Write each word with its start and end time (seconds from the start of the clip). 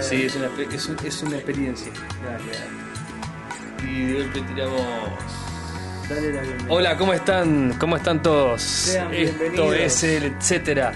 Sí, 0.00 0.22
es 0.24 0.34
una, 0.36 0.48
es, 0.74 0.86
un- 0.88 0.96
es 1.04 1.22
una 1.22 1.36
experiencia. 1.36 1.92
Y 3.86 4.04
de 4.06 4.22
golpe 4.24 4.40
tiramos. 4.42 4.80
Dale 6.08 6.32
la 6.32 6.40
bienvenida. 6.42 6.66
Hola, 6.74 6.96
¿cómo 6.96 7.12
están? 7.14 7.74
¿Cómo 7.78 7.96
están 7.96 8.20
todos? 8.22 8.60
Sean 8.62 9.12
Esto 9.14 9.38
bienvenidos. 9.38 9.76
es 9.76 10.02
el 10.04 10.24
etcétera. 10.24 10.92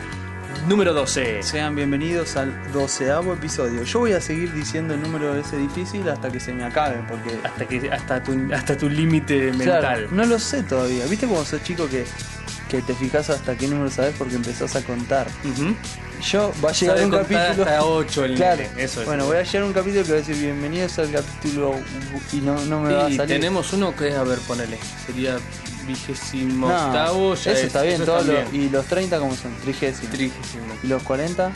Número 0.68 0.92
12. 0.92 1.44
Sean 1.44 1.76
bienvenidos 1.76 2.36
al 2.36 2.72
doceavo 2.72 3.34
episodio. 3.34 3.84
Yo 3.84 4.00
voy 4.00 4.12
a 4.14 4.20
seguir 4.20 4.52
diciendo 4.52 4.94
el 4.94 5.02
número 5.02 5.36
ese 5.36 5.56
difícil 5.56 6.08
hasta 6.08 6.28
que 6.30 6.40
se 6.40 6.52
me 6.52 6.64
acabe, 6.64 6.96
porque 7.08 7.30
Hasta 7.44 7.64
que 7.66 7.88
hasta 7.90 8.20
tu, 8.22 8.32
hasta 8.52 8.76
tu 8.76 8.88
límite 8.88 9.52
mental. 9.52 9.78
Claro, 9.80 10.08
no 10.10 10.24
lo 10.26 10.38
sé 10.40 10.64
todavía. 10.64 11.06
¿Viste 11.06 11.26
cuando 11.28 11.44
sos 11.46 11.62
chico 11.62 11.88
que, 11.88 12.04
que 12.68 12.82
te 12.82 12.94
fijas 12.94 13.30
hasta 13.30 13.56
qué 13.56 13.68
número 13.68 13.90
sabes 13.90 14.14
porque 14.18 14.34
empezás 14.34 14.74
a 14.76 14.82
contar? 14.82 15.28
Yo 16.30 16.52
va 16.64 16.70
a 16.70 16.72
llegar 16.72 17.04
un 17.04 17.10
capítulo. 17.10 17.62
hasta 17.64 17.84
8 17.84 18.24
el 18.24 18.34
Claro. 18.36 18.62
eso 18.76 19.00
es. 19.00 19.06
Bueno, 19.06 19.26
voy 19.26 19.36
a 19.36 19.42
llegar 19.42 19.62
a 19.62 19.66
un 19.66 19.72
capítulo 19.72 20.02
que 20.04 20.10
va 20.12 20.16
a 20.16 20.20
decir 20.20 20.36
bienvenidos 20.36 20.98
al 20.98 21.10
capítulo 21.12 21.74
y 22.32 22.36
no, 22.38 22.58
no 22.64 22.80
me 22.80 22.92
va 22.92 23.00
a 23.06 23.10
salir. 23.10 23.26
tenemos 23.26 23.72
uno 23.72 23.94
que 23.94 24.08
es, 24.08 24.14
a 24.16 24.24
ver, 24.24 24.38
ponele. 24.40 24.78
Sería 25.06 25.36
vigésimo 25.86 26.68
No, 26.68 26.86
octavo. 26.86 27.34
Ya 27.34 27.40
eso 27.40 27.60
es- 27.60 27.66
está 27.66 27.82
bien, 27.82 28.02
eso 28.02 28.18
está 28.18 28.32
los- 28.32 28.50
bien. 28.50 28.64
y 28.64 28.68
los 28.70 28.86
30 28.86 29.18
como 29.18 29.36
son, 29.36 29.54
trigésimo. 29.62 30.10
Trigésimo. 30.10 30.64
y 30.82 30.86
los 30.88 31.02
40 31.04 31.52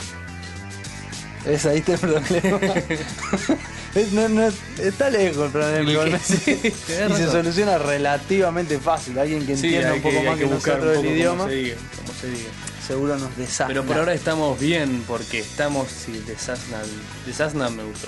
es 1.45 1.65
ahí 1.65 1.83
el 1.85 1.97
problema. 1.99 2.29
Es- 3.95 4.11
no, 4.13 4.29
no, 4.29 4.49
está 4.81 5.09
lejos 5.09 5.45
el 5.45 5.51
problema. 5.51 6.19
Sí, 6.23 6.59
y 6.63 6.71
se 7.15 7.27
soluciona 7.29 7.77
relativamente 7.77 8.79
fácil. 8.79 9.17
Alguien 9.19 9.45
que 9.45 9.53
entienda 9.53 9.93
un 9.93 10.01
poco 10.01 10.15
que, 10.21 10.23
más 10.29 10.37
que, 10.39 10.45
nosotros 10.45 10.97
el 10.97 11.05
idioma, 11.05 11.43
Cómo 11.43 11.49
se 11.49 11.55
diga, 11.55 11.75
cómo 11.97 12.19
se 12.19 12.27
diga. 12.27 12.49
seguro 12.87 13.17
nos 13.17 13.35
desasna. 13.37 13.67
Pero 13.67 13.83
por 13.83 13.97
ahora 13.97 14.13
estamos 14.13 14.59
bien 14.59 15.03
porque 15.07 15.39
estamos, 15.39 15.87
sí, 15.89 16.23
desasna, 16.25 16.79
desasna 17.25 17.69
me 17.69 17.83
gustó. 17.83 18.07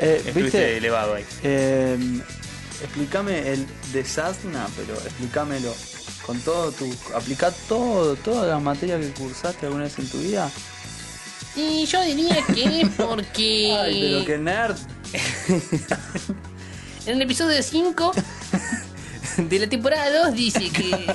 Eh, 0.00 0.16
Estuviste 0.26 0.40
¿Viste? 0.42 0.76
elevado 0.78 1.14
ahí. 1.14 1.24
Eh, 1.44 1.96
explícame 2.82 3.52
el 3.52 3.66
desasna, 3.92 4.66
pero 4.76 4.94
explícamelo. 5.00 5.74
Con 6.26 6.38
todo 6.40 6.70
tu. 6.72 6.92
Aplica 7.14 7.50
todo, 7.68 8.14
todas 8.16 8.48
las 8.48 8.60
materias 8.62 9.00
que 9.00 9.10
cursaste 9.12 9.66
alguna 9.66 9.84
vez 9.84 9.98
en 9.98 10.08
tu 10.08 10.18
vida. 10.18 10.50
Y 11.56 11.84
yo 11.86 12.00
diría 12.02 12.44
que 12.54 12.82
es 12.82 12.88
porque 12.96 13.76
Ay, 13.78 14.00
pero 14.12 14.24
que 14.24 14.38
nerd. 14.38 14.76
en 17.06 17.16
el 17.16 17.22
episodio 17.22 17.62
5 17.62 18.12
de 19.48 19.58
la 19.58 19.68
temporada 19.68 20.26
2 20.26 20.34
dice 20.34 20.70
que, 20.70 21.14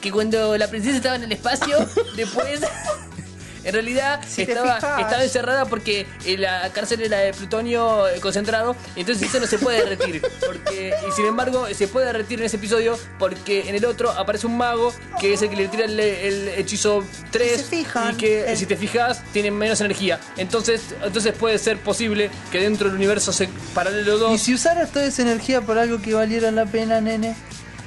que 0.00 0.10
cuando 0.12 0.56
la 0.56 0.68
princesa 0.68 0.96
estaba 0.96 1.16
en 1.16 1.24
el 1.24 1.32
espacio, 1.32 1.76
después 2.16 2.60
en 3.64 3.72
realidad 3.72 4.20
Si 4.26 4.42
estaba, 4.42 4.76
estaba 4.78 5.22
encerrada 5.22 5.64
porque 5.66 6.06
eh, 6.24 6.36
la 6.38 6.70
cárcel 6.72 7.00
era 7.02 7.18
de 7.18 7.32
plutonio 7.32 8.08
eh, 8.08 8.20
concentrado, 8.20 8.76
entonces 8.96 9.28
eso 9.28 9.40
no 9.40 9.46
se 9.46 9.58
puede 9.58 9.78
derretir. 9.84 10.22
Porque, 10.46 10.94
y 11.08 11.12
sin 11.12 11.26
embargo, 11.26 11.66
se 11.74 11.88
puede 11.88 12.06
derretir 12.06 12.38
en 12.40 12.46
ese 12.46 12.56
episodio 12.56 12.98
porque 13.18 13.68
en 13.68 13.74
el 13.74 13.84
otro 13.84 14.10
aparece 14.10 14.46
un 14.46 14.56
mago 14.56 14.92
que 15.20 15.34
es 15.34 15.42
el 15.42 15.50
que 15.50 15.56
le 15.56 15.68
tira 15.68 15.84
el, 15.84 15.98
el 16.00 16.48
hechizo 16.56 17.04
3 17.30 17.56
Si 17.60 17.76
fijan, 17.76 18.14
y 18.14 18.16
que 18.16 18.50
el- 18.50 18.56
si 18.56 18.66
te 18.66 18.76
fijas 18.76 19.22
tiene 19.32 19.50
menos 19.50 19.80
energía. 19.80 20.18
Entonces, 20.36 20.82
entonces 21.04 21.34
puede 21.34 21.58
ser 21.58 21.78
posible 21.78 22.30
que 22.50 22.60
dentro 22.60 22.86
del 22.88 22.96
universo 22.96 23.32
se, 23.32 23.48
paralelo 23.74 24.18
2 24.18 24.32
Y 24.34 24.38
si 24.38 24.54
usaras 24.54 24.90
toda 24.90 25.06
esa 25.06 25.22
energía 25.22 25.60
por 25.60 25.78
algo 25.78 26.00
que 26.00 26.14
valiera 26.14 26.50
la 26.50 26.66
pena, 26.66 27.00
nene. 27.00 27.34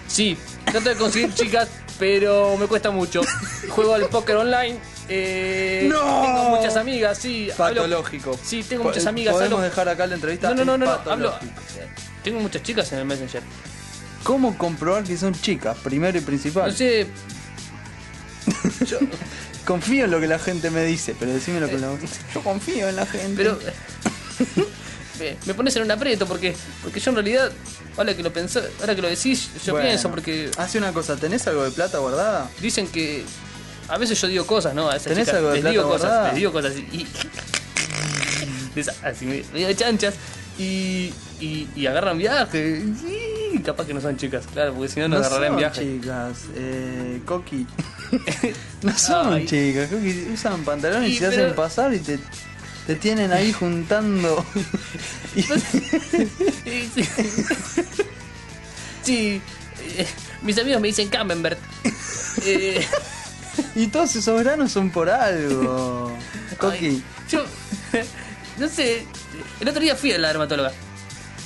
Sí, 0.07 0.37
trato 0.65 0.89
de 0.89 0.95
conseguir 0.95 1.33
chicas, 1.33 1.69
pero 1.97 2.55
me 2.57 2.67
cuesta 2.67 2.91
mucho. 2.91 3.21
Juego 3.69 3.93
al 3.95 4.07
póker 4.09 4.35
online. 4.37 4.77
Eh, 5.09 5.87
¡No! 5.89 5.99
Tengo 5.99 6.49
muchas 6.57 6.75
amigas, 6.77 7.17
sí. 7.17 7.49
hablo- 7.51 7.57
Patológico. 7.81 8.39
sí, 8.43 8.63
tengo 8.63 8.83
muchas 8.85 9.05
amigas. 9.05 9.33
Podemos 9.33 9.59
hablo- 9.59 9.69
dejar 9.69 9.89
acá 9.89 10.07
la 10.07 10.15
entrevista. 10.15 10.49
No, 10.49 10.55
no, 10.55 10.65
no, 10.65 10.77
no, 10.77 10.85
no, 11.05 11.11
hablo. 11.11 11.33
Tengo 12.23 12.39
muchas 12.39 12.63
chicas 12.63 12.91
en 12.93 12.99
el 12.99 13.05
Messenger. 13.05 13.41
¿Cómo 14.23 14.57
comprobar 14.57 15.03
que 15.03 15.17
son 15.17 15.33
chicas? 15.33 15.77
Primero 15.83 16.17
y 16.17 16.21
principal. 16.21 16.69
No 16.71 16.75
sé, 16.77 17.07
Confío 19.65 20.05
en 20.05 20.11
lo 20.11 20.19
que 20.19 20.27
la 20.27 20.39
gente 20.39 20.69
me 20.69 20.83
dice, 20.83 21.15
pero 21.17 21.31
decímelo 21.33 21.69
con 21.69 21.79
la 21.81 21.89
voz. 21.89 21.99
Yo 22.33 22.41
confío 22.41 22.89
en 22.89 22.95
la 22.97 23.05
gente. 23.05 23.33
pero. 23.37 23.57
me- 25.19 25.37
me 25.45 25.53
pones 25.53 25.75
en 25.77 25.83
un 25.83 25.91
aprieto 25.91 26.25
porque 26.25 26.55
porque 26.81 26.99
yo 26.99 27.11
en 27.11 27.15
realidad 27.15 27.51
ahora 27.95 28.15
que 28.15 28.23
lo 28.23 28.33
pensé, 28.33 28.61
ahora 28.81 28.95
que 28.95 29.01
lo 29.01 29.07
decís 29.07 29.49
yo 29.65 29.73
Bueno, 29.73 29.87
pienso 29.87 30.09
porque 30.09 30.49
Hace 30.57 30.79
una 30.79 30.91
cosa, 30.91 31.15
¿tenés 31.15 31.47
algo 31.47 31.63
de 31.63 31.71
plata 31.71 31.99
guardada? 31.99 32.49
dicen 32.59 32.87
que 32.87 33.23
a 33.87 33.97
veces 33.97 34.19
yo 34.21 34.27
digo 34.27 34.45
cosas 34.47 34.73
no 34.73 34.89
a 34.89 34.95
esas 34.95 35.09
¿Tenés 35.09 35.25
chicas 35.25 35.35
algo 35.39 35.51
de 35.51 35.61
les 35.61 35.71
digo 35.71 35.83
cosas 35.89 36.25
les 36.27 36.35
digo 36.35 36.51
cosas 36.51 36.73
y 36.77 37.07
de 38.75 38.85
así 39.03 39.25
medio 39.25 39.45
medio 39.53 39.73
chanchas 39.73 40.15
y, 40.57 41.11
y, 41.39 41.67
y 41.75 41.85
agarran 41.87 42.17
viaje 42.17 42.83
y 43.53 43.59
capaz 43.59 43.85
que 43.85 43.93
no 43.93 44.01
son 44.01 44.17
chicas 44.17 44.45
claro 44.51 44.73
porque 44.73 44.89
si 44.93 44.99
no 44.99 45.07
nos 45.07 45.25
agarrarán 45.25 45.49
son 45.49 45.57
viaje 45.57 45.81
chicas, 45.81 46.37
eh, 46.55 47.21
Coqui. 47.25 47.65
no 48.83 48.97
son 48.97 49.33
Ay. 49.33 49.45
chicas, 49.45 49.89
Coqui. 49.89 50.27
Usan 50.33 50.63
pantalones 50.63 51.09
y, 51.09 51.13
Y 51.13 51.17
se 51.17 51.29
pero- 51.29 51.43
hacen 51.45 51.55
pasar 51.55 51.93
y 51.93 51.99
te, 51.99 52.19
te 52.87 52.95
tienen 52.95 53.31
ahí 53.31 53.51
juntando. 53.59 54.43
Sí, 55.35 56.89
sí. 56.95 57.03
Sí, 59.03 59.41
eh, 59.97 60.07
mis 60.41 60.57
amigos 60.57 60.81
me 60.81 60.87
dicen 60.87 61.09
Camembert. 61.09 61.59
Eh, 62.45 62.85
Y 63.75 63.87
todos 63.87 64.15
esos 64.15 64.35
veranos 64.37 64.71
son 64.71 64.89
por 64.89 65.09
algo. 65.09 66.11
Coqui. 66.57 67.01
yo, 67.29 67.43
no 68.57 68.67
sé, 68.67 69.05
el 69.59 69.67
otro 69.67 69.81
día 69.81 69.95
fui 69.95 70.11
a 70.11 70.17
la 70.17 70.29
dermatóloga 70.29 70.71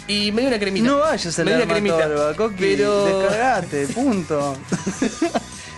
y 0.07 0.31
me 0.31 0.41
dio 0.41 0.49
una 0.49 0.59
cremita. 0.59 0.87
No 0.87 0.99
vayas 0.99 1.37
a 1.37 1.43
Me 1.43 1.51
la 1.51 1.57
dio 1.57 1.65
una 1.65 1.73
cremita, 1.73 1.97
dermatóloga, 1.97 2.35
Coqui. 2.35 2.55
Pero... 2.59 3.05
Descargate, 3.05 3.87
punto. 3.87 4.57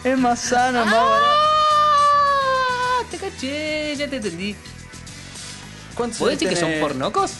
es 0.04 0.18
más 0.18 0.40
sano, 0.40 0.86
más 0.86 0.94
barato. 0.94 1.26
¡Ah! 1.26 3.04
Te 3.10 3.18
caché, 3.18 3.96
ya 3.96 4.08
te 4.08 4.18
entendí. 4.18 4.56
¿Cuántos 5.96 6.20
¿Podés 6.20 6.40
años 6.40 6.52
decir 6.52 6.68
que 6.68 6.74
son 6.74 6.80
pornocos? 6.80 7.32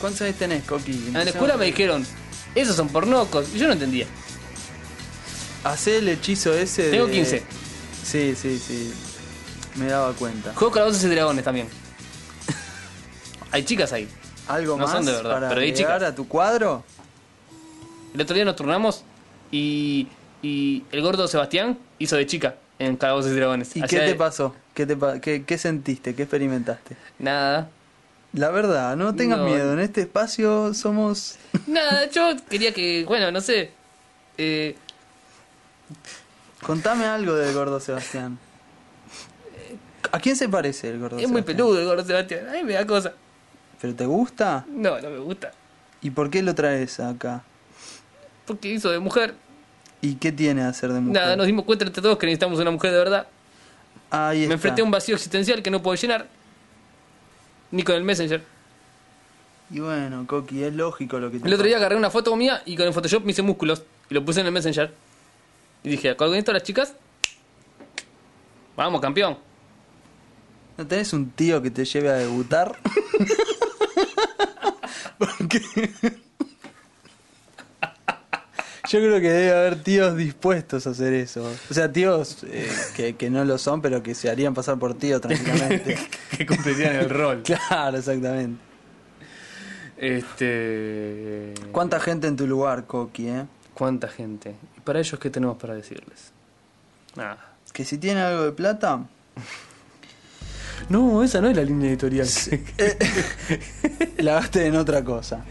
¿Cuántos 0.00 0.22
años 0.22 0.36
tenés, 0.36 0.62
Coqui? 0.64 1.08
En 1.08 1.14
la 1.14 1.22
escuela 1.22 1.56
me 1.56 1.66
dijeron, 1.66 2.06
esos 2.54 2.76
son 2.76 2.88
pornocos. 2.88 3.48
Y 3.54 3.58
yo 3.58 3.66
no 3.66 3.72
entendía. 3.72 4.06
Hacé 5.66 5.98
el 5.98 6.08
hechizo 6.08 6.54
ese 6.54 6.90
Tengo 6.90 7.06
de- 7.06 7.12
15. 7.12 7.42
Sí, 8.04 8.34
sí, 8.36 8.58
sí. 8.58 8.92
Me 9.76 9.86
daba 9.86 10.12
cuenta. 10.14 10.52
Juego 10.54 10.72
calabozos 10.72 11.02
y 11.04 11.08
dragones 11.08 11.44
también. 11.44 11.68
Hay 13.52 13.64
chicas 13.64 13.92
ahí. 13.92 14.08
¿Algo 14.48 14.76
No 14.76 14.84
más 14.84 14.92
son 14.92 15.04
de 15.04 15.12
verdad, 15.12 15.30
para 15.32 15.48
pero 15.48 15.60
hay 15.60 15.74
chicas. 15.74 16.02
a 16.02 16.14
tu 16.14 16.28
cuadro? 16.28 16.84
El 18.14 18.20
otro 18.20 18.34
día 18.34 18.44
nos 18.44 18.54
turnamos 18.54 19.02
y, 19.50 20.06
y 20.40 20.84
el 20.92 21.02
gordo 21.02 21.26
Sebastián 21.26 21.78
hizo 21.98 22.16
de 22.16 22.26
chica. 22.26 22.54
en 22.78 22.96
Calabozos 22.96 23.32
y 23.32 23.34
Dragones. 23.34 23.74
¿Y 23.76 23.80
Hacía 23.82 24.00
qué 24.00 24.04
te 24.06 24.12
de- 24.12 24.18
pasó? 24.18 24.54
¿Qué, 24.74 24.86
te 24.86 24.96
pa- 24.96 25.18
qué, 25.20 25.44
qué 25.44 25.58
sentiste? 25.58 26.14
¿Qué 26.14 26.22
experimentaste? 26.22 26.96
Nada. 27.18 27.68
La 28.34 28.50
verdad, 28.50 28.94
no 28.96 29.14
tengas 29.14 29.38
No. 29.38 29.46
miedo. 29.46 29.72
En 29.72 29.80
este 29.80 30.02
espacio 30.02 30.72
somos. 30.74 31.36
Nada, 31.66 32.08
yo 32.10 32.36
quería 32.48 32.72
que, 32.72 33.04
bueno, 33.06 33.32
no 33.32 33.40
sé. 33.40 33.72
Eh, 34.38 34.76
Contame 36.62 37.04
algo 37.04 37.34
del 37.34 37.54
gordo 37.54 37.80
Sebastián. 37.80 38.38
¿A 40.12 40.20
quién 40.20 40.36
se 40.36 40.48
parece 40.48 40.90
el 40.90 40.98
gordo 40.98 41.16
es 41.18 41.22
muy 41.28 41.42
Sebastián? 41.42 41.56
peludo 41.56 41.80
el 41.80 41.86
gordo 41.86 42.04
Sebastián. 42.04 42.46
Ay, 42.50 42.64
me 42.64 42.74
da 42.74 42.86
cosa. 42.86 43.12
¿Pero 43.80 43.94
te 43.94 44.06
gusta? 44.06 44.64
No, 44.68 45.00
no 45.00 45.10
me 45.10 45.18
gusta. 45.18 45.52
¿Y 46.02 46.10
por 46.10 46.30
qué 46.30 46.42
lo 46.42 46.54
traes 46.54 46.98
acá? 47.00 47.42
Porque 48.46 48.68
hizo 48.68 48.90
de 48.90 48.98
mujer. 48.98 49.34
¿Y 50.00 50.14
qué 50.16 50.32
tiene 50.32 50.62
a 50.62 50.68
hacer 50.68 50.92
de 50.92 51.00
mujer? 51.00 51.22
Nada, 51.22 51.36
nos 51.36 51.46
dimos 51.46 51.64
cuenta 51.64 51.84
entre 51.84 52.00
todos 52.02 52.16
que 52.18 52.26
necesitamos 52.26 52.58
una 52.60 52.70
mujer 52.70 52.92
de 52.92 52.98
verdad. 52.98 53.26
Ahí 54.10 54.46
Me 54.46 54.54
enfrenté 54.54 54.82
a 54.82 54.84
un 54.84 54.90
vacío 54.90 55.14
existencial 55.16 55.62
que 55.62 55.70
no 55.70 55.82
puedo 55.82 55.96
llenar. 55.96 56.26
Ni 57.70 57.82
con 57.82 57.96
el 57.96 58.04
Messenger. 58.04 58.42
Y 59.70 59.80
bueno, 59.80 60.24
Coqui, 60.28 60.62
es 60.62 60.74
lógico 60.74 61.18
lo 61.18 61.30
que 61.30 61.40
te 61.40 61.48
El 61.48 61.54
otro 61.54 61.66
día 61.66 61.76
agarré 61.76 61.96
una 61.96 62.10
foto 62.10 62.36
mía 62.36 62.62
y 62.64 62.76
con 62.76 62.86
el 62.86 62.92
Photoshop 62.92 63.24
me 63.24 63.32
hice 63.32 63.42
músculos. 63.42 63.82
Y 64.08 64.14
lo 64.14 64.24
puse 64.24 64.40
en 64.40 64.46
el 64.46 64.52
Messenger. 64.52 64.92
Y 65.86 65.90
dije, 65.90 66.16
¿con 66.16 66.34
esto 66.34 66.52
las 66.52 66.64
chicas? 66.64 66.94
Vamos, 68.76 69.00
campeón. 69.00 69.38
¿No 70.76 70.84
tenés 70.84 71.12
un 71.12 71.30
tío 71.30 71.62
que 71.62 71.70
te 71.70 71.84
lleve 71.84 72.08
a 72.08 72.14
debutar? 72.14 72.76
Porque... 75.18 75.60
Yo 78.88 78.98
creo 78.98 79.20
que 79.20 79.30
debe 79.30 79.52
haber 79.52 79.80
tíos 79.84 80.16
dispuestos 80.16 80.88
a 80.88 80.90
hacer 80.90 81.12
eso. 81.12 81.48
O 81.70 81.74
sea, 81.74 81.92
tíos 81.92 82.44
eh, 82.50 82.68
que, 82.96 83.14
que 83.14 83.30
no 83.30 83.44
lo 83.44 83.56
son, 83.56 83.80
pero 83.80 84.02
que 84.02 84.16
se 84.16 84.28
harían 84.28 84.54
pasar 84.54 84.80
por 84.80 84.94
tío 84.94 85.20
tranquilamente. 85.20 85.96
que 86.36 86.46
cumplirían 86.46 86.96
el 86.96 87.10
rol. 87.10 87.44
claro, 87.44 87.96
exactamente. 87.96 88.60
Este. 89.96 91.54
¿Cuánta 91.70 92.00
gente 92.00 92.26
en 92.26 92.34
tu 92.34 92.48
lugar, 92.48 92.86
Coqui, 92.86 93.28
eh? 93.28 93.44
¿Cuánta 93.72 94.08
gente? 94.08 94.56
¿Y 94.86 94.88
para 94.88 95.00
ellos 95.00 95.18
qué 95.18 95.30
tenemos 95.30 95.56
para 95.56 95.74
decirles? 95.74 96.30
Nada. 97.16 97.38
Que 97.72 97.84
si 97.84 97.98
tiene 97.98 98.20
algo 98.20 98.44
de 98.44 98.52
plata, 98.52 99.00
No, 100.88 101.24
esa 101.24 101.40
no 101.40 101.48
es 101.48 101.56
la 101.56 101.64
línea 101.64 101.88
editorial. 101.90 102.28
la 104.18 104.34
gaste 104.34 104.64
en 104.66 104.76
otra 104.76 105.02
cosa. 105.02 105.44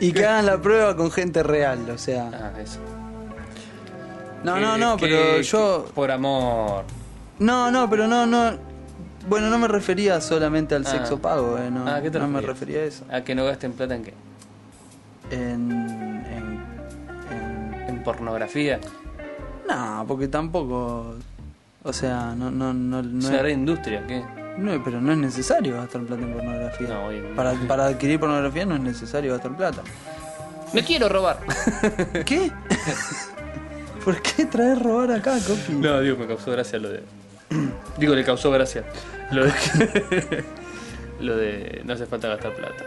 y 0.00 0.12
que 0.12 0.24
hagan 0.24 0.46
la 0.46 0.62
prueba 0.62 0.94
con 0.96 1.10
gente 1.10 1.42
real, 1.42 1.90
o 1.90 1.98
sea. 1.98 2.30
ah, 2.32 2.60
eso. 2.60 2.78
No, 4.44 4.60
no, 4.60 4.78
no, 4.78 4.96
pero 4.98 5.40
yo. 5.40 5.90
por 5.96 6.12
amor. 6.12 6.84
No, 7.40 7.72
no, 7.72 7.90
pero 7.90 8.06
no, 8.06 8.24
no. 8.24 8.56
Bueno, 9.28 9.50
no 9.50 9.58
me 9.58 9.66
refería 9.66 10.20
solamente 10.20 10.76
al 10.76 10.86
Ah. 10.86 10.90
sexo 10.90 11.18
pago, 11.20 11.58
eh, 11.58 11.70
no, 11.72 11.88
Ah, 11.88 12.00
¿qué 12.00 12.08
te 12.10 12.20
no 12.20 12.28
me 12.28 12.40
refería 12.40 12.78
a 12.80 12.84
eso. 12.84 13.04
¿A 13.10 13.22
que 13.22 13.34
no 13.34 13.44
gasten 13.44 13.72
plata 13.72 13.96
en 13.96 14.04
qué? 14.04 14.14
En. 15.32 15.70
en, 15.72 16.62
en- 17.30 17.84
¿En 17.88 18.02
pornografía? 18.04 18.78
No, 19.68 20.04
porque 20.06 20.28
tampoco. 20.28 21.16
O 21.82 21.92
sea, 21.92 22.34
no, 22.36 22.50
no, 22.50 22.72
no, 22.72 23.02
no, 23.02 23.28
una 23.28 23.40
es- 23.48 23.52
industria, 23.54 24.06
¿qué? 24.06 24.22
no, 24.58 24.84
pero 24.84 25.00
no 25.00 25.12
es 25.12 25.18
necesario 25.18 25.76
gastar 25.76 26.02
plata 26.02 26.22
en 26.22 26.32
pornografía. 26.34 26.88
No, 26.88 27.06
hoy 27.06 27.16
en- 27.16 27.34
para, 27.34 27.54
para 27.66 27.86
adquirir 27.86 28.20
pornografía 28.20 28.64
no 28.66 28.76
es 28.76 28.80
necesario 28.82 29.32
gastar 29.32 29.56
plata. 29.56 29.82
Me 30.72 30.82
quiero 30.84 31.08
robar. 31.08 31.38
¿Qué? 32.24 32.50
¿Por 34.04 34.20
qué 34.22 34.46
traer 34.46 34.78
robar 34.82 35.10
acá, 35.12 35.36
Coqui? 35.46 35.72
No, 35.74 36.00
digo, 36.00 36.16
me 36.16 36.26
causó 36.26 36.50
gracia 36.52 36.78
lo 36.78 36.88
de. 36.90 37.02
digo, 37.98 38.14
le 38.14 38.24
causó 38.24 38.50
gracia. 38.50 38.84
Lo 39.32 39.44
de. 39.46 39.52
lo 41.20 41.36
de. 41.36 41.82
No 41.84 41.94
hace 41.94 42.06
falta 42.06 42.28
gastar 42.28 42.54
plata. 42.54 42.84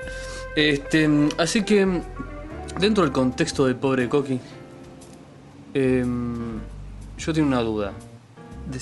Este. 0.55 1.09
Así 1.37 1.63
que. 1.63 2.01
Dentro 2.79 3.03
del 3.03 3.11
contexto 3.13 3.65
del 3.65 3.75
pobre 3.75 4.07
Coqui. 4.09 4.39
em, 5.73 6.59
yo 7.17 7.33
tengo 7.33 7.47
una 7.47 7.61
duda. 7.61 7.93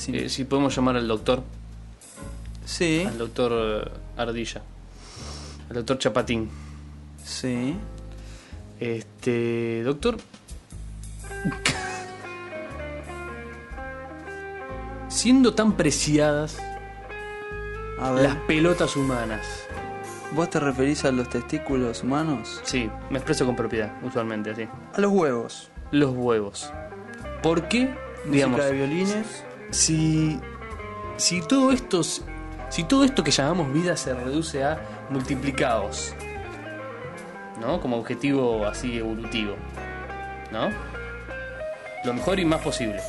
Eh, 0.07 0.29
si 0.29 0.45
podemos 0.45 0.75
llamar 0.75 0.95
al 0.97 1.07
doctor. 1.07 1.43
Sí, 2.65 3.03
Al 3.07 3.17
doctor 3.17 3.51
eh, 3.85 3.91
Ardilla. 4.21 4.61
Al 5.69 5.75
doctor 5.75 5.97
Chapatín. 5.99 6.49
sí. 7.23 7.75
Este. 8.79 9.81
Doctor. 9.83 10.17
Siendo 15.07 15.53
tan 15.53 15.73
preciadas 15.73 16.57
A 17.99 18.11
ver, 18.11 18.23
las 18.23 18.35
pelotas 18.47 18.95
humanas. 18.95 19.45
¿Vos 20.33 20.49
te 20.49 20.59
referís 20.59 21.05
a 21.05 21.11
los 21.11 21.29
testículos 21.29 22.03
humanos? 22.03 22.61
Sí, 22.63 22.89
me 23.09 23.17
expreso 23.17 23.45
con 23.45 23.55
propiedad, 23.55 23.93
usualmente 24.03 24.51
así. 24.51 24.67
A 24.93 25.01
los 25.01 25.11
huevos. 25.11 25.71
Los 25.91 26.11
huevos. 26.11 26.71
¿Por 27.41 27.67
qué? 27.67 27.93
Digamos, 28.25 28.57
Música 28.57 28.73
de 28.73 28.77
violines. 28.77 29.43
si, 29.71 30.39
si 31.17 31.41
todo 31.41 31.71
esto 31.71 32.01
si 32.73 32.83
todo 32.85 33.03
esto 33.03 33.23
que 33.23 33.29
llamamos 33.29 33.71
vida 33.71 33.95
se 33.95 34.15
reduce 34.15 34.63
a 34.63 35.05
multiplicados, 35.11 36.15
¿no? 37.61 37.79
Como 37.79 37.97
objetivo 37.97 38.65
así 38.65 38.97
evolutivo, 38.97 39.55
¿no? 40.51 40.69
Lo 42.03 42.13
mejor 42.15 42.39
y 42.39 42.45
más 42.45 42.61
posible. 42.61 42.99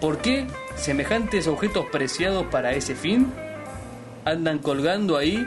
¿Por 0.00 0.18
qué 0.18 0.46
semejantes 0.74 1.46
objetos 1.46 1.84
preciados 1.92 2.46
para 2.46 2.72
ese 2.72 2.94
fin 2.94 3.30
andan 4.24 4.58
colgando 4.58 5.18
ahí 5.18 5.46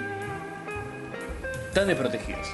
tan 1.79 1.87
desprotegidos? 1.87 2.47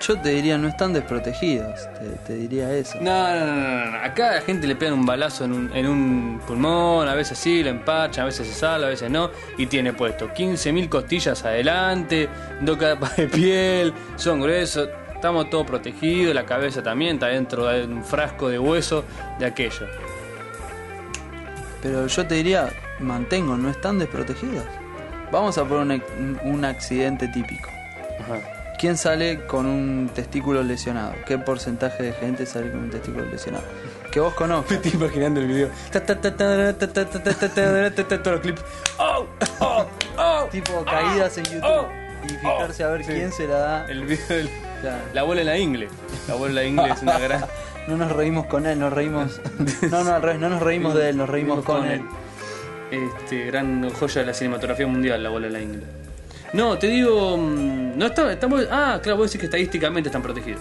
Yo 0.00 0.18
te 0.20 0.30
diría, 0.30 0.58
no 0.58 0.66
están 0.68 0.92
desprotegidos. 0.92 1.78
Te, 2.00 2.08
te 2.26 2.34
diría 2.34 2.72
eso. 2.72 2.98
No, 3.00 3.28
no, 3.28 3.46
no, 3.46 3.90
no. 3.90 3.98
Acá 3.98 4.30
a 4.30 4.34
la 4.36 4.40
gente 4.40 4.66
le 4.66 4.74
pegan 4.74 4.94
un 4.94 5.06
balazo 5.06 5.44
en 5.44 5.52
un, 5.52 5.70
en 5.76 5.86
un 5.86 6.40
pulmón, 6.46 7.06
a 7.08 7.14
veces 7.14 7.38
sí, 7.38 7.62
lo 7.62 7.70
empachan, 7.70 8.22
a 8.22 8.26
veces 8.26 8.48
se 8.48 8.54
sale, 8.54 8.86
a 8.86 8.88
veces 8.88 9.10
no. 9.10 9.30
Y 9.58 9.66
tiene 9.66 9.92
puesto 9.92 10.28
15.000 10.30 10.88
costillas 10.88 11.44
adelante, 11.44 12.28
dos 12.62 12.78
capas 12.78 13.16
de 13.16 13.28
piel, 13.28 13.92
son 14.16 14.40
gruesos, 14.40 14.88
estamos 15.14 15.48
todos 15.50 15.66
protegidos, 15.66 16.34
la 16.34 16.46
cabeza 16.46 16.82
también 16.82 17.14
está 17.16 17.26
dentro 17.28 17.66
de 17.66 17.84
un 17.84 18.02
frasco 18.02 18.48
de 18.48 18.58
hueso 18.58 19.04
de 19.38 19.46
aquello. 19.46 19.86
Pero 21.82 22.06
yo 22.06 22.26
te 22.26 22.34
diría, 22.36 22.70
mantengo, 22.98 23.56
no 23.56 23.68
están 23.70 23.98
desprotegidos. 23.98 24.64
Vamos 25.30 25.58
a 25.58 25.62
un, 25.62 25.90
ac- 25.90 26.40
un 26.44 26.64
accidente 26.64 27.28
típico. 27.28 27.68
Ajá. 28.22 28.40
¿Quién 28.78 28.96
sale 28.96 29.46
con 29.46 29.66
un 29.66 30.10
testículo 30.12 30.62
lesionado? 30.62 31.14
¿Qué 31.26 31.38
porcentaje 31.38 32.02
de 32.02 32.12
gente 32.14 32.46
sale 32.46 32.70
con 32.70 32.80
un 32.80 32.90
testículo 32.90 33.24
lesionado? 33.26 33.64
Que 34.10 34.18
vos 34.20 34.34
conozcas. 34.34 34.72
estoy 34.72 34.92
imaginando 35.00 35.40
el 35.40 35.46
video. 35.46 35.68
Todos 38.22 38.26
los 38.26 38.40
clips. 38.40 38.62
¡Oh! 38.98 39.26
¡Oh! 39.60 39.86
¡Oh! 40.18 40.48
tipo 40.50 40.84
caídas 40.84 41.38
en 41.38 41.44
YouTube. 41.44 41.64
oh, 41.64 41.88
y 42.24 42.28
fijarse 42.28 42.84
a 42.84 42.88
ver 42.88 43.04
sí. 43.04 43.12
quién 43.12 43.32
se 43.32 43.46
la 43.46 43.58
da. 43.58 43.86
El 43.86 44.04
video 44.04 44.26
del- 44.28 44.50
Claro. 44.80 44.98
La 45.14 45.22
bola 45.22 45.40
en 45.42 45.46
la 45.46 45.58
ingle. 45.58 45.88
La 46.26 46.34
bola 46.34 46.48
en 46.48 46.54
la 46.56 46.64
ingle 46.64 46.94
es 46.94 47.02
una 47.02 47.18
gran. 47.18 47.44
No 47.86 47.96
nos 47.96 48.10
reímos 48.12 48.46
con 48.46 48.66
él, 48.66 48.78
nos 48.80 48.92
reímos. 48.92 49.40
No, 49.90 50.02
no, 50.04 50.12
al 50.14 50.22
revés, 50.22 50.40
no 50.40 50.48
nos 50.48 50.60
reímos 50.62 50.94
de 50.94 51.08
él, 51.10 51.16
nos 51.16 51.28
reímos 51.28 51.64
con 51.64 51.84
él. 51.84 52.02
Este, 52.90 53.46
gran 53.46 53.88
joya 53.90 54.20
de 54.22 54.26
la 54.26 54.34
cinematografía 54.34 54.86
mundial, 54.86 55.22
la 55.22 55.30
bola 55.30 55.46
en 55.46 55.52
la 55.52 55.60
ingle. 55.60 55.82
No, 56.52 56.78
te 56.78 56.88
digo, 56.88 57.36
mm, 57.36 57.81
no 57.96 58.06
está, 58.06 58.32
estamos, 58.32 58.66
ah, 58.70 59.00
claro, 59.02 59.18
vos 59.18 59.26
decís 59.28 59.40
que 59.40 59.46
estadísticamente 59.46 60.08
están 60.08 60.22
protegidos. 60.22 60.60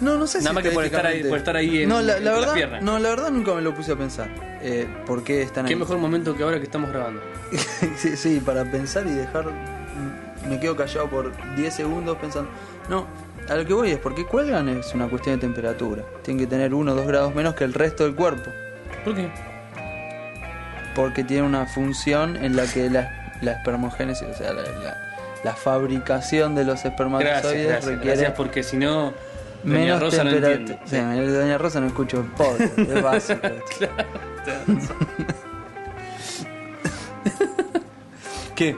No, 0.00 0.16
no 0.16 0.26
sé 0.28 0.38
si 0.38 0.44
Nada 0.44 0.54
más 0.54 0.62
que 0.62 0.70
por 0.70 0.84
estar 0.84 1.04
ahí- 1.06 1.24
por 1.24 1.38
estar 1.38 1.56
ahí 1.56 1.82
en- 1.82 1.88
no, 1.88 2.00
la, 2.00 2.20
la 2.20 2.32
verdad, 2.32 2.54
piernas. 2.54 2.82
No, 2.82 2.98
la 3.00 3.08
verdad 3.08 3.30
nunca 3.30 3.52
me 3.54 3.62
lo 3.62 3.74
puse 3.74 3.92
a 3.92 3.96
pensar. 3.96 4.28
Eh, 4.62 4.86
¿Por 5.06 5.24
qué 5.24 5.42
están 5.42 5.66
Qué 5.66 5.72
ahí? 5.74 5.78
mejor 5.78 5.98
momento 5.98 6.36
que 6.36 6.42
ahora 6.44 6.58
que 6.58 6.64
estamos 6.64 6.90
grabando. 6.90 7.20
sí, 7.96 8.16
sí, 8.16 8.40
para 8.44 8.64
pensar 8.64 9.06
y 9.06 9.10
dejar. 9.10 9.46
Me 10.48 10.60
quedo 10.60 10.76
callado 10.76 11.08
por 11.10 11.32
10 11.56 11.74
segundos 11.74 12.16
pensando. 12.18 12.48
No, 12.88 13.06
a 13.48 13.54
lo 13.56 13.66
que 13.66 13.72
voy 13.74 13.90
es 13.90 13.98
porque 13.98 14.24
cuelgan 14.24 14.68
es 14.68 14.94
una 14.94 15.08
cuestión 15.08 15.34
de 15.36 15.40
temperatura. 15.40 16.04
Tienen 16.22 16.44
que 16.44 16.48
tener 16.48 16.72
1 16.74 16.92
o 16.92 16.94
2 16.94 17.06
grados 17.06 17.34
menos 17.34 17.54
que 17.54 17.64
el 17.64 17.74
resto 17.74 18.04
del 18.04 18.14
cuerpo. 18.14 18.50
¿Por 19.04 19.16
qué? 19.16 19.28
Porque 20.94 21.24
tiene 21.24 21.42
una 21.42 21.66
función 21.66 22.36
en 22.36 22.56
la 22.56 22.66
que 22.66 22.88
la, 22.90 23.32
la 23.40 23.52
espermogénesis, 23.52 24.26
o 24.28 24.34
sea, 24.34 24.52
la, 24.52 24.62
la- 24.62 25.07
la 25.44 25.54
fabricación 25.54 26.54
de 26.54 26.64
los 26.64 26.84
espermatozoides 26.84 27.66
gracias, 27.66 27.84
requiere 27.84 28.06
gracias, 28.16 28.32
porque 28.36 28.62
si 28.62 28.76
no, 28.76 29.12
Doña 29.64 29.78
menos 29.80 30.00
Rosa 30.00 30.24
no 30.24 30.30
entiende. 30.30 30.78
Sí, 30.84 30.96
Doña 30.96 31.58
Rosa 31.58 31.80
no 31.80 31.86
escucha 31.88 32.16
el 32.18 32.24
podcast, 32.24 32.78
es 32.78 33.02
básico. 33.02 33.40
¿Qué? 38.54 38.76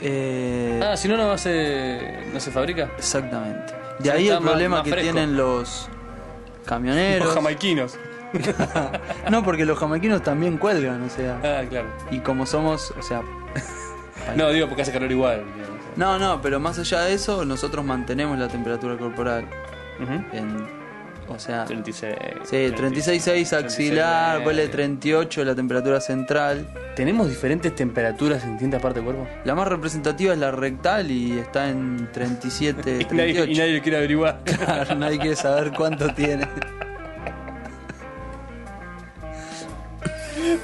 Eh, 0.00 0.80
Ah, 0.82 0.96
si 0.96 1.08
no, 1.08 1.16
no 1.16 1.36
se, 1.38 2.18
no 2.32 2.40
se 2.40 2.50
fabrica. 2.50 2.88
Exactamente. 2.96 3.74
De 3.98 4.10
ahí 4.10 4.28
el 4.28 4.34
más- 4.40 4.42
problema 4.50 4.76
más 4.76 4.84
que 4.84 4.90
fresco. 4.92 5.12
tienen 5.12 5.36
los 5.36 5.88
camioneros. 6.64 7.26
Los 7.26 7.34
jamaiquinos. 7.34 7.98
no, 9.30 9.42
porque 9.42 9.64
los 9.64 9.78
jamaiquinos 9.78 10.22
también 10.22 10.56
cuelgan, 10.58 11.02
o 11.02 11.10
sea. 11.10 11.38
Ah, 11.42 11.64
claro. 11.68 11.88
Y 12.10 12.20
como 12.20 12.46
somos, 12.46 12.92
o 12.98 13.02
sea. 13.02 13.22
No, 14.36 14.50
digo 14.50 14.66
porque 14.68 14.82
hace 14.82 14.92
calor 14.92 15.10
igual. 15.10 15.44
digamos. 15.54 15.78
No, 15.96 16.18
no, 16.18 16.40
pero 16.40 16.60
más 16.60 16.78
allá 16.78 17.00
de 17.02 17.14
eso, 17.14 17.44
nosotros 17.44 17.84
mantenemos 17.84 18.38
la 18.38 18.48
temperatura 18.48 18.96
corporal. 18.96 19.46
Ujú. 20.00 20.12
En, 20.36 20.78
o 21.28 21.38
sea. 21.38 21.64
36. 21.64 22.14
Sí, 22.44 22.56
36,6 22.56 23.52
axilar, 23.64 24.38
36,9. 24.40 24.46
huele 24.46 24.68
38 24.68 25.44
la 25.44 25.54
temperatura 25.54 26.00
central. 26.00 26.68
¿Tenemos 26.94 27.28
diferentes 27.28 27.74
temperaturas 27.74 28.44
en 28.44 28.52
distintas 28.52 28.80
partes 28.80 29.04
del 29.04 29.12
cuerpo? 29.14 29.28
La 29.44 29.54
más 29.54 29.66
representativa 29.68 30.32
es 30.32 30.38
la 30.38 30.50
rectal 30.52 31.10
y 31.10 31.38
está 31.38 31.68
en 31.68 32.08
37, 32.12 32.80
Y 33.10 33.14
nadie, 33.14 33.34
38. 33.34 33.50
y 33.50 33.54
nadie 33.56 33.80
quiere 33.82 33.96
averiguar. 33.98 34.40
Claro, 34.44 34.94
nadie 34.94 35.18
quiere 35.18 35.36
saber 35.36 35.72
cuánto 35.72 36.12
tiene. 36.14 36.46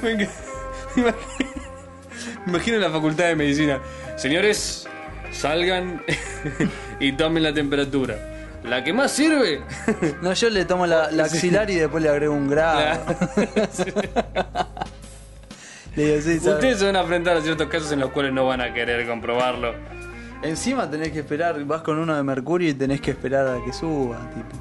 Me 0.01 0.11
Imagino 0.13 1.54
la 2.79 2.89
facultad 2.89 3.25
de 3.25 3.35
medicina. 3.35 3.79
Señores, 4.15 4.87
salgan 5.31 6.01
y 6.99 7.11
tomen 7.13 7.43
la 7.43 7.53
temperatura. 7.53 8.15
La 8.63 8.83
que 8.83 8.93
más 8.93 9.11
sirve. 9.11 9.61
No, 10.21 10.33
yo 10.33 10.49
le 10.49 10.65
tomo 10.65 10.87
la, 10.87 11.11
la 11.11 11.25
axilar 11.25 11.69
y 11.69 11.75
después 11.75 12.01
le 12.01 12.09
agrego 12.09 12.33
un 12.33 12.49
grado. 12.49 12.99
Le 15.95 16.05
digo, 16.05 16.21
sí, 16.21 16.39
¿sabes? 16.39 16.55
Ustedes 16.55 16.79
se 16.79 16.85
van 16.85 16.95
a 16.95 17.01
enfrentar 17.01 17.37
a 17.37 17.41
ciertos 17.41 17.67
casos 17.67 17.91
en 17.91 17.99
los 17.99 18.11
cuales 18.11 18.33
no 18.33 18.45
van 18.45 18.61
a 18.61 18.73
querer 18.73 19.07
comprobarlo. 19.07 19.73
Encima 20.41 20.89
tenés 20.89 21.11
que 21.11 21.19
esperar, 21.19 21.63
vas 21.65 21.81
con 21.81 21.97
uno 21.97 22.15
de 22.15 22.23
mercurio 22.23 22.69
y 22.69 22.73
tenés 22.73 23.01
que 23.01 23.11
esperar 23.11 23.47
a 23.47 23.63
que 23.63 23.71
suba, 23.71 24.17
tipo. 24.31 24.57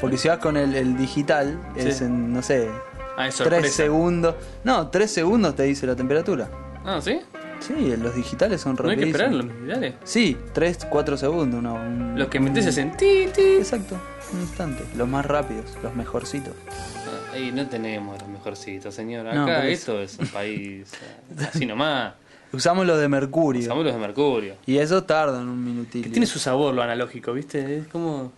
Porque 0.00 0.16
si 0.18 0.28
vas 0.28 0.38
con 0.38 0.56
el, 0.56 0.74
el 0.74 0.96
digital, 0.96 1.58
es 1.76 2.00
en, 2.00 2.32
no 2.32 2.42
sé, 2.42 2.68
Ah, 3.16 3.28
es 3.28 3.36
3 3.36 3.48
sorpresa. 3.48 3.76
segundos. 3.76 4.34
No, 4.64 4.88
3 4.88 5.08
segundos 5.10 5.54
te 5.54 5.62
dice 5.62 5.86
la 5.86 5.94
temperatura. 5.94 6.48
Ah, 6.84 7.00
¿sí? 7.00 7.20
Sí, 7.60 7.94
los 7.96 8.14
digitales 8.14 8.60
son 8.60 8.76
No 8.78 8.88
hay 8.90 8.96
que 8.96 9.06
rapidísimos. 9.06 9.44
esperarlo, 9.44 9.66
dale. 9.66 9.94
Sí, 10.04 10.36
3, 10.52 10.86
4 10.90 11.16
segundos, 11.16 11.62
no. 11.62 11.74
un- 11.74 12.18
Los 12.18 12.28
que 12.28 12.38
metes 12.40 12.66
hacen 12.66 12.96
ti, 12.96 13.26
ti. 13.34 13.40
Exacto, 13.58 13.96
un 14.32 14.40
instante. 14.40 14.84
Los 14.96 15.08
más 15.08 15.24
rápidos, 15.24 15.64
los 15.82 15.94
mejorcitos. 15.94 16.54
Ah, 16.68 17.32
Ahí 17.34 17.50
no 17.52 17.66
tenemos 17.68 18.20
los 18.20 18.28
mejorcitos, 18.28 18.94
señor. 18.94 19.24
No, 19.34 19.50
esto 19.62 20.00
es 20.00 20.18
un 20.18 20.26
país 20.28 20.92
eh, 20.92 21.46
así 21.52 21.64
nomás. 21.66 22.14
Usamos 22.52 22.86
los 22.86 22.98
de 23.00 23.08
mercurio. 23.08 23.62
Usamos 23.62 23.84
los 23.84 23.92
de 23.94 23.98
mercurio. 23.98 24.54
Y 24.66 24.76
eso 24.78 25.02
tardan 25.02 25.48
un 25.48 25.64
minutito. 25.64 26.08
Tiene 26.10 26.26
su 26.26 26.38
sabor 26.38 26.72
lo 26.74 26.82
analógico, 26.82 27.32
¿viste? 27.32 27.78
Es 27.78 27.88
como... 27.88 28.30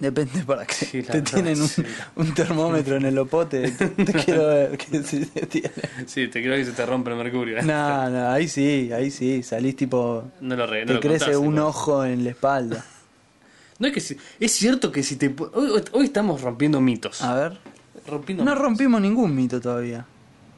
Depende 0.00 0.42
para 0.46 0.64
qué. 0.66 0.74
Sí, 0.74 1.02
te 1.02 1.12
verdad, 1.12 1.32
tienen 1.34 1.60
un, 1.60 1.68
sí. 1.68 1.82
un 2.16 2.34
termómetro 2.34 2.96
en 2.96 3.04
el 3.04 3.18
opote. 3.18 3.70
Te, 3.70 3.86
te 3.88 4.12
quiero 4.14 4.46
ver 4.46 4.78
que 4.78 5.02
si 5.02 5.24
se 5.26 5.46
tiene. 5.46 5.70
Sí, 6.06 6.26
te 6.28 6.42
creo 6.42 6.56
que 6.56 6.64
se 6.64 6.72
te 6.72 6.86
rompe 6.86 7.10
el 7.10 7.16
mercurio. 7.16 7.62
No, 7.62 8.08
no, 8.10 8.30
ahí 8.30 8.48
sí, 8.48 8.90
ahí 8.92 9.10
sí. 9.10 9.42
Salís 9.42 9.76
tipo. 9.76 10.24
No 10.40 10.56
lo 10.56 10.66
re, 10.66 10.80
no 10.80 10.86
Te 10.88 10.94
lo 10.94 11.00
crece 11.00 11.24
contás, 11.26 11.36
un 11.40 11.44
igual. 11.54 11.58
ojo 11.66 12.04
en 12.04 12.24
la 12.24 12.30
espalda. 12.30 12.84
No 13.78 13.86
es 13.86 13.92
que 13.94 14.00
si- 14.00 14.16
es 14.40 14.52
cierto 14.52 14.90
que 14.90 15.02
si 15.02 15.16
te 15.16 15.34
hoy, 15.54 15.82
hoy- 15.92 16.04
estamos 16.04 16.40
rompiendo 16.40 16.80
mitos. 16.80 17.22
A 17.22 17.34
ver. 17.34 17.58
rompiendo 18.06 18.44
No 18.44 18.50
mitos. 18.52 18.64
rompimos 18.64 19.00
ningún 19.00 19.34
mito 19.34 19.60
todavía. 19.60 20.06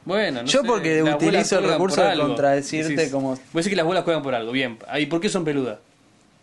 Bueno, 0.05 0.41
no 0.41 0.47
Yo 0.47 0.61
sé, 0.61 0.67
porque 0.67 1.01
utilizo 1.03 1.59
el 1.59 1.65
recurso 1.69 2.01
de 2.03 2.17
contradecirte 2.17 2.95
Decís- 2.95 3.11
como- 3.11 3.29
Vos 3.29 3.39
decís 3.53 3.69
que 3.69 3.75
las 3.75 3.85
bolas 3.85 4.03
juegan 4.03 4.21
por 4.23 4.35
algo, 4.35 4.51
bien. 4.51 4.77
¿Y 4.99 5.05
por 5.05 5.19
qué 5.21 5.29
son 5.29 5.43
peludas? 5.45 5.79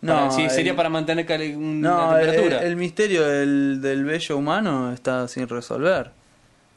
No, 0.03 0.15
Para- 0.15 0.31
sí, 0.31 0.43
el- 0.45 0.51
sería 0.51 0.75
para 0.75 0.89
mantener 0.89 1.27
una 1.57 1.89
No, 1.91 2.11
temperatura. 2.19 2.63
el 2.63 2.77
misterio 2.77 3.23
del, 3.27 3.81
del 3.83 4.05
vello 4.05 4.37
humano 4.39 4.93
está 4.93 5.29
sin 5.29 5.47
resolver. 5.49 6.11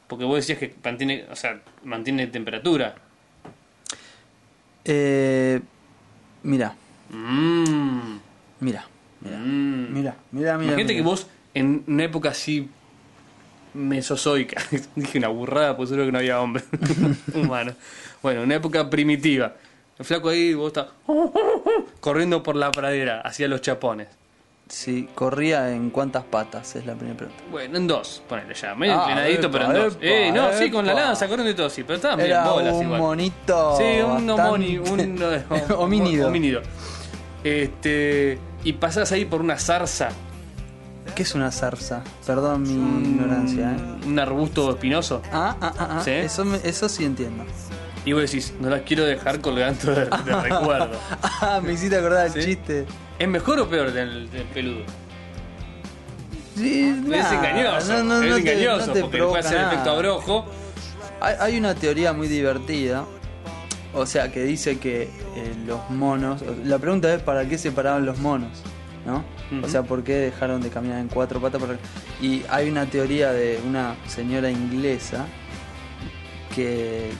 Porque 0.06 0.24
vos 0.26 0.36
decías 0.36 0.58
que 0.58 0.74
mantiene, 0.84 1.24
o 1.30 1.36
sea, 1.36 1.58
mantiene 1.84 2.26
temperatura. 2.26 2.94
Eh, 4.84 5.60
mira, 6.42 6.74
Mmm. 7.10 8.18
mira, 8.60 8.84
mira, 9.20 9.36
Mm. 9.38 9.92
mira, 9.94 9.94
mira, 9.94 10.16
mira. 10.32 10.54
Imagínate 10.56 10.84
mira. 10.84 10.94
que 10.96 11.02
vos, 11.02 11.26
en 11.54 11.82
una 11.86 12.04
época 12.04 12.28
así 12.30 12.68
mesozoica, 13.72 14.60
dije 14.96 15.16
una 15.18 15.28
burrada, 15.28 15.76
pues 15.76 15.88
seguro 15.88 16.06
que 16.06 16.12
no 16.12 16.18
había 16.18 16.40
hombre 16.40 16.62
humano. 17.34 17.72
Bueno, 18.22 18.42
una 18.42 18.56
época 18.56 18.88
primitiva. 18.90 19.54
El 19.98 20.04
flaco 20.04 20.28
ahí, 20.28 20.52
vos 20.54 20.66
estás 20.68 20.88
corriendo 22.04 22.42
por 22.42 22.54
la 22.54 22.70
pradera 22.70 23.22
hacia 23.22 23.48
los 23.48 23.62
chapones. 23.62 24.08
Sí, 24.68 25.08
corría 25.14 25.70
en 25.70 25.88
cuántas 25.88 26.22
patas, 26.24 26.76
es 26.76 26.84
la 26.84 26.92
primera 26.94 27.16
pregunta. 27.16 27.42
Bueno, 27.50 27.78
en 27.78 27.86
dos, 27.86 28.22
ponele 28.28 28.52
ya, 28.54 28.74
medio 28.74 28.92
Ah, 28.94 29.04
inclinadito, 29.08 29.46
epa, 29.46 29.52
pero 29.52 29.64
en 29.66 29.72
dos. 29.72 29.94
epa, 29.94 30.04
Eh, 30.06 30.32
no, 30.32 30.52
sí, 30.52 30.70
con 30.70 30.84
la 30.86 30.92
epa. 30.92 31.00
lanza, 31.02 31.28
corriendo 31.28 31.50
y 31.50 31.54
todo, 31.54 31.70
sí, 31.70 31.82
pero 31.82 31.96
estaban 31.96 32.18
bien 32.18 32.28
Era 32.30 32.44
bolas 32.50 32.74
un 32.74 32.82
igual. 32.84 33.00
monito. 33.00 33.76
Sí, 33.78 33.84
un 34.02 34.26
bastante- 34.26 34.32
homoni, 34.32 34.78
un 34.90 35.22
homínido. 35.78 36.28
homínido. 36.28 36.60
Este, 37.42 38.38
y 38.64 38.72
pasás 38.74 39.10
ahí 39.12 39.24
por 39.24 39.40
una 39.40 39.58
zarza, 39.58 40.10
¿Qué 41.14 41.22
es 41.22 41.34
una 41.34 41.50
zarza? 41.52 42.02
Perdón 42.26 42.62
mi 42.62 42.72
ignorancia, 43.08 43.72
¿eh? 43.72 44.06
un 44.06 44.18
arbusto 44.18 44.70
espinoso, 44.70 45.20
Ah, 45.32 45.54
ah, 45.60 45.72
ah, 45.78 45.88
ah. 45.98 46.00
¿Sí? 46.04 46.10
Eso, 46.10 46.44
me- 46.46 46.60
eso 46.64 46.88
sí 46.88 47.04
entiendo. 47.04 47.44
Y 48.04 48.12
vos 48.12 48.22
decís, 48.22 48.52
no 48.60 48.68
las 48.70 48.82
quiero 48.82 49.04
dejar 49.04 49.40
colgando 49.40 49.92
de, 49.94 50.04
de 50.06 50.40
recuerdo. 50.42 50.98
Ah, 51.22 51.60
me 51.62 51.72
hiciste 51.72 51.96
acordar 51.96 52.30
¿Sí? 52.30 52.38
el 52.40 52.44
chiste. 52.44 52.86
¿Es 53.18 53.28
mejor 53.28 53.60
o 53.60 53.68
peor 53.68 53.92
del, 53.92 54.30
del 54.30 54.42
peludo? 54.44 54.84
Sí, 56.56 56.82
es 56.84 56.96
nah, 57.02 57.34
engañoso, 57.34 57.92
no, 57.94 58.04
no, 58.04 58.22
es 58.22 58.30
no 58.30 58.36
engañoso, 58.36 58.92
te 58.92 59.00
porque 59.00 59.18
puede 59.18 59.38
hacer 59.40 59.58
nada. 59.58 59.72
efecto 59.72 59.90
abrojo. 59.90 60.46
Hay, 61.20 61.34
hay 61.40 61.58
una 61.58 61.74
teoría 61.74 62.12
muy 62.12 62.28
divertida, 62.28 63.04
o 63.92 64.06
sea, 64.06 64.30
que 64.30 64.44
dice 64.44 64.78
que 64.78 65.02
eh, 65.02 65.54
los 65.66 65.90
monos. 65.90 66.42
La 66.64 66.78
pregunta 66.78 67.12
es: 67.12 67.22
¿para 67.22 67.48
qué 67.48 67.58
separaban 67.58 68.06
los 68.06 68.18
monos? 68.18 68.50
¿No? 69.04 69.24
O 69.62 69.68
sea, 69.68 69.82
¿por 69.82 70.02
qué 70.04 70.14
dejaron 70.14 70.60
de 70.62 70.70
caminar 70.70 70.98
en 71.00 71.08
cuatro 71.08 71.40
patas? 71.40 71.60
Para- 71.60 71.76
Y 72.22 72.42
hay 72.48 72.70
una 72.70 72.86
teoría 72.86 73.32
de 73.32 73.60
una 73.66 73.96
señora 74.06 74.48
inglesa 74.50 75.26
que, 76.54 77.12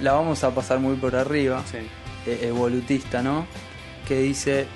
la 0.00 0.12
vamos 0.12 0.42
a 0.44 0.50
pasar 0.54 0.78
muy 0.80 0.96
por 0.96 1.14
arriba, 1.16 1.62
Sí. 1.70 1.78
eh, 2.26 2.40
evolutista, 2.48 3.22
¿no? 3.22 3.46
Que 4.08 4.18
dice 4.20 4.66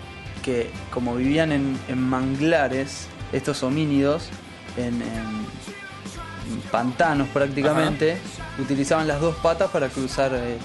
que 0.45 0.71
como 0.93 1.17
vivían 1.17 1.53
en, 1.53 1.79
en 1.89 1.99
manglares, 2.01 3.07
estos 3.33 3.63
homínidos, 3.63 4.29
en, 4.77 5.01
en 5.03 6.61
pantanos 6.71 7.29
prácticamente, 7.29 8.17
utilizaban 8.59 9.07
las 9.07 9.21
dos 9.21 9.37
patas 9.37 9.71
para 9.71 9.89
cruzar 9.89 10.33
eh, 10.35 10.55
eh, 10.55 10.59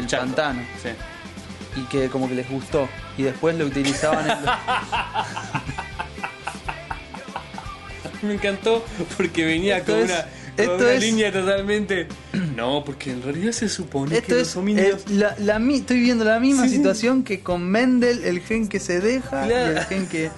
el 0.00 0.06
Chato. 0.06 0.24
pantano. 0.26 0.60
Sí. 0.82 0.90
Y 1.80 1.84
que 1.84 2.08
como 2.08 2.28
que 2.28 2.34
les 2.34 2.48
gustó. 2.50 2.88
Y 3.16 3.22
después 3.22 3.56
lo 3.56 3.64
utilizaban 3.66 4.28
en 4.30 4.44
los- 4.44 4.54
Me 8.22 8.34
encantó 8.34 8.84
porque 9.16 9.44
venía 9.44 9.78
Esto 9.78 9.92
con 9.92 10.02
es- 10.02 10.10
una, 10.10 10.26
esto 10.62 10.76
una 10.76 10.92
es- 10.92 11.00
línea 11.02 11.32
totalmente. 11.32 12.06
No, 12.58 12.82
porque 12.84 13.12
en 13.12 13.22
realidad 13.22 13.52
se 13.52 13.68
supone 13.68 14.16
Esto 14.16 14.26
que 14.34 14.40
es 14.40 14.48
los 14.48 14.56
homínidos. 14.56 15.02
eh, 15.02 15.10
la, 15.14 15.36
la 15.38 15.58
mi- 15.60 15.76
estoy 15.76 16.00
viendo 16.00 16.24
la 16.24 16.40
misma 16.40 16.66
Sí, 16.66 16.74
situación 16.76 17.22
que 17.22 17.38
con 17.40 17.64
Mendel, 17.64 18.24
el 18.24 18.40
gen 18.40 18.66
que 18.68 18.80
se 18.80 18.98
deja 19.00 19.44
Claro. 19.46 19.74
y 19.74 19.76
el 19.76 19.84
gen 19.84 20.06
que, 20.08 20.30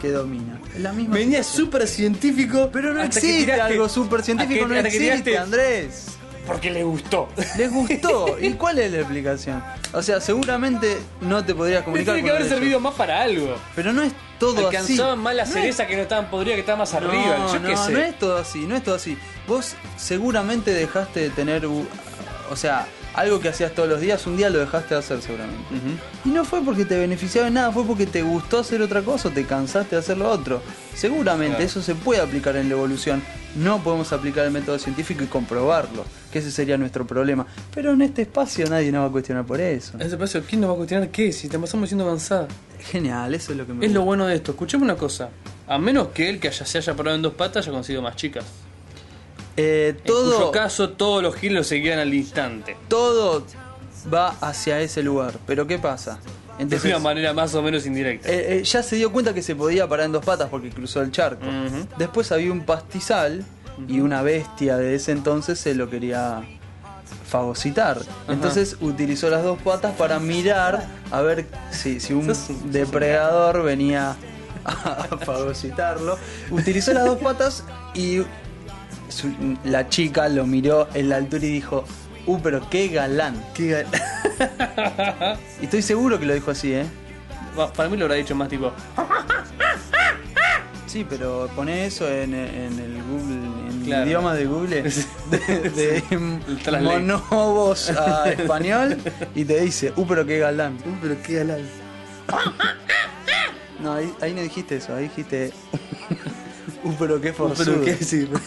que 0.00 0.08
domina. 0.10 0.60
La 0.80 0.92
misma 0.92 1.14
Venía 1.14 1.44
súper 1.44 1.86
científico. 1.86 2.70
Pero 2.72 2.92
no 2.94 3.02
existe 3.02 3.52
algo 3.52 3.88
súper 3.88 4.22
científico, 4.24 4.66
no 4.66 4.74
existe, 4.74 5.38
Andrés. 5.38 6.17
Porque 6.48 6.70
le 6.70 6.82
gustó. 6.82 7.28
Les 7.56 7.70
gustó. 7.70 8.36
¿Y 8.40 8.54
cuál 8.54 8.78
es 8.78 8.90
la 8.90 8.98
explicación? 8.98 9.62
O 9.92 10.02
sea, 10.02 10.20
seguramente 10.20 10.98
no 11.20 11.44
te 11.44 11.54
podrías 11.54 11.84
comunicar 11.84 12.14
tiene 12.14 12.26
que 12.26 12.30
haber 12.34 12.42
ellos. 12.46 12.54
servido 12.58 12.80
más 12.80 12.94
para 12.94 13.22
algo. 13.22 13.54
Pero 13.76 13.92
no 13.92 14.02
es 14.02 14.12
todo 14.40 14.66
así. 14.68 14.76
Alcanzaban 14.76 15.18
más 15.20 15.34
la 15.34 15.44
No 15.44 15.52
cereza 15.52 15.86
que 15.86 15.94
no 15.96 16.02
estaban 16.02 16.30
podrida, 16.30 16.54
que 16.54 16.60
estaba 16.60 16.78
más 16.78 16.94
arriba. 16.94 17.36
No, 17.38 17.52
Yo 17.54 17.62
qué 17.62 17.72
no, 17.74 17.84
sé. 17.86 17.92
no 17.92 17.98
es 18.00 18.18
todo 18.18 18.36
así, 18.38 18.66
no 18.66 18.74
es 18.76 18.82
todo 18.82 18.94
así. 18.94 19.16
Vos 19.46 19.76
seguramente 19.96 20.72
dejaste 20.72 21.20
de 21.20 21.30
tener, 21.30 21.66
o 21.66 22.56
sea, 22.56 22.86
algo 23.18 23.40
que 23.40 23.48
hacías 23.48 23.72
todos 23.72 23.88
los 23.88 24.00
días, 24.00 24.26
un 24.26 24.36
día 24.36 24.48
lo 24.50 24.58
dejaste 24.58 24.94
de 24.94 25.00
hacer 25.00 25.20
seguramente. 25.22 25.64
Y 26.24 26.28
no 26.28 26.44
fue 26.44 26.62
porque 26.62 26.84
te 26.84 26.98
beneficiaba 26.98 27.48
en 27.48 27.54
nada, 27.54 27.72
fue 27.72 27.84
porque 27.84 28.06
te 28.06 28.22
gustó 28.22 28.58
hacer 28.60 28.80
otra 28.82 29.02
cosa 29.02 29.28
o 29.28 29.32
te 29.32 29.44
cansaste 29.44 29.96
de 29.96 30.00
hacer 30.00 30.18
lo 30.18 30.28
otro. 30.30 30.62
Seguramente 30.94 31.56
Claro. 31.56 31.64
eso 31.64 31.82
se 31.82 31.94
puede 31.94 32.20
aplicar 32.20 32.56
en 32.56 32.68
la 32.68 32.74
evolución. 32.74 33.22
No 33.56 33.82
podemos 33.82 34.12
aplicar 34.12 34.44
el 34.44 34.50
método 34.52 34.78
científico 34.78 35.24
y 35.24 35.26
comprobarlo, 35.26 36.04
que 36.32 36.38
ese 36.38 36.50
sería 36.50 36.76
nuestro 36.76 37.06
problema. 37.06 37.46
Pero 37.74 37.92
en 37.92 38.02
este 38.02 38.22
espacio 38.22 38.66
nadie 38.68 38.92
nos 38.92 39.02
va 39.02 39.06
a 39.06 39.10
cuestionar 39.10 39.44
por 39.46 39.60
eso. 39.60 39.94
En 39.94 40.02
ese 40.02 40.16
paso, 40.16 40.40
¿quién 40.46 40.60
nos 40.60 40.70
va 40.70 40.74
a 40.74 40.76
cuestionar 40.76 41.08
qué? 41.08 41.32
Si 41.32 41.48
te 41.48 41.58
pasamos 41.58 41.88
siendo 41.88 42.04
avanzada. 42.04 42.46
Genial, 42.78 43.34
eso 43.34 43.52
es 43.52 43.58
lo 43.58 43.66
que 43.66 43.72
me 43.74 43.86
Es 43.86 43.92
lo 43.92 44.02
bueno 44.02 44.26
de 44.26 44.34
esto. 44.36 44.52
Escuchemos 44.52 44.84
una 44.84 44.96
cosa. 44.96 45.30
A 45.66 45.78
menos 45.78 46.08
que 46.08 46.28
él, 46.28 46.38
que 46.38 46.48
haya, 46.48 46.64
se 46.64 46.78
haya 46.78 46.94
parado 46.94 47.16
en 47.16 47.22
dos 47.22 47.34
patas, 47.34 47.64
haya 47.66 47.72
conseguido 47.72 48.02
más 48.02 48.16
chicas. 48.16 48.44
Eh, 49.60 49.96
En 50.04 50.12
cuyo 50.12 50.50
caso, 50.52 50.90
todos 50.90 51.22
los 51.22 51.42
lo 51.42 51.64
seguían 51.64 51.98
al 51.98 52.14
instante. 52.14 52.76
todo 52.88 53.44
va 54.12 54.28
hacia 54.40 54.80
ese 54.80 55.02
lugar. 55.02 55.34
Pero 55.46 55.66
¿qué 55.66 55.78
pasa? 55.78 56.18
Entonces, 56.60 56.84
de 56.84 56.88
una 56.90 56.98
manera 56.98 57.32
más 57.32 57.54
o 57.54 57.62
menos 57.62 57.84
indirecta. 57.86 58.28
eh, 58.28 58.58
eh, 58.58 58.64
ya 58.64 58.82
se 58.82 58.96
dio 58.96 59.12
cuenta 59.12 59.32
que 59.34 59.42
se 59.42 59.54
podía 59.54 59.86
parar 59.88 60.06
en 60.06 60.12
dos 60.12 60.24
patas 60.24 60.48
porque 60.48 60.70
cruzó 60.70 61.02
el 61.02 61.10
charco. 61.12 61.44
Después 61.98 62.32
había 62.32 62.50
un 62.52 62.64
pastizal 62.64 63.44
y 63.86 64.00
una 64.00 64.22
bestia 64.22 64.76
de 64.76 64.94
ese 64.96 65.12
entonces 65.12 65.58
se 65.60 65.74
lo 65.74 65.88
quería 65.90 66.42
fagocitar. 67.28 68.00
Entonces 68.28 68.76
utilizó 68.80 69.28
las 69.30 69.42
dos 69.42 69.60
patas 69.62 69.94
para 69.96 70.18
mirar 70.18 70.86
a 71.10 71.20
ver 71.20 71.46
si, 71.70 72.00
si 72.00 72.12
un- 72.14 72.32
depredador 72.72 73.62
venía 73.62 74.16
a 74.64 75.04
fagocitarlo. 75.24 76.18
Utilizó 76.50 76.92
las 76.92 77.04
dos 77.04 77.18
patas 77.18 77.64
y 77.94 78.22
su- 79.08 79.56
la 79.64 79.88
chica 79.88 80.28
lo 80.28 80.46
miró 80.46 80.88
en 80.94 81.08
la 81.08 81.16
altura 81.16 81.44
y 81.46 81.50
dijo, 81.50 81.84
uh, 82.26 82.38
pero 82.40 82.68
qué 82.70 82.88
galán. 82.88 83.42
Qué 83.54 83.84
Y 85.60 85.64
estoy 85.64 85.82
seguro 85.82 86.18
que 86.18 86.26
lo 86.26 86.34
dijo 86.34 86.50
así, 86.50 86.72
¿eh? 86.72 86.86
Para 87.76 87.88
mí 87.88 87.96
lo 87.96 88.04
habrá 88.04 88.16
dicho 88.16 88.34
más 88.34 88.48
tipo. 88.48 88.72
Sí, 90.86 91.04
pero 91.06 91.50
pone 91.54 91.84
eso 91.84 92.08
en, 92.10 92.32
en 92.32 92.78
el 92.78 93.02
Google, 93.02 93.34
en 93.68 93.82
Claro. 93.84 94.02
el 94.04 94.08
idioma 94.08 94.34
de 94.34 94.46
Google, 94.46 94.82
de, 95.30 95.70
de 95.70 96.80
monobos 96.80 97.90
a 97.90 98.30
español 98.30 98.96
y 99.34 99.44
te 99.44 99.60
dice, 99.60 99.92
uh, 99.96 100.06
pero 100.06 100.24
qué 100.24 100.38
galán. 100.38 100.78
Uh, 100.86 100.96
pero 101.02 101.16
qué 101.22 101.34
galán. 101.40 101.60
No, 103.82 103.92
ahí, 103.92 104.10
ahí 104.22 104.32
no 104.32 104.40
dijiste 104.40 104.76
eso, 104.76 104.94
ahí 104.94 105.04
dijiste, 105.04 105.52
uh, 106.84 106.92
pero 106.98 107.20
qué 107.20 107.32
forzudo. 107.32 107.84
sí. 108.00 108.28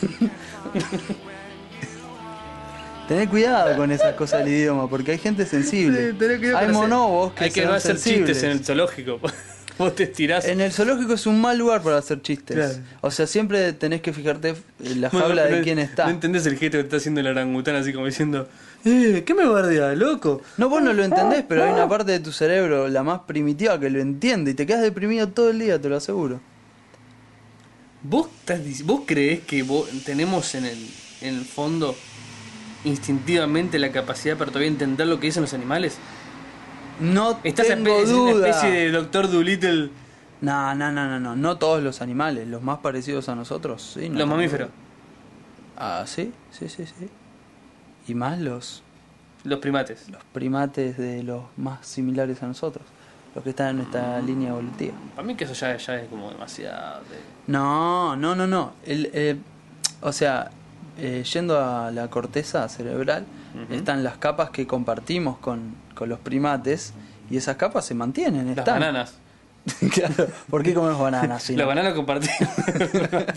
Tené 3.08 3.28
cuidado 3.28 3.76
con 3.76 3.92
esas 3.92 4.16
cosas 4.16 4.46
del 4.46 4.54
idioma, 4.54 4.90
porque 4.90 5.12
hay 5.12 5.18
gente 5.18 5.46
sensible. 5.46 6.14
Sí, 6.18 6.46
hay 6.56 6.68
monobos 6.70 7.34
que 7.34 7.44
Hay 7.46 7.52
que 7.52 7.66
no 7.66 7.74
hacer 7.74 7.98
sensibles. 7.98 8.30
chistes 8.30 8.44
en 8.44 8.52
el 8.52 8.64
zoológico. 8.64 9.20
Vos 9.78 9.96
te 9.96 10.04
estirás. 10.04 10.46
En 10.46 10.62
el 10.62 10.72
zoológico 10.72 11.14
es 11.14 11.26
un 11.26 11.42
mal 11.42 11.58
lugar 11.58 11.82
para 11.82 11.98
hacer 11.98 12.22
chistes. 12.22 12.56
Claro. 12.56 12.74
O 13.02 13.12
sea, 13.12 13.26
siempre 13.28 13.74
tenés 13.74 14.02
que 14.02 14.14
fijarte 14.14 14.54
en 14.84 15.02
la 15.02 15.10
Bueno, 15.10 15.28
jaula 15.28 15.46
de 15.46 15.62
quién 15.62 15.80
está. 15.80 16.06
No 16.06 16.12
entendés 16.12 16.46
el 16.46 16.58
gesto 16.58 16.78
que 16.78 16.84
está 16.84 16.98
haciendo 16.98 17.20
el 17.20 17.28
orangután 17.28 17.76
así 17.76 17.92
como 17.92 18.06
diciendo, 18.06 18.48
eh, 18.86 19.24
¿qué 19.26 19.34
me 19.34 19.46
guardia, 19.48 19.94
loco? 19.94 20.42
No, 20.58 20.70
vos 20.70 20.82
no 20.82 20.94
lo 20.94 21.04
entendés, 21.04 21.44
pero 21.48 21.64
hay 21.64 21.72
una 21.72 21.90
parte 21.90 22.12
de 22.14 22.20
tu 22.20 22.32
cerebro, 22.32 22.88
la 22.88 23.04
más 23.04 23.22
primitiva, 23.22 23.80
que 23.80 23.90
lo 23.90 24.00
entiende 24.00 24.52
y 24.52 24.54
te 24.54 24.66
quedas 24.66 24.84
deprimido 24.84 25.28
todo 25.30 25.50
el 25.50 25.60
día, 25.60 25.82
te 25.82 25.90
lo 25.90 25.98
aseguro. 25.98 26.40
¿Vos, 28.04 28.28
estás 28.40 28.84
¿Vos 28.84 29.02
creés 29.06 29.42
que 29.42 29.64
vos 29.64 29.88
tenemos 30.06 30.56
en 30.56 30.66
el, 30.66 30.78
en 31.22 31.36
el 31.36 31.46
fondo 31.46 31.96
instintivamente 32.84 33.78
la 33.80 33.92
capacidad 33.92 34.38
para 34.38 34.50
todavía 34.50 34.70
entender 34.70 35.08
lo 35.08 35.20
que 35.20 35.28
dicen 35.28 35.42
los 35.44 35.54
animales? 35.54 35.98
No 37.00 37.40
Estás 37.44 37.68
tengo 37.68 37.90
espe- 38.00 38.04
es 38.04 38.10
una 38.10 38.32
duda. 38.34 38.50
especie 38.50 38.72
de 38.72 38.92
Doctor 38.92 39.32
Dolittle, 39.32 39.90
No, 40.42 40.74
no, 40.76 40.92
no, 40.92 41.08
no, 41.08 41.20
no, 41.20 41.36
no 41.36 41.58
todos 41.58 41.82
los 41.84 42.02
animales, 42.02 42.48
los 42.48 42.62
más 42.64 42.80
parecidos 42.80 43.30
a 43.30 43.36
nosotros, 43.36 43.92
sí. 44.00 44.10
no 44.10 44.20
los 44.20 44.28
mamíferos, 44.28 44.70
duda. 44.70 44.78
Ah, 45.78 46.04
sí, 46.08 46.32
sí, 46.52 46.70
sí, 46.70 46.86
sí. 46.86 47.08
Y 48.08 48.16
más 48.16 48.40
los, 48.40 48.82
los 49.44 49.60
primates. 49.60 50.10
los 50.10 50.24
primates 50.34 50.98
de 50.98 51.24
los 51.24 51.44
más 51.58 51.86
similares 51.88 52.42
a 52.44 52.48
nosotros, 52.48 52.86
los 53.36 53.44
que 53.44 53.52
están 53.52 53.70
en 53.70 53.78
nuestra 53.78 54.20
línea 54.22 54.50
evolutiva. 54.50 54.94
Para 55.16 55.26
mí 55.28 55.36
que 55.36 55.46
eso 55.46 55.54
ya, 55.54 55.76
ya 55.78 55.96
es 55.96 56.10
como 56.10 56.30
demasiado... 56.32 57.00
de- 57.02 57.20
No, 57.52 58.16
no, 58.16 58.36
no, 58.36 58.46
no. 58.48 58.74
El, 58.86 59.10
eh, 59.14 59.38
o 60.02 60.12
sea, 60.12 60.52
eh, 60.98 61.24
yendo 61.32 61.60
a 61.60 61.92
la 61.92 62.10
corteza 62.10 62.68
cerebral, 62.70 63.26
están 63.70 64.04
las 64.04 64.18
capas 64.18 64.50
que 64.50 64.66
compartimos 64.66 65.38
con, 65.40 65.76
con 65.96 66.08
los 66.10 66.20
primates 66.20 66.94
y 67.30 67.38
esas 67.38 67.58
capas 67.58 67.86
se 67.86 67.94
mantienen. 67.96 68.48
Las 68.48 68.60
están. 68.60 68.80
bananas. 68.80 69.16
claro, 69.94 70.28
¿por 70.50 70.64
qué 70.64 70.74
comemos 70.74 71.00
bananas? 71.00 71.44
Si 71.44 71.56
Las 71.56 71.66
no, 71.66 71.68
bananas 71.68 71.94
compartimos. 71.94 72.38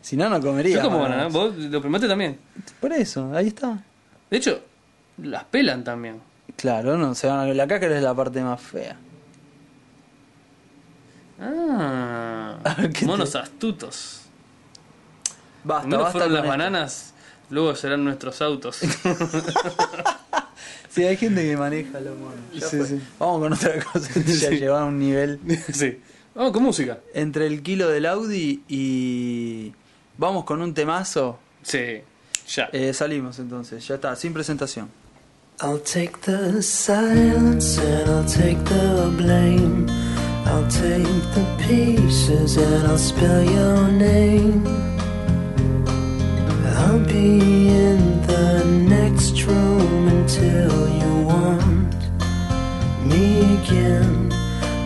si 0.00 0.16
no, 0.16 0.28
no 0.28 0.40
comería. 0.40 0.76
Yo 0.76 0.82
como 0.82 0.98
bananas. 1.00 1.32
bananas, 1.32 1.56
vos, 1.56 1.70
los 1.70 1.80
primates 1.80 2.08
también. 2.08 2.38
Por 2.80 2.92
eso, 2.92 3.32
ahí 3.34 3.48
está. 3.48 3.78
De 4.30 4.36
hecho, 4.36 4.60
las 5.18 5.44
pelan 5.44 5.84
también. 5.84 6.20
Claro, 6.62 6.96
no, 6.96 7.14
se 7.14 7.26
van 7.26 7.40
a- 7.40 7.52
la 7.52 7.66
cáscara 7.66 7.96
es 7.96 8.02
la 8.02 8.14
parte 8.14 8.40
más 8.42 8.60
fea. 8.62 8.96
Ah, 11.40 12.56
¿Qué 12.94 13.04
monos 13.04 13.32
te- 13.32 13.38
astutos. 13.38 14.20
Basta, 15.64 15.82
Primero 15.82 16.02
basta 16.04 16.12
fueron 16.18 16.28
con 16.28 16.34
las 16.34 16.44
esto. 16.44 16.50
bananas, 16.50 17.14
luego 17.50 17.74
serán 17.76 18.04
nuestros 18.04 18.40
autos. 18.42 18.80
Sí, 20.90 21.02
hay 21.04 21.16
gente 21.16 21.42
que 21.42 21.56
maneja 21.56 21.98
los 22.00 22.18
monos. 22.18 22.34
Sí, 22.52 22.84
sí. 22.84 23.00
Vamos 23.18 23.40
con 23.40 23.52
otra 23.54 23.82
cosa. 23.82 24.10
ya 24.26 24.50
Sí. 24.50 24.58
lleva 24.58 24.82
a 24.82 24.84
un 24.84 24.98
nivel. 24.98 25.40
sí. 25.72 25.98
Vamos 26.34 26.52
con 26.52 26.62
música. 26.64 26.98
entre 27.14 27.46
el 27.46 27.62
kilo 27.62 27.88
del 27.88 28.04
Audi 28.04 28.62
y 28.68 29.72
vamos 30.18 30.44
con 30.44 30.60
un 30.60 30.74
temazo. 30.74 31.38
Sí, 31.62 32.02
ya. 32.46 32.68
Eh, 32.74 32.92
salimos 32.92 33.38
entonces, 33.38 33.88
ya 33.88 33.94
está, 33.94 34.14
sin 34.16 34.34
presentación. 34.34 34.90
I'll 35.64 35.78
take 35.78 36.22
the 36.22 36.60
silence 36.60 37.78
and 37.78 38.10
I'll 38.10 38.24
take 38.24 38.58
the 38.64 39.14
blame. 39.16 39.88
I'll 40.44 40.68
take 40.68 41.22
the 41.36 41.46
pieces 41.64 42.56
and 42.56 42.84
I'll 42.88 42.98
spell 42.98 43.44
your 43.44 43.86
name. 43.86 44.66
I'll 46.78 46.98
be 47.06 47.68
in 47.68 48.26
the 48.26 48.64
next 48.88 49.40
room 49.44 50.08
until 50.08 50.88
you 50.98 51.26
want 51.26 51.94
me 53.06 53.54
again. 53.62 54.32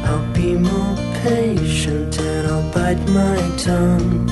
I'll 0.05 0.31
be 0.35 0.59
more 0.59 0.97
patient 1.23 2.21
and 2.21 2.49
I'll 2.49 2.71
bite 2.71 3.01
my 3.09 3.39
tongue. 3.57 4.29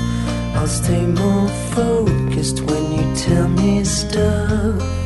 I'll 0.55 0.67
stay 0.67 1.07
more 1.07 1.49
focused 1.75 2.61
when 2.61 2.85
you 2.93 3.17
tell 3.17 3.49
me 3.49 3.83
stuff. 3.83 5.05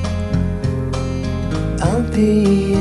I'll 1.81 2.03
be 2.11 2.78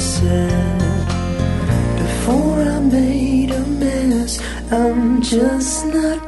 said 0.00 1.08
before 1.98 2.62
I 2.62 2.80
made 2.80 3.50
a 3.50 3.64
mess. 3.66 4.40
I'm 4.72 5.20
just 5.20 5.84
not 5.86 6.19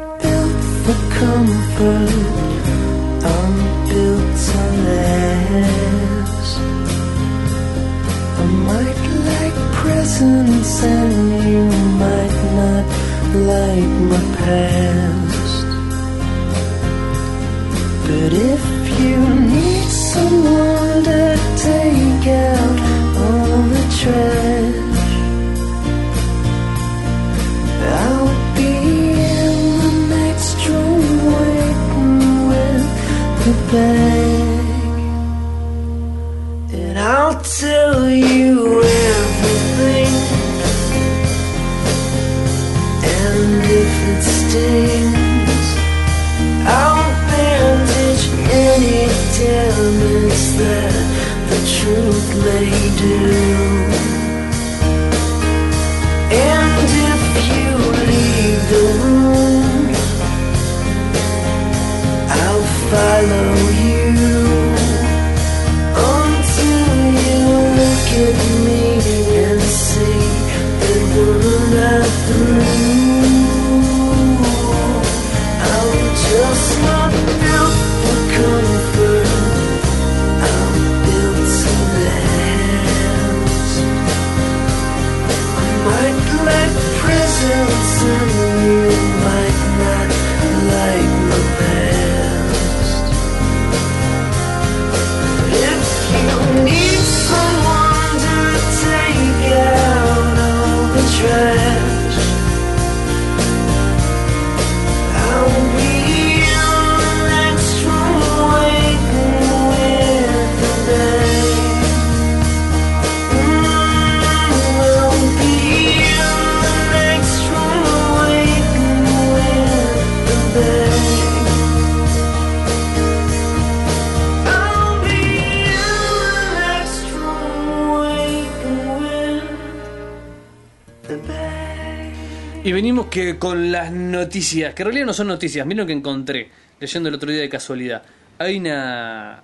noticias, 134.24 134.74
que 134.74 134.82
en 134.82 134.86
realidad 134.86 135.06
no 135.06 135.12
son 135.12 135.26
noticias, 135.28 135.66
miren 135.66 135.78
lo 135.84 135.86
que 135.86 135.92
encontré, 135.92 136.50
leyendo 136.80 137.08
el 137.08 137.14
otro 137.16 137.30
día 137.30 137.40
de 137.42 137.48
casualidad. 137.48 138.02
Hay 138.38 138.58
una 138.58 139.42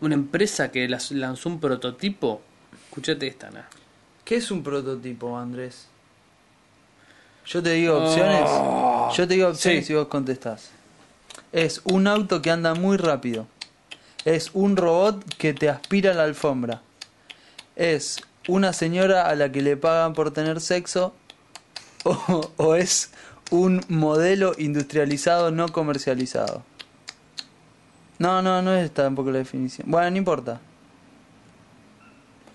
una 0.00 0.14
empresa 0.14 0.70
que 0.72 0.88
lanzó 0.88 1.48
un 1.48 1.60
prototipo. 1.60 2.42
Escuchate 2.88 3.28
esta, 3.28 3.48
Ana. 3.48 3.68
¿Qué 4.24 4.36
es 4.36 4.50
un 4.50 4.62
prototipo, 4.62 5.38
Andrés? 5.38 5.86
Yo 7.46 7.62
te 7.62 7.70
digo 7.72 8.02
opciones. 8.02 8.48
Yo 9.16 9.28
te 9.28 9.34
digo 9.34 9.48
opciones 9.48 9.86
Sí. 9.86 9.92
y 9.92 9.96
vos 9.96 10.08
contestás. 10.08 10.70
Es 11.52 11.80
un 11.84 12.06
auto 12.08 12.42
que 12.42 12.50
anda 12.50 12.74
muy 12.74 12.96
rápido. 12.96 13.46
Es 14.24 14.50
un 14.54 14.76
robot 14.76 15.24
que 15.36 15.52
te 15.54 15.68
aspira 15.68 16.14
la 16.14 16.24
alfombra. 16.24 16.82
Es 17.76 18.20
una 18.48 18.72
señora 18.72 19.28
a 19.28 19.34
la 19.36 19.50
que 19.52 19.62
le 19.62 19.76
pagan 19.76 20.14
por 20.14 20.32
tener 20.32 20.60
sexo. 20.60 21.14
O, 22.04 22.50
o 22.56 22.74
es 22.74 23.12
un 23.52 23.80
modelo 23.88 24.54
industrializado 24.56 25.50
no 25.50 25.68
comercializado. 25.68 26.64
No, 28.18 28.40
no, 28.40 28.62
no 28.62 28.72
es 28.74 28.90
tampoco 28.92 29.30
la 29.30 29.38
definición. 29.38 29.90
Bueno, 29.90 30.10
no 30.10 30.16
importa. 30.16 30.58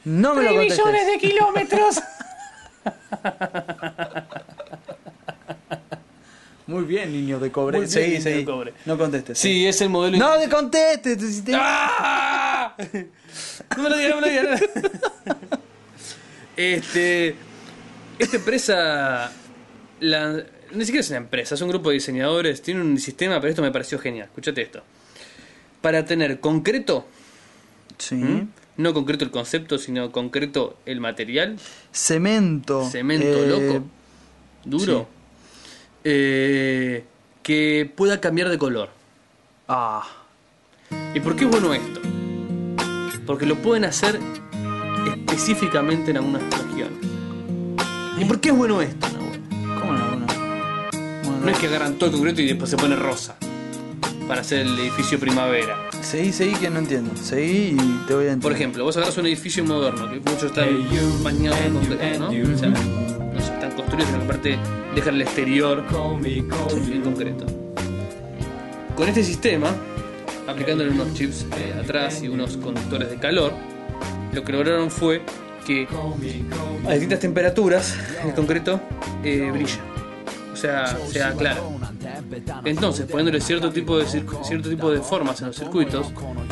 No 0.05 0.33
me 0.33 0.43
lo 0.43 0.55
contestes. 0.55 1.19
kilómetros. 1.19 2.01
Muy 6.65 6.83
bien, 6.83 7.11
niño 7.13 7.39
de 7.39 7.51
cobre. 7.51 7.77
Muy 7.77 7.85
bien, 7.85 7.91
seguí, 7.91 8.09
niño 8.13 8.21
seguí. 8.23 8.37
de 8.39 8.45
cobre. 8.45 8.73
No 8.85 8.97
contestes. 8.97 9.37
Sí, 9.37 9.67
es 9.67 9.79
el 9.81 9.89
modelo. 9.89 10.17
No 10.17 10.37
te 10.39 10.49
contestes. 10.49 11.43
¡Ah! 11.53 12.75
No 13.77 13.83
me 13.83 13.89
lo 13.89 13.97
digas, 13.97 14.15
no 14.15 14.21
me 14.21 14.21
lo 14.21 14.27
digas. 14.27 14.61
no 14.61 14.67
me 14.75 14.81
lo 14.81 14.89
digas. 14.89 14.99
Este. 16.57 17.35
Esta 18.17 18.37
empresa. 18.37 19.31
la- 19.99 20.43
ni 20.73 20.85
siquiera 20.85 21.01
es 21.01 21.09
una 21.09 21.17
empresa, 21.17 21.55
es 21.55 21.61
un 21.61 21.69
grupo 21.69 21.89
de 21.89 21.95
diseñadores. 21.95 22.61
Tiene 22.61 22.81
un 22.81 22.97
sistema, 22.99 23.35
pero 23.39 23.49
esto 23.49 23.61
me 23.61 23.71
pareció 23.71 23.99
genial. 23.99 24.27
Escuchate 24.27 24.61
esto. 24.61 24.83
Para 25.81 26.05
tener 26.05 26.39
concreto, 26.39 27.07
Sí. 27.97 28.47
no 28.77 28.93
concreto 28.93 29.23
el 29.25 29.31
concepto, 29.31 29.77
sino 29.77 30.11
concreto 30.11 30.77
el 30.85 30.99
material, 30.99 31.57
Cemento. 31.91 32.87
cemento 32.89 33.25
eh, 33.43 33.47
loco, 33.47 33.85
duro, 34.65 35.07
eh, 36.03 37.03
que 37.43 37.91
pueda 37.95 38.19
cambiar 38.21 38.49
de 38.49 38.57
color. 38.57 38.89
Ah. 39.67 40.03
¿Y 41.13 41.19
por 41.19 41.35
qué 41.35 41.45
es 41.45 41.49
bueno 41.51 41.73
esto? 41.73 42.01
Porque 43.25 43.45
lo 43.45 43.55
pueden 43.61 43.85
hacer 43.85 44.19
específicamente 45.07 46.11
en 46.11 46.17
algunas 46.17 46.43
regiones. 46.43 46.99
¿Y 48.19 48.25
por 48.25 48.39
qué 48.39 48.49
es 48.49 48.55
bueno 48.55 48.81
esto? 48.81 49.07
No 51.47 51.53
es 51.53 51.59
que 51.59 51.67
agarran 51.67 51.93
todo 51.93 52.09
el 52.09 52.15
concreto 52.17 52.41
y 52.41 52.45
después 52.47 52.69
se 52.69 52.75
pone 52.75 52.97
rosa 52.97 53.37
para 54.27 54.41
hacer 54.41 54.67
el 54.67 54.77
edificio 54.79 55.17
primavera. 55.17 55.77
Seguí, 56.01 56.33
seguí 56.33 56.53
que 56.55 56.69
no 56.69 56.79
entiendo. 56.79 57.15
Seguí 57.15 57.77
y 57.79 58.05
te 58.05 58.15
voy 58.15 58.25
a 58.25 58.33
entender. 58.33 58.41
Por 58.41 58.51
ejemplo, 58.51 58.83
vos 58.83 58.97
agarras 58.97 59.17
un 59.17 59.27
edificio 59.27 59.63
moderno, 59.63 60.09
que 60.09 60.19
muchos 60.19 60.43
están 60.43 60.67
bañados 61.23 61.57
en 61.61 61.73
concreto, 61.73 62.19
¿no? 62.19 62.27
O 62.27 62.57
sea, 62.57 62.67
no 62.67 63.39
se 63.39 63.53
están 63.53 63.71
construidos, 63.71 64.09
sino 64.09 64.19
que 64.19 64.25
aparte 64.25 64.59
dejan 64.93 65.15
el 65.15 65.21
exterior 65.21 65.85
en 66.25 67.01
concreto. 67.01 67.45
Con 68.97 69.07
este 69.07 69.23
sistema, 69.23 69.73
aplicándole 70.47 70.89
unos 70.89 71.13
chips 71.13 71.45
eh, 71.57 71.79
atrás 71.81 72.21
y 72.23 72.27
unos 72.27 72.57
conductores 72.57 73.09
de 73.09 73.15
calor, 73.19 73.53
lo 74.33 74.43
que 74.43 74.51
lograron 74.51 74.91
fue 74.91 75.21
que 75.65 75.87
a 76.85 76.91
distintas 76.91 77.21
temperaturas 77.21 77.97
el 78.25 78.33
concreto 78.33 78.81
eh, 79.23 79.49
brilla. 79.49 79.96
O 80.57 80.59
sea, 80.59 80.97
sea 81.11 81.33
claro. 81.33 81.71
Entonces, 82.65 83.05
poniéndole 83.05 83.39
cierto 83.41 83.69
tipo 83.71 83.97
de 83.99 84.05
cierto 84.07 84.69
tipo 84.69 84.89
de 84.89 85.01
formas 85.01 85.39
en 85.41 85.47
los 85.47 85.55
circuitos, 85.55 86.07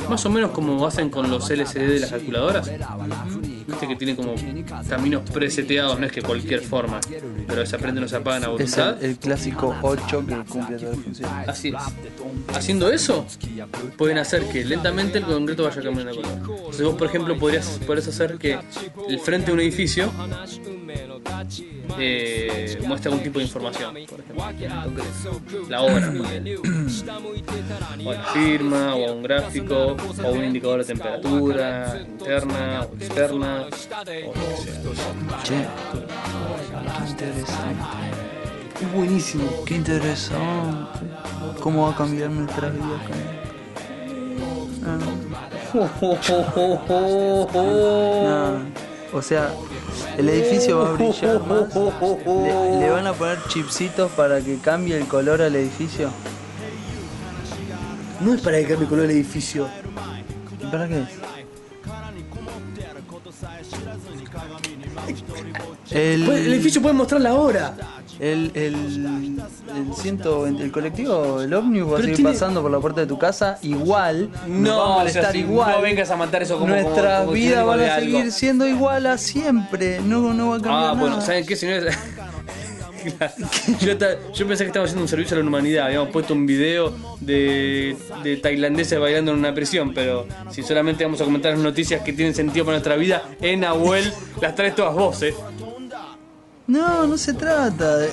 más 0.07 0.23
o 0.25 0.29
menos 0.29 0.51
como 0.51 0.85
hacen 0.85 1.09
con 1.09 1.29
los 1.29 1.49
LCD 1.49 1.87
de 1.87 1.99
las 2.01 2.11
calculadoras. 2.11 2.69
Viste 3.67 3.87
que 3.87 3.95
tienen 3.95 4.15
como 4.15 4.35
caminos 4.87 5.27
preseteados, 5.31 5.99
no 5.99 6.05
es 6.05 6.11
que 6.11 6.21
cualquier 6.21 6.61
forma, 6.61 6.99
pero 7.47 7.65
se 7.65 7.75
aprenden 7.75 8.03
o 8.03 8.07
se 8.07 8.15
apagan 8.17 8.43
a 8.43 8.45
Es 8.45 8.51
voluntad. 8.51 9.03
el, 9.03 9.09
el 9.11 9.17
clásico 9.17 9.75
8 9.81 10.25
que 10.27 10.35
cumple 10.47 10.77
todas 10.77 10.95
las 10.95 11.03
funciones. 11.03 11.49
Así 11.49 11.69
es. 11.69 12.55
Haciendo 12.55 12.91
eso, 12.91 13.25
pueden 13.97 14.19
hacer 14.19 14.47
que 14.49 14.63
lentamente 14.63 15.17
el 15.17 15.25
concreto 15.25 15.63
vaya 15.63 15.81
cambiando 15.81 16.11
de 16.13 16.21
color. 16.21 16.31
Entonces 16.57 16.85
vos, 16.85 16.95
por 16.95 17.07
ejemplo, 17.07 17.37
podrías, 17.39 17.79
podrías 17.87 18.07
hacer 18.07 18.37
que 18.37 18.59
el 19.09 19.19
frente 19.19 19.47
de 19.47 19.53
un 19.53 19.59
edificio 19.61 20.11
eh, 21.99 22.77
muestra 22.85 23.09
algún 23.11 23.23
tipo 23.23 23.39
de 23.39 23.45
información, 23.45 23.93
por 24.09 24.19
ejemplo. 24.19 24.43
La 25.69 25.81
hora, 25.81 26.11
ponele. 26.11 26.57
o 26.57 26.61
la 28.13 28.23
firma, 28.33 28.95
o 28.95 29.13
un 29.13 29.23
gráfico, 29.23 29.95
o 30.23 30.31
un 30.31 30.43
indicador 30.43 30.79
de 30.79 30.85
temperatura 30.85 32.01
interna 32.05 32.81
o 32.89 32.93
externa, 32.95 33.61
o 33.61 33.65
lo 33.65 34.33
que 34.33 34.57
sea. 34.57 34.81
Che, 35.43 35.65
qué 37.03 37.09
interesante. 37.09 37.83
Es 38.81 38.93
buenísimo. 38.93 39.43
Qué 39.65 39.75
interesante. 39.75 40.99
¿Cómo 41.61 41.83
va 41.87 41.93
a 41.93 41.95
cambiar 41.95 42.29
nuestra 42.29 42.69
vida 42.69 42.99
con 43.07 43.45
Ah, 44.87 44.99
O 49.13 49.21
sea, 49.21 49.53
el 50.17 50.29
edificio 50.29 50.79
va 50.79 50.89
a 50.89 50.91
brillar 50.93 51.39
más. 51.47 51.75
Le, 51.75 52.79
le 52.79 52.89
van 52.89 53.07
a 53.07 53.13
poner 53.13 53.37
chipsitos 53.47 54.11
para 54.11 54.41
que 54.41 54.57
cambie 54.57 54.97
el 54.97 55.07
color 55.07 55.41
al 55.41 55.55
edificio. 55.55 56.09
No 58.21 58.33
es 58.33 58.41
para 58.41 58.57
que 58.57 58.65
cambie 58.65 58.87
color 58.87 59.05
el 59.05 59.11
edificio. 59.11 59.67
¿Y 60.61 60.65
para 60.67 60.87
qué? 60.87 61.03
El, 65.91 66.23
El 66.23 66.53
edificio 66.53 66.81
puede 66.81 66.95
mostrar 66.95 67.21
la 67.21 67.33
hora. 67.33 67.75
El, 68.19 68.51
el, 68.53 68.75
el, 69.75 70.61
el 70.61 70.71
colectivo, 70.71 71.41
el 71.41 71.53
ómnibus 71.53 71.93
va 71.93 71.97
a 71.97 72.01
seguir 72.01 72.15
tiene- 72.15 72.31
pasando 72.31 72.61
por 72.61 72.71
la 72.71 72.79
puerta 72.79 73.01
de 73.01 73.07
tu 73.07 73.17
casa 73.17 73.57
igual. 73.61 74.29
nos 74.29 74.39
va 74.39 74.43
a 74.43 74.47
No, 74.47 74.81
o 74.83 74.87
sea, 74.87 74.97
molestar 74.99 75.31
si 75.33 75.37
igual. 75.39 75.71
no 75.75 75.81
vengas 75.81 76.11
a 76.11 76.15
matar 76.15 76.43
eso 76.43 76.55
como 76.57 76.67
Nuestras 76.69 76.95
como- 77.19 77.25
como 77.25 77.31
vidas 77.33 77.65
van 77.65 77.79
a 77.81 77.95
algo. 77.95 78.05
seguir 78.17 78.31
siendo 78.31 78.67
igual 78.67 79.05
a 79.07 79.17
siempre. 79.17 79.99
No, 80.01 80.33
no 80.33 80.49
va 80.49 80.55
a 80.55 80.59
cambiar 80.59 80.75
Ah, 80.75 80.81
nada. 80.87 80.93
bueno, 80.99 81.21
¿saben 81.21 81.45
qué, 81.45 81.55
señores? 81.55 81.97
Yo, 84.33 84.47
pensé 84.47 84.63
que 84.63 84.67
estaba 84.67 84.85
haciendo 84.85 85.03
un 85.03 85.07
servicio 85.07 85.37
a 85.37 85.39
la 85.39 85.45
humanidad. 85.45 85.85
Habíamos 85.85 86.09
puesto 86.09 86.33
un 86.33 86.45
video 86.47 86.91
de, 87.19 87.95
de 88.23 88.37
tailandeses 88.37 88.99
bailando 88.99 89.31
en 89.31 89.37
una 89.37 89.53
prisión, 89.53 89.93
pero 89.93 90.25
si 90.49 90.63
solamente 90.63 91.03
vamos 91.03 91.21
a 91.21 91.25
comentar 91.25 91.51
las 91.51 91.61
noticias 91.61 92.01
que 92.01 92.13
tienen 92.13 92.33
sentido 92.33 92.65
para 92.65 92.77
nuestra 92.77 92.95
vida, 92.95 93.21
en 93.41 93.59
Nahuel 93.59 94.11
las 94.41 94.55
traes 94.55 94.73
todas 94.75 94.95
vos, 94.95 95.21
¿eh? 95.21 95.35
No, 96.67 97.05
no 97.07 97.17
se 97.17 97.33
trata 97.33 97.97
de. 97.97 98.09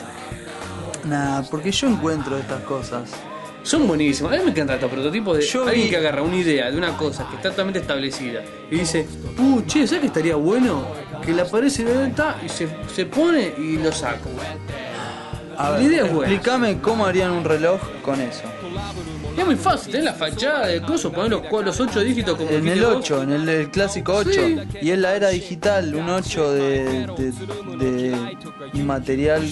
Nah, 1.04 1.42
porque 1.50 1.70
yo 1.72 1.88
encuentro 1.88 2.36
estas 2.38 2.62
cosas. 2.62 3.10
Son 3.62 3.86
buenísimos. 3.86 4.32
A 4.32 4.36
mí 4.36 4.42
me 4.44 4.50
encantan 4.50 4.74
estos 4.76 4.90
prototipos 4.90 5.38
de 5.38 5.44
Yo 5.44 5.62
alguien 5.66 5.84
vi- 5.84 5.90
que 5.90 5.96
agarra 5.96 6.22
una 6.22 6.36
idea 6.36 6.68
de 6.70 6.76
una 6.76 6.96
cosa 6.96 7.28
que 7.28 7.36
está 7.36 7.50
totalmente 7.50 7.78
establecida 7.78 8.42
y 8.70 8.78
dice, 8.80 9.06
uh, 9.38 9.62
che, 9.62 9.86
¿sabes 9.86 10.00
que 10.00 10.06
estaría 10.08 10.34
bueno? 10.34 10.84
Que 11.24 11.32
le 11.32 11.42
aparece 11.42 11.84
la 11.84 11.92
venta 12.00 12.36
y 12.44 12.48
se, 12.48 12.68
se 12.92 13.06
pone 13.06 13.54
y 13.56 13.76
lo 13.78 13.92
saca. 13.92 14.18
A 15.56 15.70
La 15.70 15.76
ver, 15.76 15.82
idea 15.82 16.06
es 16.06 16.12
buena. 16.12 16.32
explícame 16.32 16.78
cómo 16.80 17.06
harían 17.06 17.30
un 17.30 17.44
reloj 17.44 17.80
con 18.04 18.20
eso. 18.20 18.42
Y 19.36 19.40
es 19.40 19.46
muy 19.46 19.56
fácil, 19.56 19.92
tenés 19.92 20.06
la 20.06 20.14
fachada 20.14 20.66
de 20.66 20.82
coso, 20.82 21.12
poner 21.12 21.30
los, 21.30 21.42
cua- 21.42 21.62
los 21.62 21.78
8 21.78 22.00
dígitos 22.00 22.36
como 22.36 22.50
En 22.50 22.64
dijiste 22.64 22.78
el 22.80 22.84
vos. 22.86 22.96
8, 22.96 23.22
en 23.22 23.32
el, 23.32 23.48
el 23.48 23.70
clásico 23.70 24.14
8. 24.14 24.30
Sí. 24.32 24.58
Y 24.82 24.90
en 24.90 25.02
la 25.02 25.14
era 25.14 25.28
digital, 25.28 25.94
un 25.94 26.08
8 26.10 26.52
de, 26.52 27.06
de, 27.16 27.32
de 27.78 28.21
material 28.84 29.42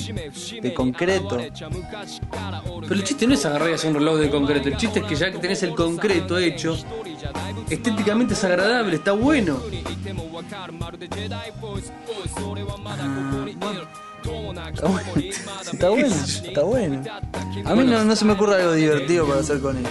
de 0.62 0.75
concreto. 0.75 1.38
Pero 2.81 2.94
el 2.94 3.05
chiste 3.05 3.27
no 3.27 3.35
es 3.35 3.44
agarrar 3.46 3.70
y 3.70 3.75
hacer 3.75 3.90
un 3.90 3.96
reloj 3.96 4.18
de 4.18 4.31
concreto, 4.31 4.68
el 4.68 4.77
chiste 4.77 5.01
es 5.01 5.07
que 5.07 5.14
ya 5.16 5.31
que 5.31 5.38
tenés 5.38 5.62
el 5.62 5.75
concreto 5.75 6.38
hecho, 6.38 6.77
estéticamente 7.68 8.35
es 8.35 8.44
agradable, 8.44 8.96
está 8.96 9.12
bueno. 9.12 9.61
Está 14.73 14.88
bueno, 14.88 15.12
está 15.73 15.88
bueno, 15.88 16.14
está 16.14 16.62
bueno. 16.62 17.03
A 17.64 17.75
mí 17.75 17.85
no, 17.85 18.05
no 18.05 18.16
se 18.16 18.25
me 18.25 18.33
ocurre 18.33 18.57
algo 18.57 18.73
divertido 18.73 19.27
para 19.27 19.40
hacer 19.40 19.61
con 19.61 19.77
eso. 19.79 19.88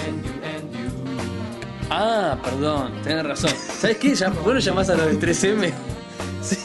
Ah, 1.90 2.38
perdón, 2.44 2.94
tenés 3.04 3.26
razón. 3.26 3.52
¿Sabes 3.80 3.98
qué? 3.98 4.14
Ya, 4.14 4.30
vos 4.30 4.54
lo 4.54 4.60
llamás 4.60 4.90
a 4.90 4.96
los 4.96 5.08
de 5.08 5.20
3M 5.20 5.74
Sí. 6.42 6.58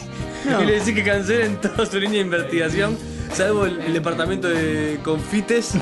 Y 0.61 0.65
le 0.65 0.79
decís 0.79 0.93
que 0.93 1.03
cancelen 1.03 1.57
toda 1.61 1.85
su 1.85 1.99
línea 1.99 2.19
de 2.19 2.25
investigación, 2.25 2.97
salvo 3.33 3.65
el 3.65 3.93
departamento 3.93 4.47
de 4.47 4.99
confites, 5.03 5.73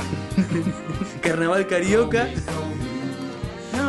carnaval 1.21 1.67
carioca. 1.67 2.30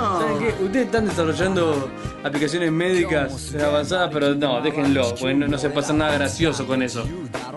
No. 0.05 0.21
¿Saben 0.21 0.39
qué? 0.39 0.65
Ustedes 0.65 0.87
están 0.87 1.07
desarrollando 1.07 1.91
aplicaciones 2.23 2.71
médicas 2.71 3.55
avanzadas, 3.55 4.11
pero 4.13 4.35
no, 4.35 4.61
déjenlo, 4.61 5.11
porque 5.11 5.35
no, 5.35 5.49
no 5.49 5.59
se 5.59 5.71
pasa 5.71 5.93
nada 5.95 6.13
gracioso 6.13 6.67
con 6.67 6.83
eso. 6.83 7.07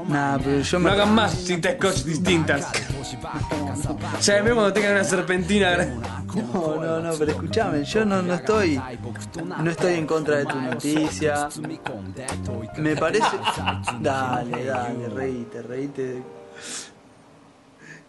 Nah, 0.07 0.37
pero 0.37 0.61
yo 0.61 0.79
No 0.79 0.89
hagan 0.89 1.13
más 1.13 1.33
cintas 1.33 1.75
scotch 1.75 2.03
distintas. 2.03 2.71
Ya 4.21 4.35
vemos 4.35 4.53
cuando 4.53 4.73
tengan 4.73 4.93
una 4.93 5.03
serpentina. 5.03 5.85
No, 6.53 6.75
no, 6.81 6.99
no, 7.01 7.13
pero 7.17 7.31
escúchame, 7.31 7.83
yo 7.83 8.05
no, 8.05 8.21
no 8.21 8.33
estoy. 8.35 8.79
No 9.61 9.69
estoy 9.69 9.93
en 9.95 10.07
contra 10.07 10.37
de 10.37 10.45
tu 10.45 10.61
noticia. 10.61 11.49
Me 12.77 12.95
parece. 12.95 13.37
Dale, 13.99 14.65
dale, 14.65 15.09
reíte, 15.09 15.61
reíte. 15.61 16.23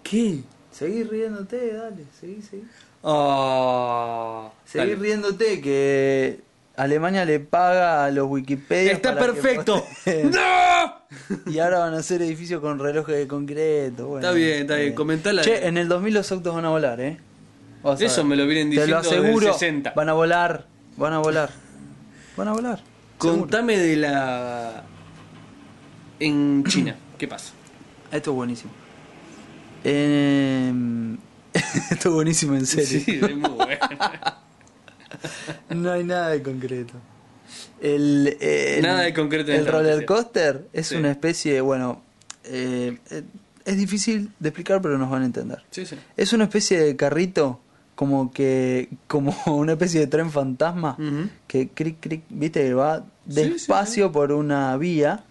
¿Qué? 0.02 0.42
Seguí 0.70 1.02
riéndote, 1.02 1.74
dale, 1.74 2.04
seguí, 2.20 2.40
seguí. 2.40 2.64
Seguí 3.02 4.90
dale. 4.90 4.96
riéndote 4.96 5.60
que 5.60 6.40
Alemania 6.76 7.24
le 7.24 7.40
paga 7.40 8.04
a 8.04 8.10
los 8.10 8.28
Wikipedia. 8.28 8.92
Está 8.92 9.18
perfecto. 9.18 9.84
¡No! 10.24 11.50
Y 11.50 11.58
ahora 11.58 11.80
van 11.80 11.94
a 11.94 11.98
hacer 11.98 12.22
edificios 12.22 12.60
con 12.60 12.78
relojes 12.78 13.16
de 13.16 13.26
concreto. 13.26 14.06
Bueno, 14.08 14.26
Está 14.26 14.36
bien, 14.36 14.60
está 14.62 14.76
bien, 14.76 14.94
comentala. 14.94 15.42
Che, 15.42 15.66
en 15.66 15.76
el 15.78 15.88
2000 15.88 16.14
los 16.14 16.32
autos 16.32 16.54
van 16.54 16.64
a 16.64 16.70
volar, 16.70 17.00
¿eh? 17.00 17.18
A 17.84 17.94
Eso 17.98 18.24
me 18.24 18.36
lo 18.36 18.46
vienen 18.46 18.70
Te 18.70 18.76
lo 18.76 18.82
diciendo 18.82 19.02
desde 19.02 19.16
el 19.16 19.22
aseguro. 19.24 19.52
60. 19.52 19.92
Van 19.94 20.08
a 20.08 20.12
volar, 20.12 20.66
van 20.96 21.12
a 21.12 21.18
volar. 21.18 21.50
Van 22.36 22.48
a 22.48 22.52
volar. 22.52 22.78
seguro. 23.20 23.40
Contame 23.40 23.78
de 23.78 23.96
la. 23.96 24.84
En 26.20 26.64
China, 26.64 26.96
¿qué 27.16 27.28
pasa? 27.28 27.52
Esto 28.10 28.30
es 28.30 28.36
buenísimo. 28.36 28.72
Em, 29.84 30.97
Esto 31.90 32.08
es 32.08 32.14
buenísimo 32.14 32.54
en 32.54 32.66
serio. 32.66 33.00
Sí, 33.04 33.20
es 33.22 33.36
muy 33.36 33.50
bueno. 33.50 33.78
No 35.70 35.90
hay 35.92 36.04
nada 36.04 36.28
de 36.30 36.42
concreto. 36.42 36.94
El, 37.80 38.36
el- 38.40 38.82
Nada 38.82 39.02
de 39.02 39.14
concreto 39.14 39.50
en 39.52 39.60
El 39.60 39.66
roller 39.66 40.04
coaster 40.04 40.66
es 40.72 40.88
Sí. 40.88 40.96
una 40.96 41.10
especie 41.10 41.54
de, 41.54 41.60
bueno, 41.60 42.02
eh, 42.44 42.98
eh, 43.10 43.22
es 43.64 43.76
difícil 43.76 44.30
de 44.38 44.48
explicar, 44.50 44.80
pero 44.82 44.98
nos 44.98 45.10
van 45.10 45.22
a 45.22 45.26
entender. 45.26 45.62
Sí, 45.70 45.86
sí. 45.86 45.96
Es 46.16 46.32
una 46.32 46.44
especie 46.44 46.78
de 46.80 46.96
carrito, 46.96 47.60
como 47.94 48.30
que, 48.32 48.88
como 49.06 49.34
una 49.46 49.72
especie 49.72 50.00
de 50.00 50.06
tren 50.08 50.30
fantasma, 50.30 50.96
que 51.46 51.68
cric, 51.70 51.96
cric, 52.00 52.22
viste, 52.28 52.62
que 52.64 52.74
va 52.74 53.04
despacio 53.24 54.12
por 54.12 54.32
una 54.32 54.76
vía 54.76 55.24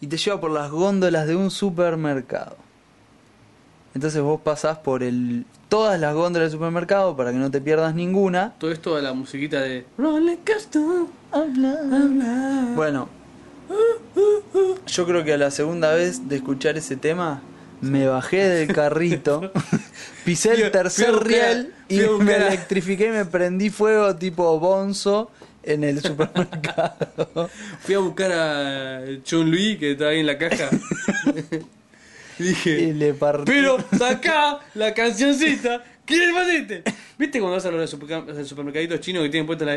y 0.00 0.06
te 0.08 0.16
lleva 0.16 0.40
por 0.40 0.50
las 0.50 0.70
góndolas 0.70 1.26
de 1.26 1.36
un 1.36 1.50
supermercado. 1.50 2.56
Entonces 3.98 4.22
vos 4.22 4.40
pasás 4.40 4.78
por 4.78 5.02
el 5.02 5.44
todas 5.68 5.98
las 5.98 6.14
góndolas 6.14 6.52
del 6.52 6.56
supermercado 6.56 7.16
para 7.16 7.32
que 7.32 7.38
no 7.38 7.50
te 7.50 7.60
pierdas 7.60 7.96
ninguna. 7.96 8.54
Todo 8.56 8.70
esto 8.70 8.94
a 8.94 9.02
la 9.02 9.12
musiquita 9.12 9.60
de. 9.60 9.86
Roller 9.98 10.38
coaster. 10.46 10.82
Bueno, 12.76 13.08
yo 14.86 15.04
creo 15.04 15.24
que 15.24 15.32
a 15.32 15.36
la 15.36 15.50
segunda 15.50 15.92
vez 15.94 16.28
de 16.28 16.36
escuchar 16.36 16.78
ese 16.78 16.94
tema 16.94 17.42
me 17.80 18.06
bajé 18.06 18.48
del 18.48 18.72
carrito, 18.72 19.50
pisé 20.24 20.52
el 20.52 20.70
tercer 20.70 21.12
fui 21.16 21.30
riel 21.30 21.74
y 21.88 21.98
fui 21.98 22.24
me 22.24 22.36
electrifiqué 22.36 23.08
y 23.08 23.10
me 23.10 23.24
prendí 23.24 23.68
fuego 23.68 24.14
tipo 24.14 24.60
bonzo 24.60 25.32
en 25.64 25.82
el 25.82 26.00
supermercado. 26.00 27.50
Fui 27.80 27.96
a 27.96 27.98
buscar 27.98 28.30
a 28.30 29.02
Chun 29.24 29.50
Lui, 29.50 29.76
que 29.76 29.90
está 29.90 30.10
ahí 30.10 30.20
en 30.20 30.26
la 30.26 30.38
caja. 30.38 30.70
dije. 32.44 32.70
y 32.80 32.92
le. 32.92 33.14
Pero 33.44 33.78
sacá 33.96 34.60
la 34.74 34.94
cancioncita. 34.94 35.82
¿Quién 36.04 36.34
pusiste? 36.34 36.82
¿Viste 37.18 37.38
cuando 37.38 37.56
vas 37.56 37.66
a 37.66 37.70
los 37.70 37.90
supermercaditos 38.48 39.00
chinos 39.00 39.22
que 39.24 39.28
tienen 39.28 39.46
puesto 39.46 39.66
la. 39.66 39.72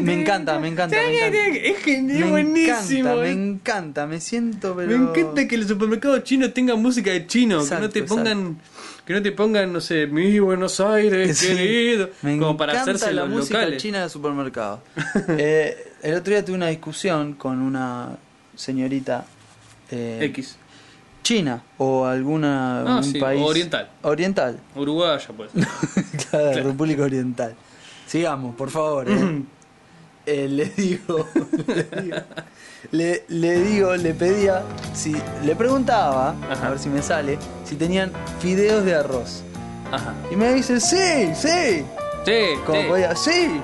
Me 0.00 0.12
encanta, 0.20 0.58
me 0.60 0.68
encanta, 0.68 0.96
me 0.96 1.16
encanta. 1.16 1.50
Es 1.56 1.78
genial, 1.82 2.20
me 2.20 2.30
buenísimo. 2.30 3.08
encanta, 3.10 3.22
me 3.22 3.30
encanta, 3.32 4.06
me 4.06 4.20
siento 4.20 4.76
pero... 4.76 4.88
Me 4.88 4.94
encanta 4.94 5.48
que 5.48 5.56
los 5.58 5.66
supermercados 5.66 6.22
chinos 6.22 6.54
tengan 6.54 6.80
música 6.80 7.10
de 7.10 7.26
chino, 7.26 7.64
que 7.66 7.74
no 7.74 7.88
te 7.90 7.98
exacto. 8.00 8.14
pongan, 8.14 8.60
que 9.04 9.12
no 9.14 9.22
te 9.22 9.32
pongan, 9.32 9.72
no 9.72 9.80
sé, 9.80 10.06
mi 10.06 10.38
Buenos 10.38 10.78
Aires, 10.78 11.36
Sí. 11.42 11.48
querido, 11.48 12.10
Me 12.22 12.38
como 12.38 12.56
para 12.56 12.80
hacerse 12.80 13.12
la 13.12 13.22
los 13.22 13.30
música 13.30 13.58
locales. 13.58 13.82
china 13.82 14.00
del 14.02 14.10
supermercado. 14.10 14.80
Eh, 15.38 15.92
el 16.02 16.14
otro 16.14 16.32
día 16.34 16.44
tuve 16.44 16.54
una 16.54 16.68
discusión 16.68 17.34
con 17.34 17.60
una 17.62 18.16
señorita 18.54 19.24
eh, 19.90 20.18
X, 20.26 20.56
china 21.22 21.62
o 21.78 22.04
alguna 22.04 22.80
Ah, 22.82 22.96
un 22.98 23.04
sí, 23.04 23.18
país 23.20 23.40
oriental. 23.44 23.88
oriental, 24.02 24.58
Uruguaya, 24.74 25.28
pues. 25.36 25.50
claro, 26.30 26.62
República 26.64 27.02
Oriental. 27.04 27.54
Sigamos, 28.06 28.54
por 28.56 28.70
favor. 28.70 29.08
eh. 29.08 29.42
eh, 30.26 30.48
le 30.48 30.66
digo, 30.66 31.26
le 31.66 31.84
digo, 32.02 32.16
le, 32.90 33.24
le 33.28 33.60
digo, 33.60 33.96
le 33.96 34.14
pedía, 34.14 34.62
si 34.92 35.16
le 35.44 35.54
preguntaba, 35.56 36.34
Ajá. 36.50 36.66
a 36.66 36.70
ver 36.70 36.78
si 36.78 36.88
me 36.88 37.00
sale, 37.02 37.38
si 37.64 37.76
tenían 37.76 38.12
fideos 38.40 38.84
de 38.84 38.94
arroz. 38.94 39.42
Ajá. 39.90 40.14
Y 40.30 40.36
me 40.36 40.52
dice, 40.54 40.80
sí, 40.80 41.32
sí. 41.34 41.84
Sí, 42.24 42.40
Como 42.66 42.82
sí. 42.82 42.88
podía, 42.88 43.14
sí. 43.16 43.60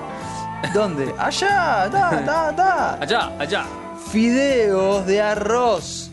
¿Dónde? 0.73 1.13
Allá, 1.17 1.87
da, 1.89 2.21
da, 2.25 2.51
da. 2.51 2.93
Allá, 3.01 3.31
allá. 3.39 3.65
Fideos 4.11 5.05
de 5.05 5.21
arroz. 5.21 6.08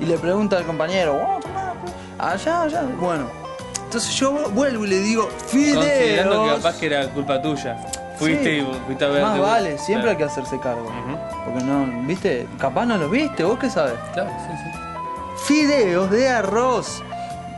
Y 0.00 0.04
le 0.06 0.18
pregunta 0.18 0.56
al 0.58 0.64
compañero, 0.64 1.14
"Oh, 1.16 1.40
allá, 2.18 2.62
allá. 2.62 2.82
Bueno, 3.00 3.24
entonces 3.84 4.14
yo 4.14 4.32
vuelvo 4.50 4.84
y 4.84 4.88
le 4.88 4.98
digo, 4.98 5.28
Considerando 5.28 6.30
que 6.30 6.38
fideos. 6.48 6.56
capaz 6.62 6.78
que 6.78 6.86
era 6.86 7.08
culpa 7.08 7.40
tuya. 7.42 7.76
Fuiste 8.18 8.44
Sí. 8.44 8.66
y 8.66 8.80
fuiste 8.86 9.04
a 9.04 9.08
ver. 9.08 9.22
Más 9.22 9.38
vale, 9.40 9.78
siempre 9.78 10.10
hay 10.10 10.16
que 10.16 10.24
hacerse 10.24 10.58
cargo. 10.60 10.90
Porque 11.46 11.64
no, 11.64 11.86
viste, 12.06 12.46
capaz 12.58 12.84
no 12.84 12.98
lo 12.98 13.08
viste, 13.08 13.42
vos 13.44 13.58
qué 13.58 13.70
sabes. 13.70 13.94
Claro, 14.12 14.30
sí, 14.46 14.56
sí. 14.56 14.78
Fideos 15.46 16.10
de 16.10 16.28
arroz. 16.28 17.02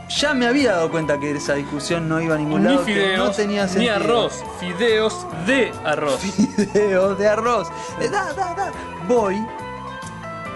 Ya 0.09 0.33
me 0.33 0.45
había 0.47 0.73
dado 0.73 0.91
cuenta 0.91 1.19
que 1.19 1.31
esa 1.31 1.55
discusión 1.55 2.07
no 2.07 2.21
iba 2.21 2.35
a 2.35 2.37
ningún 2.37 2.61
Ni 2.63 2.69
lado, 2.69 2.85
que 2.85 2.93
fideos, 2.93 3.27
no 3.27 3.31
tenía 3.31 3.63
ni 3.63 3.69
sentido. 3.69 3.95
arroz. 3.95 4.43
Fideos 4.59 5.25
de 5.45 5.71
arroz. 5.83 6.19
Fideos 6.21 7.17
de 7.17 7.27
arroz. 7.27 7.67
Eh, 7.99 8.09
Da, 8.09 8.31
da, 8.33 8.53
da. 8.53 8.71
Voy. 9.07 9.45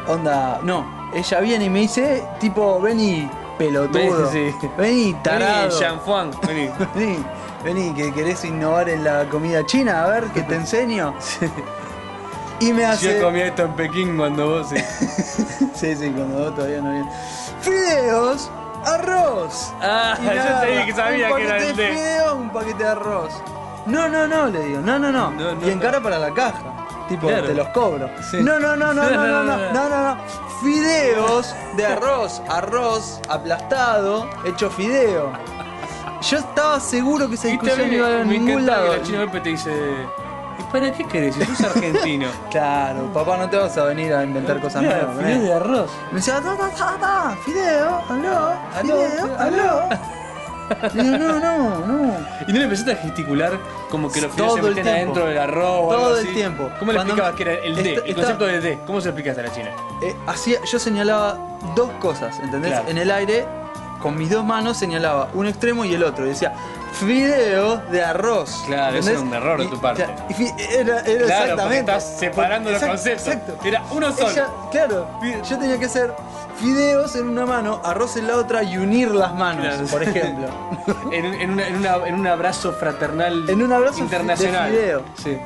Onda, 0.08 0.60
no. 0.63 0.86
Ella 1.13 1.39
viene 1.39 1.65
y 1.65 1.70
me 1.70 1.80
dice, 1.80 2.24
tipo, 2.39 2.80
vení, 2.82 3.30
pelotudo. 3.58 4.30
Ven, 4.32 4.54
sí. 4.60 4.67
Vení, 4.78 5.13
tarado. 5.24 5.67
Vení, 5.70 5.80
Jean-Juan, 5.80 6.32
vení. 6.46 6.70
Vení, 6.96 7.26
vení, 7.63 7.93
que 7.93 8.13
querés 8.13 8.43
innovar 8.46 8.89
en 8.89 9.04
la 9.04 9.26
comida 9.30 9.65
china, 9.65 10.04
a 10.04 10.08
ver, 10.08 10.26
que 10.26 10.41
te 10.43 10.56
enseño. 10.63 11.13
Y 12.60 12.74
me 12.74 12.86
hace. 12.86 13.20
Yo 13.20 13.26
comía 13.26 13.48
esto 13.48 13.63
en 13.63 13.74
Pekín 13.74 14.17
cuando 14.17 14.48
vos. 14.50 14.70
sí. 14.70 14.76
Sí, 15.74 15.96
sí, 15.96 16.10
cuando 16.10 16.39
vos 16.39 16.56
todavía 16.56 16.82
no 16.82 16.91
vienes. 16.91 17.13
Fideos, 17.62 18.50
arroz. 18.84 19.72
Ah, 19.80 20.17
Y 20.20 20.26
yo 20.26 20.60
te 20.62 20.67
dije 20.72 20.86
que 20.88 20.93
sabía 20.93 21.36
que 21.36 21.43
era 21.43 21.58
el 21.58 21.76
de 21.76 21.84
de. 21.84 21.89
fideos, 21.93 22.34
un 22.34 22.50
paquete 22.50 22.84
de 22.84 22.89
arroz. 22.89 23.32
No, 23.86 24.10
no, 24.10 24.28
no, 24.28 24.48
le 24.48 24.60
digo, 24.65 24.82
no, 24.82 24.98
no, 24.98 25.12
no. 25.12 25.30
No, 25.32 25.54
no, 25.54 25.67
y 25.67 25.70
en 25.72 25.80
no. 25.80 26.02
para 26.02 26.17
la 26.17 26.34
caja. 26.34 26.76
Tipo, 27.08 27.28
Claro. 27.28 27.48
te 27.48 27.54
los 27.54 27.67
cobro. 27.70 28.10
Sí. 28.30 28.38
No, 28.41 28.60
no, 28.60 28.76
no, 28.76 28.93
no, 28.93 29.04
no, 29.10 29.28
no, 29.28 29.43
no, 29.43 29.58
no, 29.74 29.89
no, 29.89 30.15
no. 30.15 30.17
Fideos 30.62 31.56
de 31.76 31.86
arroz, 31.86 32.41
arroz 32.50 33.20
aplastado, 33.30 34.28
hecho 34.46 34.70
fideo. 34.70 35.32
Yo 36.22 36.38
estaba 36.39 36.80
seguro 36.80 37.30
que 37.30 37.36
esa 37.36 37.48
discusión 37.50 37.93
iba 37.93 38.22
a 38.22 38.24
ningún 38.24 38.65
lado. 38.65 38.91
que 38.91 38.98
la 38.98 39.04
china 39.04 39.20
Pepe 39.26 39.39
te 39.41 39.50
dice. 39.50 39.72
¿Y 40.60 40.63
para 40.72 40.91
qué 40.91 41.04
querés? 41.06 41.36
Si 41.36 41.46
sos 41.46 41.62
argentino. 41.62 42.28
Claro, 42.50 43.13
papá, 43.13 43.38
no 43.38 43.48
te 43.50 43.56
vas 43.58 43.78
a 43.78 43.84
venir 43.84 44.12
a 44.13 44.24
inventar 44.24 44.60
cosas 44.60 44.82
nuevas. 44.82 45.15
fideos 45.15 45.38
¿eh? 45.38 45.39
de 45.41 45.54
arroz. 45.54 45.91
Me 46.12 46.17
decía, 46.17 46.41
ta, 46.41 46.58
ta, 46.58 46.98
ta, 47.00 47.38
fideo, 47.46 48.02
aló, 48.10 48.54
fideo, 48.82 49.36
aló. 49.38 49.89
Le 50.93 51.03
digo, 51.03 51.17
no, 51.17 51.39
no, 51.39 51.80
no. 51.86 52.13
¿Y 52.47 52.51
no 52.53 52.58
le 52.60 52.63
empezaste 52.65 52.91
a 52.91 52.95
gesticular 52.95 53.53
como 53.89 54.12
que 54.12 54.21
los 54.21 54.32
fideos 54.32 54.56
Todo 54.56 54.63
se 54.63 54.69
meten 54.69 54.88
adentro 54.88 55.25
del 55.25 55.38
arroz 55.38 55.80
o 55.84 55.91
algo 55.91 56.03
Todo 56.06 56.17
el 56.17 56.25
así? 56.25 56.34
tiempo. 56.34 56.69
¿Cómo 56.80 56.91
le 56.91 56.97
Cuando- 56.97 57.13
explicabas 57.13 57.36
que 57.36 57.43
era 57.43 57.53
el 57.53 57.75
D? 57.75 58.01
El 58.06 58.15
concepto 58.15 58.45
de 58.45 58.60
D. 58.62 58.80
¿Cómo 58.86 58.99
se 59.01 59.06
lo 59.08 59.12
explicaste 59.12 59.41
a 59.41 59.43
la 59.45 59.51
china? 59.53 59.69
Eh, 60.01 60.15
hacía, 60.27 60.60
yo 60.65 60.80
señalaba 60.80 61.38
dos 61.75 61.89
cosas, 61.99 62.39
¿entendés? 62.39 62.71
Claro. 62.73 62.89
En 62.89 62.97
el 62.97 63.12
aire, 63.12 63.45
con 64.01 64.17
mis 64.17 64.30
dos 64.30 64.43
manos 64.45 64.77
señalaba 64.77 65.30
un 65.34 65.47
extremo 65.47 65.86
y 65.86 65.93
el 65.93 66.03
otro. 66.03 66.25
Y 66.25 66.30
decía, 66.30 66.53
fideo 66.93 67.77
de 67.91 68.03
arroz. 68.03 68.63
Claro, 68.67 68.97
eso 68.97 69.12
era 69.12 69.19
un 69.21 69.34
error 69.34 69.60
de 69.60 69.65
Y- 69.65 69.69
tu 69.69 69.80
parte. 69.80 70.03
claro, 70.03 70.21
y 70.30 70.34
fi- 70.34 70.51
era, 70.58 70.99
era 70.99 71.01
Claro, 71.01 71.06
porque 71.06 71.23
exactamente. 71.23 71.80
estás 71.80 72.19
separando 72.19 72.71
los 72.71 72.82
Exacto, 72.82 72.95
conceptos. 72.95 73.27
Exacto. 73.27 73.67
Era 73.67 73.84
uno 73.91 74.12
solo. 74.12 74.30
Ella- 74.32 74.47
claro, 74.71 75.08
yo 75.47 75.58
tenía 75.60 75.80
que 75.80 75.86
hacer 75.86 76.13
fideos 76.58 77.15
en 77.15 77.30
una 77.30 77.46
mano, 77.46 77.82
arroz 77.84 78.17
en 78.17 78.28
la 78.28 78.36
otra 78.38 78.63
y 78.63 78.78
unir 78.78 79.12
las 79.12 79.34
manos, 79.36 79.65
Claro. 79.65 79.86
por 79.88 80.04
ejemplo. 80.04 80.48
En, 81.12 81.26
un- 81.26 81.34
en 81.36 81.50
una- 81.52 81.67
en 81.67 81.76
una- 81.78 81.96
en 82.08 82.15
un 82.15 82.28
abrazo 82.28 82.74
fraternal 82.74 83.50
En 83.50 83.62
un 83.62 83.72
abrazo 83.74 84.00
internacional. 84.00 84.72
de 84.72 84.78
fideo. 84.78 85.02
Sí. 85.15 85.38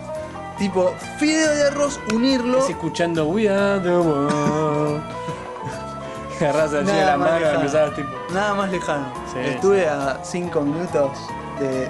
tipo, 0.58 0.93
fideo 1.17 1.52
de 1.56 1.63
arroz, 1.67 2.00
unirlo. 2.13 2.60
Es 2.60 2.69
escuchando 2.69 3.26
We 3.26 3.50
Are 3.50 3.80
the 3.80 3.89
World. 3.97 5.02
Agarrás 6.41 6.74
así 6.74 6.86
de 6.91 7.06
la 7.06 7.17
mano 7.17 7.38
y 7.39 7.95
tipo. 7.95 8.10
Nada 8.34 8.54
más 8.56 8.71
lejano. 8.71 9.06
Sí, 9.32 9.39
Estuve 9.39 9.88
a 9.88 10.19
5 10.24 10.62
minutos 10.62 11.12
de. 11.60 11.88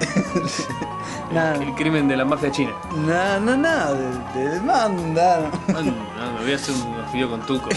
nada, 1.32 1.54
El 1.56 1.74
crimen 1.74 2.06
de 2.08 2.16
la 2.18 2.24
mafia 2.26 2.50
china. 2.50 2.72
nada, 2.96 3.40
nada, 3.40 3.56
nada, 3.56 3.92
de, 3.94 4.48
de. 4.48 4.60
No, 4.60 4.88
no, 4.88 6.32
me 6.34 6.42
voy 6.42 6.52
a 6.52 6.56
hacer 6.56 6.74
un 6.74 7.04
fideo 7.10 7.30
con 7.30 7.40
tuco. 7.46 7.68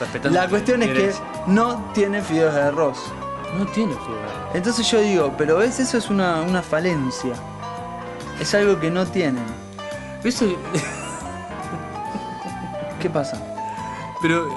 Respetando 0.00 0.38
La 0.40 0.48
cuestión 0.48 0.82
es 0.82 0.90
que 0.90 1.12
no 1.46 1.76
tiene 1.94 2.20
fideos 2.22 2.54
de 2.54 2.62
arroz. 2.62 2.98
No 3.58 3.64
tiene 3.66 3.92
fideo. 3.94 4.52
Entonces 4.54 4.90
yo 4.90 5.00
digo, 5.00 5.32
pero 5.38 5.58
ves, 5.58 5.78
eso 5.78 5.96
es 5.98 6.10
una, 6.10 6.40
una 6.42 6.62
falencia. 6.62 7.34
Es 8.40 8.52
algo 8.54 8.80
que 8.80 8.90
no 8.90 9.06
tienen. 9.06 9.44
Eso. 10.24 10.46
¿Qué 13.00 13.10
pasa? 13.10 13.40
Pero. 14.22 14.48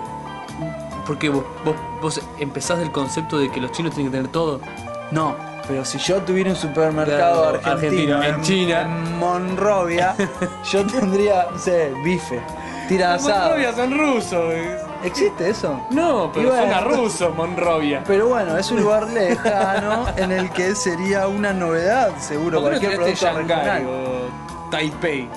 Porque 1.06 1.30
vos, 1.30 1.44
vos, 1.64 1.76
vos 2.02 2.22
empezás 2.40 2.80
del 2.80 2.92
concepto 2.92 3.38
de 3.38 3.50
que 3.52 3.62
los 3.62 3.72
chinos 3.72 3.94
tienen 3.94 4.12
que 4.12 4.18
tener 4.18 4.32
todo. 4.32 4.60
No, 5.12 5.36
pero 5.68 5.86
si 5.86 5.98
yo 6.00 6.18
tuviera 6.22 6.50
un 6.50 6.56
supermercado 6.58 7.60
Claro, 7.60 7.76
argentino, 7.78 8.18
argentino, 8.18 8.36
en 8.36 8.42
China. 8.42 8.82
en 8.82 9.18
Monrovia, 9.18 10.16
yo 10.72 10.86
tendría, 10.86 11.48
no 11.52 11.58
sé, 11.58 11.94
bife, 12.04 12.42
tira 12.90 13.14
asado. 13.14 13.40
Monrovia 13.50 13.74
son 13.74 13.98
rusos. 13.98 14.54
¿Existe 15.04 15.50
eso? 15.50 15.80
No, 15.92 16.32
pero 16.34 16.50
bueno, 16.50 16.64
suena 16.64 16.82
ruso, 16.82 17.30
Monrovia. 17.36 18.04
Pero 18.06 18.28
bueno, 18.30 18.58
es 18.58 18.70
un 18.72 18.82
lugar 18.82 19.08
lejano 19.08 20.06
en 20.18 20.32
el 20.32 20.50
que 20.50 20.76
sería 20.76 21.28
una 21.28 21.54
novedad, 21.54 22.12
seguro, 22.20 22.62
¿Por 22.62 22.80
qué 22.80 22.88
no 22.90 22.96
cualquier 22.96 23.16
tiraste 23.16 23.26
producto 23.46 23.54
regional. 23.56 23.88
o 23.88 24.70
Taipei? 24.72 25.30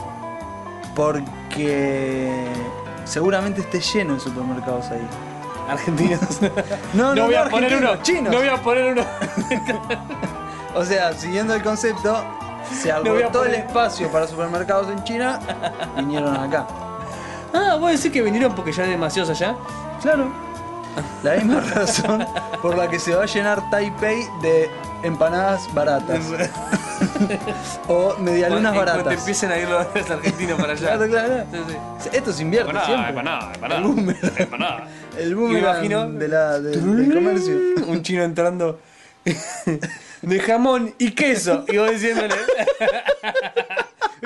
Porque 0.94 2.46
seguramente 3.04 3.60
esté 3.60 3.80
lleno 3.80 4.14
de 4.14 4.20
supermercados 4.20 4.90
ahí. 4.90 5.06
Argentinos. 5.68 6.20
No, 6.94 7.14
no, 7.14 7.24
voy 7.26 7.34
no, 7.34 7.40
a 7.42 7.44
poner 7.48 7.76
uno. 7.76 7.96
chinos. 8.02 8.32
No 8.32 8.38
voy 8.38 8.48
a 8.48 8.56
poner 8.56 8.92
uno. 8.92 9.02
O 10.72 10.84
sea, 10.84 11.12
siguiendo 11.14 11.52
el 11.52 11.64
concepto, 11.64 12.22
se 12.72 12.92
No 12.92 13.00
voy 13.10 13.22
agotó 13.22 13.44
el 13.44 13.50
poner- 13.54 13.66
espacio 13.66 14.08
para 14.12 14.28
supermercados 14.28 14.86
en 14.88 15.02
China, 15.02 15.40
vinieron 15.96 16.36
acá. 16.36 16.64
Ah, 17.54 17.76
vos 17.78 17.90
decís 17.90 18.10
que 18.12 18.22
vinieron 18.22 18.54
porque 18.54 18.72
ya 18.72 18.84
hay 18.84 18.90
demasiados 18.90 19.30
allá. 19.30 19.56
Claro. 20.02 20.30
La 21.22 21.36
misma 21.36 21.60
razón 21.74 22.26
por 22.60 22.76
la 22.76 22.88
que 22.90 22.98
se 22.98 23.14
va 23.14 23.22
a 23.22 23.26
llenar 23.26 23.70
Taipei 23.70 24.26
de 24.42 24.68
empanadas 25.02 25.72
baratas. 25.72 26.20
o 27.88 28.16
medialunas 28.18 28.74
baratas. 28.74 29.12
empiecen 29.18 29.52
a 29.52 29.58
ir 29.58 29.68
los 29.68 29.86
argentinos 30.10 30.60
para 30.60 30.72
allá. 30.72 30.86
Claro, 30.96 31.06
claro. 31.08 31.44
Sí, 31.52 31.58
sí. 32.02 32.08
Esto 32.12 32.32
se 32.32 32.42
invierte 32.42 32.70
Empanada, 32.70 32.86
siempre. 32.86 33.08
empanada, 33.10 33.52
empanada. 33.54 33.80
El 33.80 33.84
boomerang. 33.86 34.32
Empanada. 34.38 34.88
El 35.18 35.36
me 35.36 35.58
imagino- 35.58 36.10
de 36.10 36.28
la, 36.28 36.58
de- 36.60 36.76
del 36.76 37.14
comercio. 37.14 37.54
Un 37.86 38.02
chino 38.02 38.22
entrando 38.24 38.80
de 40.22 40.40
jamón 40.40 40.94
y 40.98 41.12
queso. 41.12 41.64
Y 41.68 41.76
vos 41.78 41.90
diciéndole. 41.90 42.34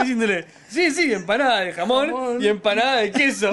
Diciéndole, 0.04 0.46
sí, 0.68 0.90
sí, 0.90 1.12
empanada 1.12 1.60
de 1.60 1.72
jamón, 1.72 2.06
Jamón. 2.06 2.42
y 2.42 2.46
empanada 2.48 2.96
de 2.96 3.10
queso. 3.12 3.50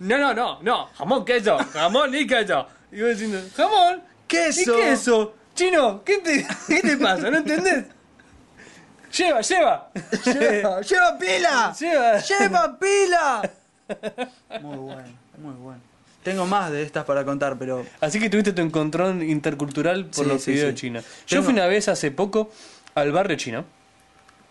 No, 0.00 0.18
no, 0.18 0.34
no, 0.34 0.60
no, 0.62 0.86
jamón, 0.96 1.24
queso, 1.24 1.56
jamón 1.72 2.14
y 2.14 2.26
queso. 2.26 2.66
Y 2.92 3.00
vos 3.00 3.10
diciendo, 3.10 3.40
jamón, 3.56 4.02
Queso. 4.26 4.78
y 4.78 4.82
queso. 4.82 5.34
Chino, 5.54 6.02
¿qué 6.04 6.18
te, 6.18 6.46
¿qué 6.68 6.80
te 6.80 6.96
pasa? 6.96 7.30
¿No 7.30 7.38
entendés? 7.38 7.84
Lleva, 9.16 9.40
lleva. 9.40 9.90
¡Lleva, 10.24 10.80
lleva 10.80 11.18
pila! 11.18 11.74
Lleva. 11.78 12.18
¡Lleva 12.18 12.78
pila! 12.78 13.50
Muy 14.60 14.76
bueno, 14.76 15.08
muy 15.38 15.54
bueno. 15.54 15.80
Tengo 16.24 16.46
más 16.46 16.70
de 16.72 16.82
estas 16.82 17.04
para 17.04 17.24
contar, 17.24 17.56
pero 17.58 17.84
Así 18.00 18.18
que 18.18 18.28
tuviste 18.30 18.52
tu 18.52 18.62
encontrón 18.62 19.22
intercultural 19.22 20.06
por 20.06 20.24
Sí, 20.24 20.30
los 20.30 20.42
sí, 20.42 20.52
videos 20.52 20.70
sí. 20.70 20.76
chinos. 20.76 21.04
Yo 21.26 21.36
Tengo- 21.36 21.44
fui 21.44 21.52
una 21.52 21.66
vez 21.66 21.86
hace 21.88 22.10
poco 22.10 22.50
al 22.94 23.12
barrio 23.12 23.36
chino. 23.36 23.64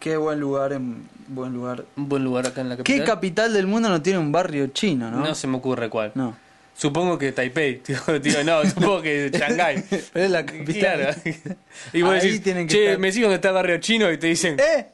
Qué 0.03 0.17
buen 0.17 0.37
lugar, 0.39 0.73
en 0.73 1.07
buen 1.29 1.53
lugar. 1.53 1.85
Un 1.95 2.09
buen 2.09 2.23
lugar 2.25 2.45
acá 2.47 2.59
en 2.61 2.67
la 2.69 2.75
capital. 2.77 2.99
¿Qué 2.99 3.05
capital 3.05 3.53
del 3.53 3.67
mundo 3.67 3.87
no 3.87 4.01
tiene 4.01 4.19
un 4.19 4.33
barrio 4.33 4.67
chino, 4.67 5.09
no? 5.09 5.19
No 5.21 5.33
se 5.33 5.47
me 5.47 5.55
ocurre 5.57 5.89
cuál. 5.89 6.11
No. 6.15 6.35
Supongo 6.75 7.17
que 7.19 7.31
Taipei. 7.31 7.81
Digo, 7.87 8.19
digo, 8.19 8.43
no, 8.43 8.65
supongo 8.69 9.01
que 9.01 9.29
Shanghái. 9.31 9.83
Pero 10.11 10.25
es 10.25 10.31
la 10.31 10.45
capital. 10.45 11.15
Claro. 11.15 11.21
Y 11.93 12.01
vos 12.01 12.11
Ahí 12.15 12.19
decís, 12.21 12.41
tienen 12.43 12.67
que 12.67 12.73
che, 12.73 12.85
estar". 12.85 12.99
me 12.99 13.11
sigo 13.13 13.25
donde 13.27 13.35
está 13.35 13.47
el 13.49 13.53
barrio 13.53 13.77
chino 13.77 14.11
y 14.11 14.17
te 14.17 14.27
dicen, 14.27 14.57
¡Eh! 14.59 14.89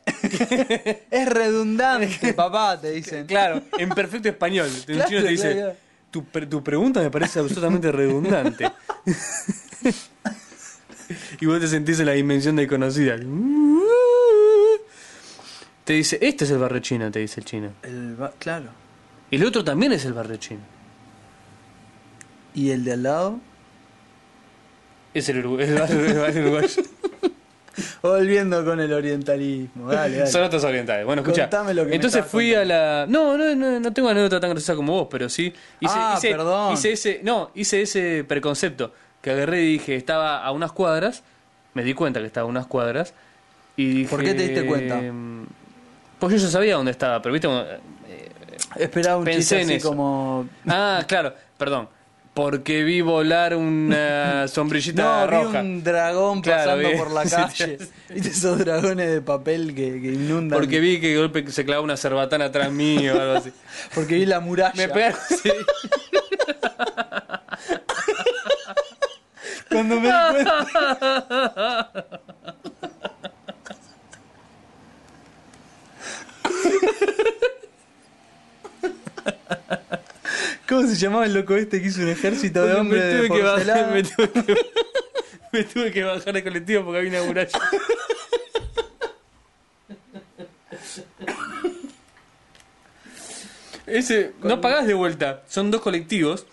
es 1.09 1.27
redundante, 1.29 2.33
papá, 2.33 2.79
te 2.79 2.91
dicen. 2.91 3.25
claro, 3.25 3.63
en 3.77 3.89
perfecto 3.89 4.29
español. 4.29 4.67
Un 4.69 4.83
Claro, 4.95 5.09
chino 5.09 5.21
te 5.23 5.29
dice, 5.29 5.43
claro, 5.53 5.57
claro. 5.61 5.75
Tu, 6.11 6.23
pre- 6.25 6.45
tu 6.47 6.63
pregunta 6.63 6.99
me 7.01 7.09
parece 7.09 7.39
absolutamente 7.39 7.91
redundante. 7.91 8.69
y 11.39 11.45
vos 11.45 11.59
te 11.59 11.67
sentís 11.67 11.99
en 11.99 12.05
la 12.07 12.11
dimensión 12.13 12.55
desconocida. 12.55 13.15
Te 15.89 15.93
dice, 15.93 16.19
este 16.21 16.45
es 16.45 16.51
el 16.51 16.59
barrio 16.59 16.81
chino, 16.81 17.09
te 17.09 17.17
dice 17.17 17.39
el 17.39 17.45
chino. 17.47 17.71
El 17.81 18.13
ba- 18.15 18.31
claro. 18.37 18.67
Y 19.31 19.37
el 19.37 19.43
otro 19.43 19.63
también 19.63 19.91
es 19.91 20.05
el 20.05 20.13
barrio 20.13 20.37
chino. 20.37 20.59
Y 22.53 22.69
el 22.69 22.83
de 22.83 22.93
al 22.93 23.01
lado. 23.01 23.39
Es 25.15 25.27
el, 25.29 25.43
Urugu- 25.43 25.61
el 25.63 25.73
barrio, 25.79 26.05
el 26.05 26.19
barrio 26.19 26.41
uruguayo. 26.43 26.83
Volviendo 28.03 28.63
con 28.63 28.79
el 28.79 28.93
orientalismo. 28.93 29.89
Dale, 29.91 30.17
dale. 30.17 30.29
Son 30.31 30.43
otros 30.43 30.63
orientales. 30.63 31.07
Bueno, 31.07 31.23
escucha. 31.23 31.43
Contame 31.49 31.73
lo 31.73 31.83
que 31.85 31.89
me 31.89 31.95
Entonces 31.95 32.17
estabas 32.19 32.31
fui 32.33 32.53
a 32.53 32.63
la. 32.63 33.05
No, 33.09 33.35
no, 33.35 33.55
no, 33.55 33.79
no 33.79 33.91
tengo 33.91 34.09
anécdota 34.09 34.39
tan 34.39 34.51
graciosa 34.51 34.75
como 34.75 34.93
vos, 34.93 35.07
pero 35.09 35.27
sí. 35.27 35.51
Hice, 35.79 35.93
Ah, 35.97 36.13
hice, 36.19 36.29
perdón. 36.29 36.73
hice 36.73 36.91
ese. 36.91 37.21
No, 37.23 37.49
hice 37.55 37.81
ese 37.81 38.23
preconcepto. 38.27 38.93
Que 39.23 39.31
agarré 39.31 39.63
y 39.63 39.71
dije, 39.73 39.95
estaba 39.95 40.43
a 40.45 40.51
unas 40.51 40.71
cuadras. 40.71 41.23
Me 41.73 41.83
di 41.83 41.95
cuenta 41.95 42.19
que 42.19 42.27
estaba 42.27 42.45
a 42.45 42.49
unas 42.49 42.67
cuadras. 42.67 43.15
Y 43.75 43.89
dije, 43.93 44.09
¿Por 44.09 44.23
qué 44.23 44.35
te 44.35 44.43
diste 44.43 44.65
cuenta? 44.67 44.99
Pues 46.19 46.33
yo 46.33 46.39
ya 46.39 46.51
sabía 46.51 46.75
dónde 46.75 46.91
estaba, 46.91 47.21
pero 47.21 47.33
viste. 47.33 47.47
como, 47.47 47.61
eh, 47.61 47.79
Esperaba 48.77 49.17
un 49.17 49.25
Pensé 49.25 49.39
chiste 49.39 49.55
en 49.61 49.67
así 49.67 49.73
eso. 49.75 49.89
como. 49.89 50.47
Ah, 50.67 51.03
claro, 51.07 51.33
perdón. 51.57 51.89
Porque 52.33 52.83
vi 52.83 53.01
volar 53.01 53.55
una 53.55 54.47
sombrillita 54.49 55.01
No, 55.03 55.27
vi 55.27 55.35
roja. 55.45 55.59
un 55.61 55.83
dragón 55.83 56.41
Claro, 56.41 56.71
pasando 56.71 56.89
vi- 56.89 56.95
por 56.97 57.11
la 57.11 57.25
sí, 57.25 57.35
calle. 57.35 57.77
¿Viste 58.09 58.29
esos 58.29 58.59
dragones 58.59 59.09
de 59.11 59.21
papel 59.21 59.73
que, 59.75 59.99
que 60.01 60.07
inundan? 60.13 60.57
Porque 60.59 60.79
vi 60.79 60.99
que 61.01 61.07
de 61.09 61.17
golpe 61.17 61.49
se 61.51 61.65
clavaba 61.65 61.83
una 61.83 61.97
cerbatana 61.97 62.45
atrás 62.45 62.71
mío 62.71 63.15
o 63.17 63.19
algo 63.21 63.33
así. 63.33 63.51
Porque 63.95 64.15
vi 64.15 64.25
la 64.25 64.39
muralla. 64.39 64.73
Me 64.75 64.87
pegaron. 64.89 65.19
sí. 65.27 65.49
Cuando 69.69 69.99
me 69.99 70.07
di 70.07 70.13
cuenta. 70.31 72.09
¿Cómo 80.67 80.87
se 80.87 80.95
llamaba 80.95 81.25
el 81.25 81.33
loco 81.33 81.55
este 81.55 81.81
que 81.81 81.87
hizo 81.87 82.01
un 82.01 82.09
ejército 82.09 82.65
de 82.65 82.75
hombres 82.75 83.03
me 83.03 83.09
de 83.09 83.27
tuve 83.27 83.37
que 83.37 83.43
bajar, 83.43 83.91
me 83.91 84.03
tuve 84.03 84.29
que, 84.29 84.55
me 85.51 85.63
tuve 85.63 85.91
que 85.91 86.03
bajar 86.03 86.33
de 86.33 86.43
colectivo 86.43 86.85
porque 86.85 86.99
había 86.99 87.09
una 87.09 87.23
muralla. 87.23 87.59
Ese, 93.87 94.33
no 94.43 94.61
pagás 94.61 94.85
de 94.85 94.93
vuelta, 94.93 95.43
son 95.49 95.71
dos 95.71 95.81
colectivos. 95.81 96.45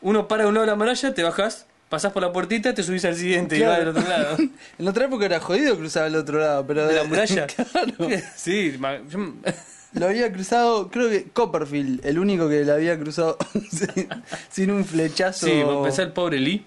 Uno 0.00 0.28
para 0.28 0.44
de 0.44 0.48
un 0.48 0.54
lado 0.54 0.64
de 0.64 0.70
la 0.70 0.76
muralla, 0.76 1.12
te 1.12 1.24
bajas, 1.24 1.66
pasás 1.88 2.12
por 2.12 2.22
la 2.22 2.32
puertita, 2.32 2.74
te 2.74 2.82
subís 2.82 3.04
al 3.04 3.14
siguiente 3.16 3.56
y 3.56 3.62
vas 3.62 3.76
Claro. 3.76 3.92
del 3.92 4.02
otro 4.02 4.10
lado. 4.10 4.36
En 4.78 4.88
otra 4.88 5.04
época 5.06 5.24
era 5.26 5.40
jodido 5.40 5.76
cruzar 5.76 6.04
al 6.04 6.16
otro 6.16 6.38
lado, 6.38 6.66
pero 6.66 6.86
¿De 6.86 6.94
la 6.94 7.04
muralla? 7.04 7.46
claro. 7.72 7.94
Sí, 8.36 8.74
ma- 8.78 8.98
Lo 9.94 10.06
había 10.06 10.30
cruzado, 10.30 10.90
creo 10.90 11.08
que 11.08 11.24
Copperfield, 11.30 12.04
el 12.04 12.18
único 12.18 12.46
que 12.48 12.62
lo 12.62 12.74
había 12.74 12.98
cruzado 12.98 13.38
sin, 13.70 14.06
sin 14.50 14.70
un 14.70 14.84
flechazo. 14.84 15.46
sí, 15.46 15.62
pensás 15.82 16.00
el 16.00 16.12
pobre 16.12 16.38
Lee. 16.38 16.64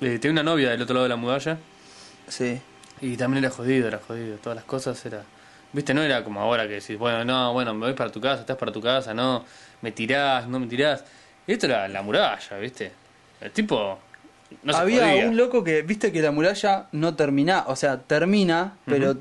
Eh, 0.00 0.18
tenía 0.20 0.30
una 0.32 0.42
novia 0.44 0.70
del 0.70 0.80
otro 0.80 0.94
lado 0.94 1.02
de 1.04 1.08
la 1.08 1.16
muralla. 1.16 1.58
Sí. 2.28 2.60
Y 3.00 3.16
también 3.16 3.44
era 3.44 3.52
jodido, 3.52 3.88
era 3.88 3.98
jodido. 3.98 4.36
Todas 4.36 4.54
las 4.56 4.64
cosas 4.64 5.04
era. 5.04 5.24
Viste, 5.72 5.92
no 5.92 6.02
era 6.02 6.22
como 6.22 6.40
ahora 6.40 6.68
que 6.68 6.74
decís, 6.74 6.96
bueno, 6.96 7.24
no, 7.24 7.52
bueno, 7.52 7.74
me 7.74 7.86
voy 7.86 7.94
para 7.94 8.10
tu 8.12 8.20
casa, 8.20 8.42
estás 8.42 8.56
para 8.56 8.70
tu 8.72 8.80
casa, 8.80 9.12
no, 9.12 9.44
me 9.82 9.90
tirás, 9.90 10.46
no 10.46 10.60
me 10.60 10.66
tirás. 10.68 11.04
Esto 11.48 11.66
era 11.66 11.88
la 11.88 12.00
muralla, 12.02 12.58
¿viste? 12.58 12.92
El 13.40 13.50
tipo. 13.50 13.98
No 14.62 14.76
Había 14.76 15.08
podía. 15.08 15.26
un 15.28 15.36
loco 15.36 15.64
que, 15.64 15.82
viste 15.82 16.12
que 16.12 16.20
la 16.22 16.30
muralla 16.32 16.86
no 16.92 17.14
termina, 17.14 17.64
o 17.66 17.76
sea, 17.76 17.98
termina, 18.00 18.76
pero 18.84 19.16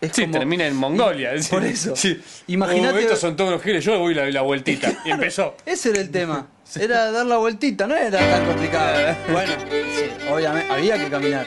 es 0.00 0.12
Sí, 0.12 0.22
como... 0.22 0.32
termina 0.38 0.66
en 0.66 0.74
Mongolia. 0.76 1.30
Por 1.50 1.64
eso. 1.64 1.94
Sí. 1.96 2.20
Imagínate- 2.48 2.96
Oh, 2.96 2.98
estos 2.98 3.18
son 3.20 3.36
todos 3.36 3.50
los 3.50 3.62
giles, 3.62 3.84
yo 3.84 3.98
voy 3.98 4.14
la, 4.14 4.26
la 4.30 4.42
vueltita. 4.42 4.92
Y 5.04 5.10
empezó. 5.10 5.54
Ese 5.66 5.90
era 5.90 6.00
el 6.00 6.10
tema. 6.10 6.46
Era 6.78 7.10
dar 7.10 7.24
la 7.24 7.38
vueltita, 7.38 7.86
no 7.86 7.96
era 7.96 8.18
tan 8.18 8.44
complicado. 8.44 9.16
Bueno, 9.32 9.52
sí, 9.70 10.04
obviamente, 10.30 10.70
había 10.70 10.98
que 10.98 11.08
caminar. 11.10 11.46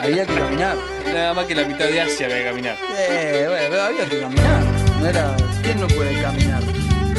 Había 0.00 0.24
que 0.26 0.34
caminar. 0.34 0.76
Nada 1.12 1.34
más 1.34 1.44
que 1.44 1.54
la 1.54 1.64
mitad 1.66 1.84
de 1.84 2.00
Asia 2.00 2.24
había 2.24 2.38
que 2.38 2.44
caminar. 2.44 2.76
Eh, 2.98 3.44
bueno, 3.48 3.66
pero 3.70 3.82
había 3.82 4.08
que 4.08 4.20
caminar. 4.20 4.64
No 4.98 5.06
era... 5.06 5.36
¿Quién 5.62 5.78
no 5.78 5.86
puede 5.88 6.22
caminar? 6.22 6.62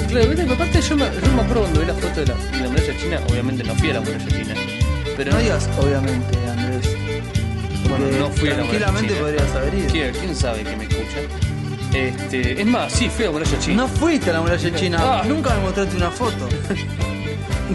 Claro, 0.09 0.27
viste, 0.29 0.51
aparte 0.51 0.81
yo 0.81 0.95
me, 0.97 1.05
yo 1.05 1.31
me 1.35 1.41
acuerdo 1.43 1.61
cuando 1.61 1.79
vi 1.81 1.85
la 1.85 1.93
foto 1.93 2.19
de 2.21 2.25
la, 2.25 2.33
de 2.35 2.57
la 2.63 2.69
muralla 2.69 2.97
china, 2.97 3.19
obviamente 3.29 3.63
no 3.63 3.75
fui 3.75 3.89
a 3.91 3.93
la 3.93 4.01
muralla 4.01 4.27
china. 4.27 4.55
Pero 5.15 5.31
No 5.31 5.37
digas 5.37 5.69
obviamente, 5.77 6.37
Andrés. 6.49 6.89
Bueno, 7.89 8.05
Porque 8.05 8.19
no 8.19 8.29
fui 8.29 8.49
a 8.49 8.57
la 8.57 8.63
muralla 8.63 8.79
Tranquilamente 8.79 9.15
podrías 9.15 9.55
haber 9.55 9.73
ido. 9.73 9.91
¿Quién, 9.91 10.15
quién 10.15 10.35
sabe 10.35 10.63
que 10.63 10.75
me 10.75 10.83
escucha? 10.85 11.19
Este, 11.93 12.59
es 12.59 12.65
más, 12.65 12.91
sí, 12.91 13.07
fui 13.09 13.25
a 13.25 13.27
la 13.27 13.33
muralla 13.33 13.59
china. 13.59 13.75
No 13.83 13.87
fuiste 13.87 14.29
a 14.31 14.33
la 14.33 14.41
muralla 14.41 14.75
china. 14.75 14.97
Ah. 14.99 15.23
Nunca 15.27 15.53
me 15.55 15.61
mostraste 15.61 15.95
una 15.97 16.11
foto. 16.11 16.49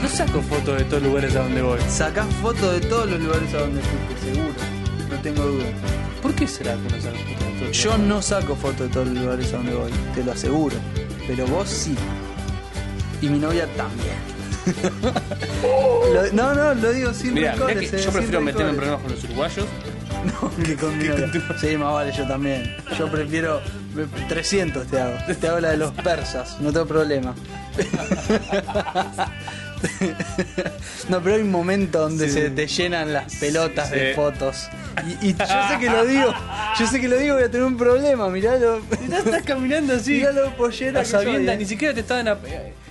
No 0.03 0.07
saco 0.07 0.43
fotos 0.43 0.79
de 0.79 0.85
todos 0.85 1.03
los 1.03 1.11
lugares 1.11 1.35
a 1.35 1.43
donde 1.43 1.63
voy. 1.63 1.81
Sacás 1.89 2.27
fotos 2.43 2.75
de 2.75 2.81
todos 2.87 3.11
los 3.11 3.19
lugares 3.21 3.53
a 3.55 3.61
donde 3.61 3.81
fuiste, 3.81 4.33
seguro. 4.33 4.55
No 5.11 5.21
tengo 5.23 5.43
duda. 5.45 5.65
¿Por 6.23 6.35
qué 6.35 6.47
será 6.47 6.75
que 6.75 6.95
no 6.95 7.01
saco 7.01 7.17
fotos 7.17 7.39
de 7.39 7.55
todos 7.57 7.69
los 7.69 7.83
Yo 7.83 7.99
no 7.99 8.23
saco 8.23 8.55
fotos 8.55 8.81
de 8.81 8.89
todos 8.89 9.09
los 9.09 9.17
lugares 9.17 9.53
a 9.55 9.57
donde 9.57 9.75
voy, 9.75 9.91
te 10.15 10.23
lo 10.23 10.33
aseguro. 10.33 10.77
Pero 11.27 11.47
vos 11.47 11.69
sí. 11.69 11.97
Y 13.23 13.29
mi 13.29 13.39
novia 13.39 13.67
también. 13.77 14.38
Lo- 16.15 16.33
no, 16.33 16.55
no, 16.55 16.75
lo 16.75 16.93
digo 16.93 17.13
sin 17.15 17.37
rencores, 17.37 17.79
que 17.91 17.97
eh, 17.97 17.99
yo 17.99 17.99
sin 18.05 18.13
prefiero 18.13 18.41
meterme 18.41 18.71
en 18.71 18.77
rencores. 18.77 18.77
problemas 18.77 19.01
con 19.03 19.13
los 19.13 19.25
uruguayos. 19.25 19.67
No, 20.19 20.51
que 20.65 20.75
con 20.75 20.99
mi. 20.99 21.05
Sí, 21.61 21.77
más 21.77 21.93
vale, 21.93 22.13
yo 22.13 22.27
también. 22.27 22.75
Yo 22.99 23.09
prefiero. 23.11 23.61
300 24.29 24.87
te 24.89 25.01
hago. 25.01 25.17
Te 25.41 25.47
hago 25.49 25.61
la 25.61 25.71
de 25.71 25.77
los 25.77 25.93
persas, 25.93 26.57
no 26.61 26.73
tengo 26.73 26.87
problema. 26.87 27.35
No, 31.09 31.23
pero 31.23 31.37
hay 31.37 31.43
un 31.43 31.51
momento 31.51 32.01
donde 32.01 32.29
se 32.29 32.51
te 32.51 32.67
llenan 32.67 33.13
las 33.13 33.35
pelotas 33.37 33.91
de 33.91 34.11
Sí. 34.11 34.15
fotos. 34.15 34.69
Y, 35.23 35.29
y 35.29 35.35
yo 35.35 35.47
sé 35.47 35.79
que 35.81 35.89
lo 35.91 36.05
digo, 36.05 36.35
yo 36.79 36.87
sé 36.87 37.01
que 37.01 37.09
lo 37.09 37.17
digo, 37.17 37.35
voy 37.37 37.45
a 37.45 37.51
tener 37.51 37.67
un 37.67 37.77
problema, 37.77 38.29
miralo. 38.29 38.81
Ya 39.09 39.19
estás 39.19 39.43
caminando 39.43 39.95
así. 39.95 40.15
Miralo 40.19 40.55
pollera 40.57 41.01
A 41.01 41.03
que 41.05 41.09
soy, 41.09 41.25
sabiendas, 41.25 41.55
eh. 41.55 41.59
ni 41.59 41.65
siquiera 41.65 41.95
te 41.95 42.01
estaban 42.01 42.29
a- 42.29 42.39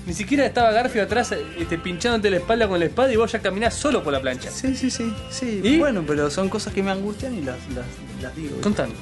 ni 0.05 0.13
siquiera 0.13 0.45
estaba 0.45 0.71
Garfio 0.71 1.03
atrás 1.03 1.35
este, 1.59 1.77
pinchándote 1.77 2.29
la 2.31 2.37
espalda 2.37 2.65
con 2.67 2.79
la 2.79 2.85
espada 2.85 3.11
y 3.11 3.17
vos 3.17 3.29
ya 3.29 3.39
caminás 3.39 3.73
solo 3.73 4.01
por 4.03 4.13
la 4.13 4.21
plancha. 4.21 4.49
Sí, 4.49 4.73
sí, 4.75 4.89
sí, 4.89 5.13
sí. 5.29 5.59
¿Y? 5.63 5.77
Bueno, 5.79 6.03
pero 6.07 6.29
son 6.29 6.47
cosas 6.47 6.73
que 6.73 6.81
me 6.81 6.91
angustian 6.91 7.33
y 7.35 7.41
las, 7.41 7.57
las, 7.75 7.85
las 8.21 8.33
digo. 8.35 8.61
Contame. 8.61 8.93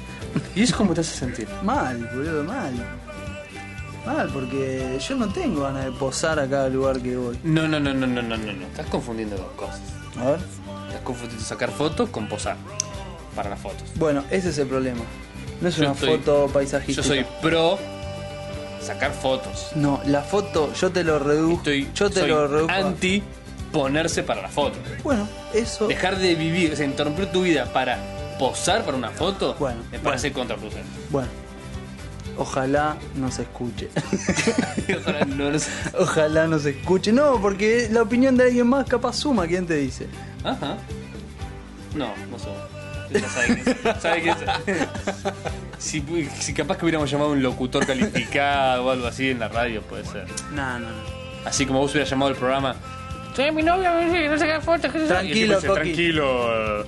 ¿Y 0.56 0.64
eso 0.64 0.76
cómo 0.76 0.92
te 0.94 1.02
hace 1.02 1.16
sentir? 1.16 1.46
Mal, 1.62 2.10
boludo, 2.12 2.42
mal. 2.42 2.72
Mal, 4.06 4.28
porque 4.32 4.98
yo 5.06 5.16
no 5.16 5.28
tengo 5.28 5.62
ganas 5.62 5.84
de 5.84 5.90
posar 5.92 6.38
a 6.38 6.48
cada 6.48 6.68
lugar 6.68 7.00
que 7.00 7.16
voy. 7.16 7.38
No, 7.42 7.66
no, 7.66 7.80
no, 7.80 7.92
no, 7.92 8.06
no, 8.06 8.22
no, 8.22 8.36
no, 8.36 8.52
no. 8.52 8.66
Estás 8.66 8.86
confundiendo 8.86 9.36
dos 9.36 9.50
cosas. 9.56 9.80
A 10.18 10.30
ver. 10.30 10.38
Estás 10.86 11.00
confundiendo 11.02 11.44
sacar 11.44 11.70
fotos 11.70 12.08
con 12.10 12.28
posar 12.28 12.56
para 13.34 13.50
las 13.50 13.58
fotos. 13.60 13.82
Bueno, 13.96 14.22
ese 14.30 14.50
es 14.50 14.58
el 14.58 14.68
problema. 14.68 15.00
No 15.60 15.68
es 15.68 15.76
Yo 15.76 15.82
una 15.84 15.92
estoy- 15.92 16.18
foto 16.18 16.46
Yo 16.46 16.52
paisajística. 16.52 17.06
soy 17.06 17.26
pro 17.42 17.78
sacar 18.80 19.12
fotos. 19.12 19.70
No, 19.74 20.00
la 20.06 20.22
foto 20.22 20.72
yo 20.74 20.90
te 20.92 21.02
lo 21.02 21.18
reduzco. 21.18 21.70
Yo 21.94 22.08
te 22.10 22.20
soy 22.20 22.28
lo 22.28 22.46
reduzco. 22.46 22.72
anti 22.72 23.22
ponerse 23.72 24.22
para 24.22 24.42
la 24.42 24.48
foto. 24.48 24.78
Bueno, 25.02 25.28
eso. 25.52 25.88
Dejar 25.88 26.18
de 26.18 26.34
vivir, 26.36 26.72
o 26.72 26.76
sea, 26.76 26.86
interrumpir 26.86 27.26
tu 27.32 27.42
vida 27.42 27.64
para 27.72 27.98
posar 28.38 28.84
para 28.84 28.96
una 28.96 29.10
foto 29.10 29.56
Bueno, 29.58 29.80
me 29.84 29.88
bueno. 29.98 30.04
parece 30.04 30.32
contraproducente. 30.32 30.88
Bueno. 31.10 31.28
Ojalá 32.38 32.96
no 33.14 33.30
se 33.30 33.42
escuche. 33.42 33.88
Ojalá 35.00 35.24
no 35.24 35.50
lo 35.50 35.58
sé. 35.58 35.70
Ojalá 35.98 36.46
no 36.46 36.58
se 36.58 36.70
escuche. 36.70 37.12
No, 37.12 37.40
porque 37.40 37.88
la 37.90 38.02
opinión 38.02 38.36
de 38.36 38.44
alguien 38.44 38.66
más 38.66 38.86
capaz 38.86 39.14
suma. 39.14 39.46
¿Quién 39.46 39.66
te 39.66 39.74
dice? 39.76 40.06
Ajá. 40.44 40.76
No, 41.94 42.08
no 42.30 42.38
sé. 42.38 42.48
Ya 43.20 43.28
sabe 44.00 44.22
quién 44.22 44.36
es. 44.36 44.52
Sabe. 44.62 44.88
Si, 45.78 46.02
si 46.40 46.54
capaz 46.54 46.78
que 46.78 46.84
hubiéramos 46.86 47.10
llamado 47.10 47.30
a 47.30 47.32
un 47.34 47.42
locutor 47.42 47.86
calificado 47.86 48.86
o 48.86 48.90
algo 48.90 49.06
así 49.06 49.30
en 49.30 49.38
la 49.38 49.48
radio, 49.48 49.82
puede 49.82 50.04
ser. 50.06 50.26
No, 50.52 50.78
no, 50.78 50.88
no. 50.88 50.96
Así 51.44 51.66
como 51.66 51.80
vos 51.80 51.90
hubieras 51.92 52.08
llamado 52.10 52.30
al 52.30 52.36
programa. 52.36 52.74
Sí, 53.36 53.42
mi 53.52 53.62
novia 53.62 53.92
me 53.92 54.06
dice 54.06 54.22
que 54.22 54.28
no 54.30 54.38
saca 54.38 54.60
fotos. 54.62 54.90
que 54.90 54.98
no 55.00 55.06
saca-". 55.06 55.22
Y 55.24 55.32
el 55.42 55.48
tipo 55.58 55.58
Tranquilo, 55.58 55.60
dice. 55.60 55.74
Tranquilo. 55.74 56.80
eh, 56.80 56.84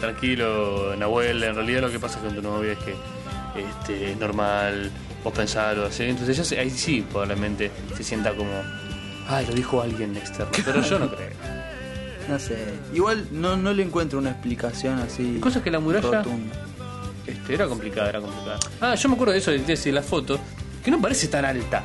Tranquilo, 0.00 0.96
Nahuel. 0.96 1.42
En 1.42 1.54
realidad 1.54 1.80
lo 1.80 1.90
que 1.90 1.98
pasa 1.98 2.18
con 2.20 2.34
tu 2.34 2.42
novia 2.42 2.72
es 2.72 2.78
que 2.80 2.94
este, 3.56 4.12
es 4.12 4.16
normal. 4.18 4.90
Vos 5.24 5.32
pensarlo 5.32 5.86
así. 5.86 6.04
Entonces 6.04 6.36
ella 6.36 6.44
se- 6.44 6.58
ahí 6.58 6.70
sí 6.70 7.04
probablemente 7.08 7.70
se 7.96 8.02
sienta 8.02 8.32
como. 8.34 8.50
Ay, 9.28 9.46
lo 9.46 9.54
dijo 9.54 9.80
alguien 9.82 10.16
externo. 10.16 10.50
Pero 10.64 10.82
yo 10.82 10.98
no 10.98 11.08
creo. 11.14 11.30
No 12.28 12.38
sé. 12.38 12.56
Igual 12.94 13.26
no, 13.32 13.56
no 13.56 13.72
le 13.72 13.82
encuentro 13.82 14.18
una 14.18 14.30
explicación 14.30 14.98
así. 15.00 15.38
Cosa 15.40 15.62
que 15.62 15.70
la 15.70 15.78
muralla- 15.80 16.22
rotunda. 16.22 16.54
Este, 17.26 17.54
era 17.54 17.66
complicada, 17.66 18.08
era 18.08 18.20
complicada. 18.20 18.58
Ah, 18.80 18.94
yo 18.96 19.08
me 19.08 19.14
acuerdo 19.14 19.32
de 19.32 19.38
eso, 19.38 19.52
de 19.52 19.92
la 19.92 20.02
foto, 20.02 20.40
que 20.84 20.90
no 20.90 21.00
parece 21.00 21.28
tan 21.28 21.44
alta. 21.44 21.84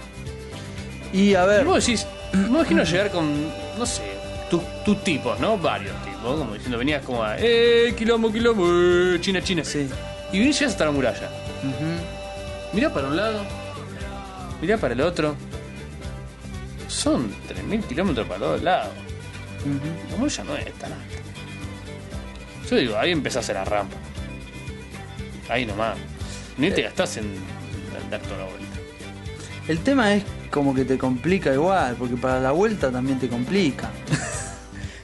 Y 1.13 1.35
a 1.35 1.43
Y 1.43 1.47
ver. 1.47 1.65
vos 1.65 1.85
decís, 1.85 2.05
me 2.33 2.47
imagino 2.47 2.83
llegar 2.83 3.11
con, 3.11 3.47
no 3.77 3.85
sé, 3.85 4.01
tus 4.49 4.61
tus 4.83 5.03
tipos, 5.03 5.39
¿no? 5.39 5.57
Varios 5.57 5.95
tipos, 6.03 6.37
como 6.39 6.53
diciendo, 6.53 6.77
venías 6.79 7.03
como 7.05 7.23
a, 7.23 7.35
eh, 7.37 7.93
quilombo, 7.97 8.31
quilombo, 8.31 8.65
eh, 8.67 9.17
China, 9.21 9.41
China. 9.43 9.63
Sí. 9.63 9.87
Y 10.33 10.39
viniste 10.39 10.65
hasta 10.65 10.85
la 10.85 10.91
muralla. 10.91 11.29
Ujú. 11.63 12.73
Mirá 12.73 12.93
para 12.93 13.07
un 13.07 13.15
lado, 13.15 13.41
mirá 14.61 14.77
para 14.77 14.93
el 14.93 15.01
otro. 15.01 15.35
Son 16.87 17.29
3.000 17.49 17.83
kilómetros 17.83 18.27
para 18.27 18.39
los 18.39 18.49
dos 18.51 18.63
lados. 18.63 18.93
La 20.11 20.17
muralla 20.17 20.43
no 20.43 20.55
es 20.55 20.73
tan 20.73 20.93
alta. 20.93 21.05
Yo 22.69 22.75
digo, 22.77 22.97
ahí 22.97 23.11
empezás 23.11 23.47
en 23.49 23.55
la 23.55 23.65
rampa. 23.65 23.95
Ahí 25.49 25.65
nomás. 25.65 25.97
Ni 26.57 26.71
te 26.71 26.81
gastás 26.81 27.17
en 27.17 27.35
dar 28.09 28.21
toda 28.21 28.37
la 28.37 28.43
vuelta. 28.45 28.67
El 29.67 29.79
tema 29.79 30.13
es 30.13 30.23
como 30.49 30.73
que 30.73 30.85
te 30.85 30.97
complica 30.97 31.53
igual, 31.53 31.95
porque 31.97 32.15
para 32.15 32.39
la 32.39 32.51
vuelta 32.51 32.91
también 32.91 33.19
te 33.19 33.27
complica. 33.27 33.89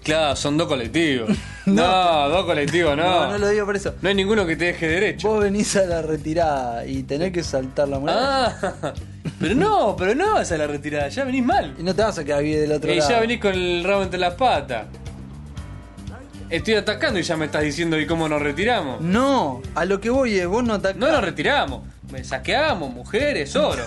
Claro, 0.04 0.36
son 0.36 0.58
dos 0.58 0.68
colectivos. 0.68 1.30
no, 1.74 2.30
dos 2.30 2.46
colectivos, 2.46 2.96
no. 2.98 3.04
No, 3.04 3.32
no 3.32 3.38
lo 3.38 3.50
digo 3.50 3.66
por 3.66 3.76
eso. 3.76 3.94
No 4.02 4.10
hay 4.10 4.16
ninguno 4.16 4.46
que 4.46 4.56
te 4.56 4.66
deje 4.66 4.88
derecho. 4.88 5.28
Vos 5.30 5.42
venís 5.44 5.76
a 5.76 5.86
la 5.86 6.02
retirada 6.02 6.86
y 6.86 7.04
tenés 7.04 7.32
que 7.32 7.44
saltar 7.44 7.88
la 7.88 8.00
muralla. 8.00 8.58
Ah, 8.82 8.94
pero 9.40 9.56
no, 9.56 9.96
pero 9.98 10.14
no 10.16 10.34
vas 10.36 10.52
a 10.52 10.58
la 10.58 10.68
retirada, 10.68 11.08
ya 11.10 11.24
venís 11.24 11.44
mal. 11.46 11.74
Y 11.80 11.84
no 11.84 11.94
te 11.96 12.02
vas 12.02 12.18
a 12.18 12.24
quedar 12.24 12.44
bien 12.44 12.60
del 12.62 12.72
otro 12.74 12.92
Y 12.92 12.98
lado. 12.98 13.10
ya 13.10 13.20
venís 13.20 13.40
con 13.40 13.54
el 13.54 13.84
rabo 13.84 14.04
entre 14.04 14.20
las 14.20 14.34
patas. 14.36 14.86
Estoy 16.50 16.76
atacando 16.76 17.20
y 17.20 17.24
ya 17.24 17.36
me 17.36 17.46
estás 17.46 17.64
diciendo 17.64 18.00
y 18.00 18.06
cómo 18.06 18.30
nos 18.30 18.42
retiramos. 18.42 19.02
No, 19.02 19.62
a 19.74 19.86
lo 19.86 20.00
que 20.00 20.10
voy 20.12 20.36
es, 20.38 20.46
vos 20.48 20.64
no 20.64 20.76
atacás. 20.76 20.98
No 20.98 21.12
nos 21.12 21.24
retiramos, 21.24 21.82
me 22.14 22.24
saqueamos, 22.24 22.94
mujeres, 22.94 23.56
oro. 23.56 23.84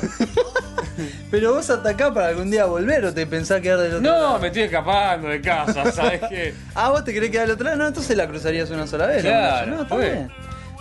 Pero 1.31 1.55
vos 1.55 1.69
atacás 1.71 2.11
para 2.13 2.29
algún 2.29 2.51
día 2.51 2.65
volver 2.67 3.05
o 3.05 3.15
te 3.15 3.27
pensás 3.27 3.61
quedar 3.61 3.79
del 3.79 3.95
otro 3.97 4.11
lado. 4.11 4.33
No, 4.35 4.39
me 4.39 4.49
estoy 4.49 4.63
escapando 4.63 5.29
de 5.29 5.41
casa, 5.41 5.93
¿sabes 5.93 6.21
qué? 6.29 6.55
Ah, 6.75 6.91
vos 6.91 7.05
te 7.05 7.13
querés 7.15 7.31
quedar 7.31 7.47
del 7.47 7.55
otro 7.55 7.65
lado. 7.65 7.77
No, 7.79 7.87
entonces 7.87 8.17
la 8.17 8.27
cruzarías 8.27 8.69
una 8.71 8.87
sola 8.87 9.07
vez. 9.07 9.25
la 9.25 9.31
Claro, 9.31 9.71
no, 9.77 9.83
está 9.83 9.95
pues. 9.95 10.13
bien. 10.13 10.31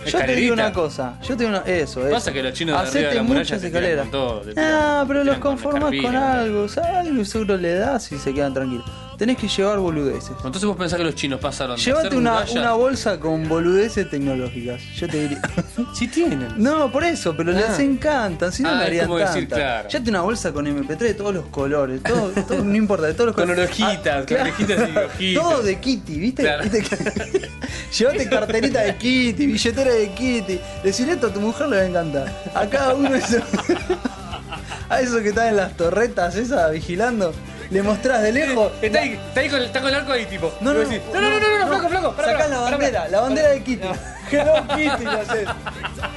Yo 0.06 0.18
te 0.24 0.34
digo 0.36 0.52
una 0.52 0.72
cosa, 0.72 1.18
yo 1.22 1.36
te 1.36 1.44
digo 1.44 1.48
una, 1.48 1.66
eso, 1.66 2.00
eso. 2.02 2.10
Pasa 2.10 2.32
que 2.32 2.42
los 2.42 2.52
chinos 2.52 2.74
de 2.74 2.78
arriba 2.78 2.88
Hacete 2.90 3.08
de 3.08 3.14
la 3.14 3.22
muchas 3.22 3.62
escaleras. 3.64 4.10
todo, 4.10 4.42
Ah, 4.56 5.04
pero 5.08 5.24
los 5.24 5.36
tiran 5.36 5.58
con 5.58 5.80
con 6.02 6.16
algo, 6.16 6.68
¿sabes? 6.68 7.08
Algo 7.08 7.24
seguro 7.24 7.56
le 7.56 7.74
das 7.74 8.12
y 8.12 8.18
se 8.18 8.32
quedan 8.34 8.52
tranquilos. 8.54 8.84
Tenés 9.16 9.38
que 9.38 9.48
llevar 9.48 9.78
boludeces. 9.78 10.32
Entonces 10.36 10.64
vos 10.64 10.76
pensás 10.76 10.98
que 10.98 11.04
los 11.04 11.14
chinos 11.14 11.40
pasaron 11.40 11.76
Llévate 11.78 12.14
una, 12.16 12.44
una 12.52 12.72
bolsa 12.74 13.18
con 13.18 13.48
boludeces 13.48 14.10
tecnológicas. 14.10 14.82
Yo 14.96 15.08
te 15.08 15.20
diría. 15.22 15.40
Sí 15.94 16.08
tienen. 16.08 16.48
No, 16.58 16.90
por 16.92 17.04
eso, 17.04 17.34
pero 17.36 17.52
les 17.52 17.64
Ah. 17.70 17.82
encantan, 17.82 18.52
si 18.52 18.62
no 18.62 18.68
Ah, 18.70 18.80
harían 18.82 19.08
decir, 19.16 19.48
tantas. 19.48 19.58
claro. 19.58 19.88
Llévate 19.88 20.10
una 20.10 20.20
bolsa 20.22 20.52
con 20.52 20.66
MP3 20.66 20.98
de 20.98 21.14
todos 21.14 21.34
los 21.34 21.46
colores, 21.46 22.02
todo, 22.02 22.28
todo- 22.46 22.64
no 22.64 22.76
importa, 22.76 23.06
de 23.06 23.14
todos 23.14 23.28
los 23.28 23.34
Con 23.36 23.44
colores. 23.48 23.64
orejitas, 23.70 24.26
con 24.26 24.36
orejitas 24.40 24.88
y 24.90 24.96
ojitos. 24.98 25.42
Todo 25.42 25.62
de 25.62 25.80
Kitty, 25.80 26.18
¿viste? 26.18 26.42
Claro. 26.42 26.62
¿Viste 26.64 26.82
que- 26.82 27.48
Llévate 27.98 28.28
carterita 28.28 28.80
de 28.82 28.96
Kitty, 28.96 29.46
billetera 29.46 29.92
de 29.92 30.10
Kitty. 30.10 30.60
Decirle 30.84 31.14
esto 31.14 31.28
a 31.28 31.32
tu 31.32 31.40
mujer 31.40 31.68
le 31.68 31.76
va 31.76 31.82
a 31.82 31.86
encantar. 31.86 32.42
A 32.54 32.66
cada 32.66 32.94
uno 32.94 33.14
eso. 33.14 33.38
A 34.88 35.00
esos 35.00 35.20
que 35.22 35.30
están 35.30 35.48
en 35.48 35.56
las 35.56 35.76
torretas 35.76 36.36
esas 36.36 36.70
vigilando, 36.70 37.32
le 37.70 37.82
mostrás 37.82 38.22
de 38.22 38.32
lejos. 38.32 38.72
Está 38.80 39.00
ahí, 39.00 39.12
está 39.12 39.40
ahí 39.40 39.48
con, 39.48 39.62
está 39.62 39.80
con 39.80 39.88
el 39.88 39.94
arco 39.94 40.12
ahí, 40.12 40.26
tipo. 40.26 40.52
No, 40.60 40.72
no, 40.72 40.82
no, 40.82 40.88
no, 40.88 41.20
no, 41.20 41.40
no, 41.40 41.58
no, 41.58 41.66
flaco, 41.66 41.88
flaco. 41.88 42.14
Sacás 42.16 42.50
la 42.50 42.60
bandera, 42.60 43.08
la 43.08 43.20
bandera 43.20 43.48
de 43.50 43.62
Kitty. 43.62 43.88
Hello 44.30 44.66
Kitty 44.74 45.04
lo 45.04 45.10
haces. 45.12 45.48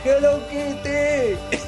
Hello 0.04 0.40
Kitty. 0.50 1.60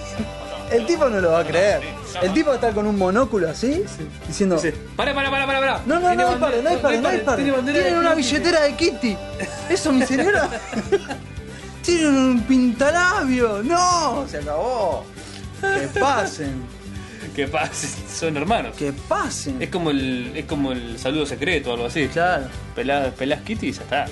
El 0.72 0.86
tipo 0.86 1.10
no 1.10 1.20
lo 1.20 1.32
va 1.32 1.40
a 1.40 1.44
creer. 1.46 1.82
El 2.22 2.34
tipo 2.34 2.48
va 2.48 2.54
a 2.54 2.56
estar 2.56 2.74
con 2.74 2.88
un 2.88 2.98
monóculo 2.98 3.50
así, 3.50 3.84
diciendo. 4.28 4.56
Dice, 4.56 4.74
Pará, 4.96 5.14
pará, 5.14 5.30
pará, 5.30 5.46
pará, 5.46 5.60
pará. 5.60 5.82
No, 5.86 6.00
no, 6.00 6.16
no 6.16 6.30
disparen, 6.30 6.64
no 6.64 6.70
disparen, 6.70 7.02
no 7.02 7.10
disparen. 7.12 7.66
Tienen 7.66 7.98
una 7.98 8.16
billetera 8.16 8.62
de 8.62 8.74
Kitty. 8.76 9.18
Eso, 9.70 9.92
mi 9.92 10.06
señora. 10.06 10.50
Tienen 11.84 12.16
un 12.16 12.42
pintalabio. 12.44 13.62
No, 13.64 14.26
se 14.30 14.38
acabó. 14.38 15.06
Que 15.62 16.00
pasen, 16.00 16.64
Que 17.36 17.48
pase, 17.48 17.88
son 18.14 18.36
hermanos. 18.38 18.76
que 18.76 18.92
pasen. 18.94 19.62
Es 19.62 19.70
como 19.70 19.92
el, 19.92 20.32
es 20.36 20.46
como 20.46 20.72
el 20.72 20.98
saludo 21.00 21.26
secreto 21.26 21.72
o 21.72 21.74
algo 21.74 21.86
así. 21.86 22.08
Claro. 22.08 22.46
Pelás, 22.76 23.14
pelás 23.14 23.42
Kitty 23.42 23.68
y 23.68 23.72
ya 23.72 23.82
está. 23.82 24.06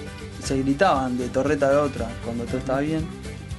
Se 0.43 0.57
gritaban 0.57 1.17
de 1.17 1.27
torreta 1.29 1.69
a 1.71 1.81
otra 1.81 2.07
cuando 2.23 2.45
todo 2.45 2.57
estaba 2.57 2.79
bien. 2.79 3.05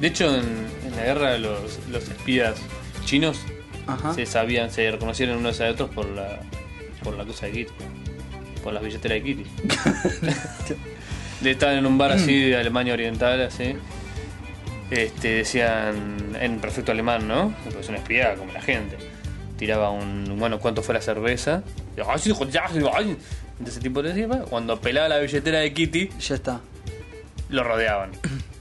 De 0.01 0.07
hecho, 0.09 0.35
en, 0.35 0.45
en 0.87 0.97
la 0.97 1.03
guerra 1.05 1.37
los, 1.39 1.79
los 1.91 2.05
espías 2.09 2.55
chinos 3.05 3.39
Ajá. 3.87 4.15
se 4.15 4.25
sabían, 4.25 4.71
se 4.71 4.91
reconocieron 4.91 5.37
unos 5.37 5.61
a 5.61 5.69
otros 5.69 5.91
por 5.91 6.07
la, 6.07 6.41
por 7.05 7.17
la 7.19 7.25
cosa 7.27 7.47
de 7.47 7.53
Kitty. 7.53 7.73
Por 8.65 8.73
las 8.73 8.83
billeteras 8.83 9.17
de 9.17 9.23
Kitty. 9.23 9.45
De- 11.43 11.51
Estaban 11.53 11.77
en 11.77 11.87
un 11.87 11.97
bar 11.99 12.13
así 12.13 12.49
de 12.51 12.57
Alemania 12.57 12.93
Oriental, 12.93 13.41
así. 13.43 13.75
Este, 14.91 15.29
decían 15.37 16.37
en 16.41 16.59
perfecto 16.61 16.93
alemán, 16.93 17.27
¿no? 17.29 17.55
Porque 17.65 17.81
es 17.81 17.89
una 17.89 17.99
espía 17.99 18.35
como 18.35 18.53
la 18.53 18.61
gente. 18.61 18.97
Tiraba 19.61 19.91
un, 19.91 20.37
bueno, 20.39 20.59
¿cuánto 20.59 20.83
fue 20.83 20.95
la 20.95 21.03
cerveza? 21.03 21.63
Entonces 23.59 23.75
ese 23.75 23.81
tipo 23.81 24.03
de 24.03 24.15
decía, 24.15 24.27
cuando 24.49 24.81
pelaba 24.81 25.07
la 25.11 25.19
billetera 25.19 25.59
de 25.59 25.75
Kitty, 25.75 26.09
Ya 26.19 26.35
está. 26.35 26.61
lo 27.51 27.63
rodeaban. 27.63 28.11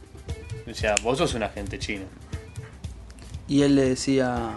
Decía, 0.66 0.96
vos 1.02 1.18
sos 1.18 1.34
un 1.36 1.44
agente 1.44 1.80
chino. 1.80 2.04
Y 3.48 3.62
él 3.62 3.76
le 3.76 3.84
decía, 3.90 4.52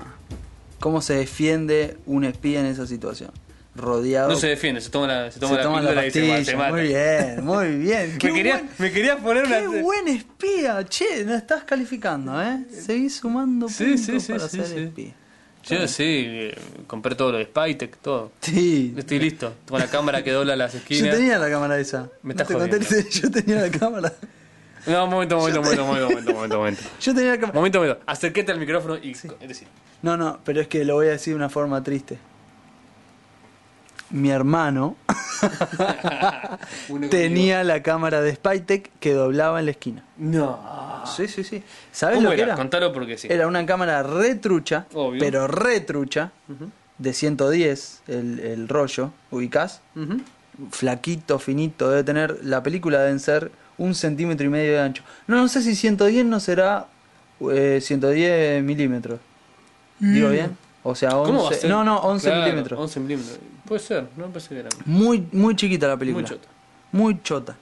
¿cómo 0.80 1.00
se 1.00 1.14
defiende 1.14 1.96
un 2.06 2.24
espía 2.24 2.58
en 2.58 2.66
esa 2.66 2.88
situación? 2.88 3.30
Rodeado. 3.76 4.28
No 4.28 4.34
se 4.36 4.48
defiende, 4.48 4.80
se 4.80 4.90
toma 4.90 5.06
la, 5.06 5.30
se 5.30 5.38
toma 5.38 5.56
la 5.58 5.62
toma 5.62 5.80
la 5.80 6.02
píldora 6.02 6.06
y 6.08 6.10
se 6.10 6.20
ma- 6.26 6.34
pastilla. 6.34 6.44
se 6.44 6.56
mata. 6.56 6.70
Muy 6.72 6.82
bien, 6.88 7.44
muy 7.44 7.76
bien. 7.76 8.18
Qué 8.18 8.28
Me 8.28 8.34
quería, 8.34 8.56
buen- 8.76 9.16
me 9.16 9.22
poner 9.22 9.44
Qué 9.44 9.68
una. 9.68 9.80
buen 9.82 10.08
espía, 10.08 10.84
che, 10.88 11.24
no 11.24 11.34
estás 11.36 11.62
calificando, 11.62 12.42
¿eh? 12.42 12.64
Seguís 12.84 13.16
sumando 13.16 13.68
Sí, 13.68 13.84
puntos 13.84 14.04
sí, 14.06 14.20
sí, 14.20 14.32
para 14.32 14.48
sí, 14.48 14.56
ser 14.58 14.66
sí. 14.66 14.78
espía. 14.80 15.14
Yo 15.64 15.86
sí, 15.88 16.24
eh, 16.26 16.58
compré 16.86 17.14
todo 17.14 17.32
lo 17.32 17.38
de 17.38 17.44
Spytek, 17.44 17.96
todo. 17.98 18.32
Sí. 18.40 18.94
Estoy 18.96 19.18
listo. 19.20 19.54
Con 19.68 19.78
la 19.78 19.86
cámara 19.86 20.24
que 20.24 20.32
dobla 20.32 20.56
las 20.56 20.72
Yo 20.72 20.78
esquinas. 20.78 21.16
tenía 21.16 21.38
la 21.38 21.48
cámara 21.48 21.78
esa. 21.78 22.08
Me 22.22 22.34
No 22.34 22.42
estás 22.42 22.48
jodiendo. 22.56 22.78
yo 23.10 23.30
tenía 23.30 23.60
la 23.62 23.70
cámara. 23.70 24.12
No, 24.86 25.04
un 25.04 25.10
momento, 25.10 25.36
momento, 25.36 25.62
momento, 25.62 25.84
momento, 25.86 26.32
momento, 26.32 26.58
momento. 26.58 26.82
Yo 27.00 27.14
tenía 27.14 27.30
la 27.30 27.36
cámara. 27.38 27.54
Momento, 27.54 27.78
momento. 27.78 28.02
Acérquete 28.06 28.50
al 28.50 28.58
micrófono 28.58 28.96
y. 28.96 29.12
Es 29.12 29.22
decir, 29.48 29.68
No, 30.02 30.16
no, 30.16 30.40
pero 30.44 30.60
es 30.60 30.66
que 30.68 30.84
lo 30.84 30.94
voy 30.94 31.06
a 31.06 31.10
decir 31.10 31.34
de 31.34 31.36
una 31.36 31.48
forma 31.48 31.82
triste. 31.82 32.18
Mi 34.10 34.30
hermano 34.30 34.96
tenía 37.10 37.64
la 37.64 37.82
cámara 37.82 38.20
de 38.20 38.34
Spytek 38.34 38.90
que 39.00 39.14
doblaba 39.14 39.60
en 39.60 39.66
la 39.66 39.70
esquina. 39.70 40.04
No. 40.18 40.81
Sí, 41.06 41.28
sí, 41.28 41.44
sí. 41.44 41.62
¿Sabes 41.90 42.16
¿Cómo 42.16 42.30
lo 42.30 42.36
que 42.36 42.42
era? 42.42 42.54
Contalo 42.54 42.92
porque 42.92 43.18
sí. 43.18 43.28
Era 43.30 43.46
una 43.46 43.64
cámara 43.66 44.02
retrucha, 44.02 44.86
pero 45.18 45.46
retrucha, 45.46 46.32
de 46.98 47.12
110 47.12 48.02
el, 48.08 48.40
el 48.40 48.68
rollo, 48.68 49.10
ubicás. 49.30 49.80
Ujú. 49.96 50.20
Flaquito, 50.70 51.38
finito, 51.38 51.90
debe 51.90 52.04
tener. 52.04 52.38
La 52.44 52.62
película 52.62 53.00
deben 53.00 53.20
ser 53.20 53.50
un 53.78 53.94
centímetro 53.94 54.46
y 54.46 54.50
medio 54.50 54.72
de 54.72 54.80
ancho. 54.80 55.02
No, 55.26 55.36
no 55.36 55.48
sé 55.48 55.62
si 55.62 55.74
110 55.74 56.26
no 56.26 56.40
será 56.40 56.86
eh, 57.50 57.80
110 57.80 58.62
milímetros. 58.62 59.18
¿Digo 59.98 60.28
bien? 60.30 60.56
O 60.82 60.94
sea, 60.94 61.16
11. 61.16 61.32
¿Cómo 61.32 61.44
va 61.44 61.50
a 61.50 61.54
ser? 61.54 61.70
No, 61.70 61.84
no, 61.84 61.98
11 61.98 62.26
Claro, 62.28 62.44
milímetros. 62.44 62.80
11 62.80 63.00
milímetros. 63.00 63.38
Puede 63.66 63.80
ser, 63.80 64.08
no 64.16 64.26
pensé 64.26 64.48
que 64.50 64.60
era. 64.60 64.68
Muy, 64.84 65.26
muy 65.32 65.54
chiquita 65.56 65.86
la 65.88 65.96
película. 65.96 66.22
Muy 66.26 66.36
chota. 66.36 66.48
Muy 66.92 67.22
chota. 67.22 67.56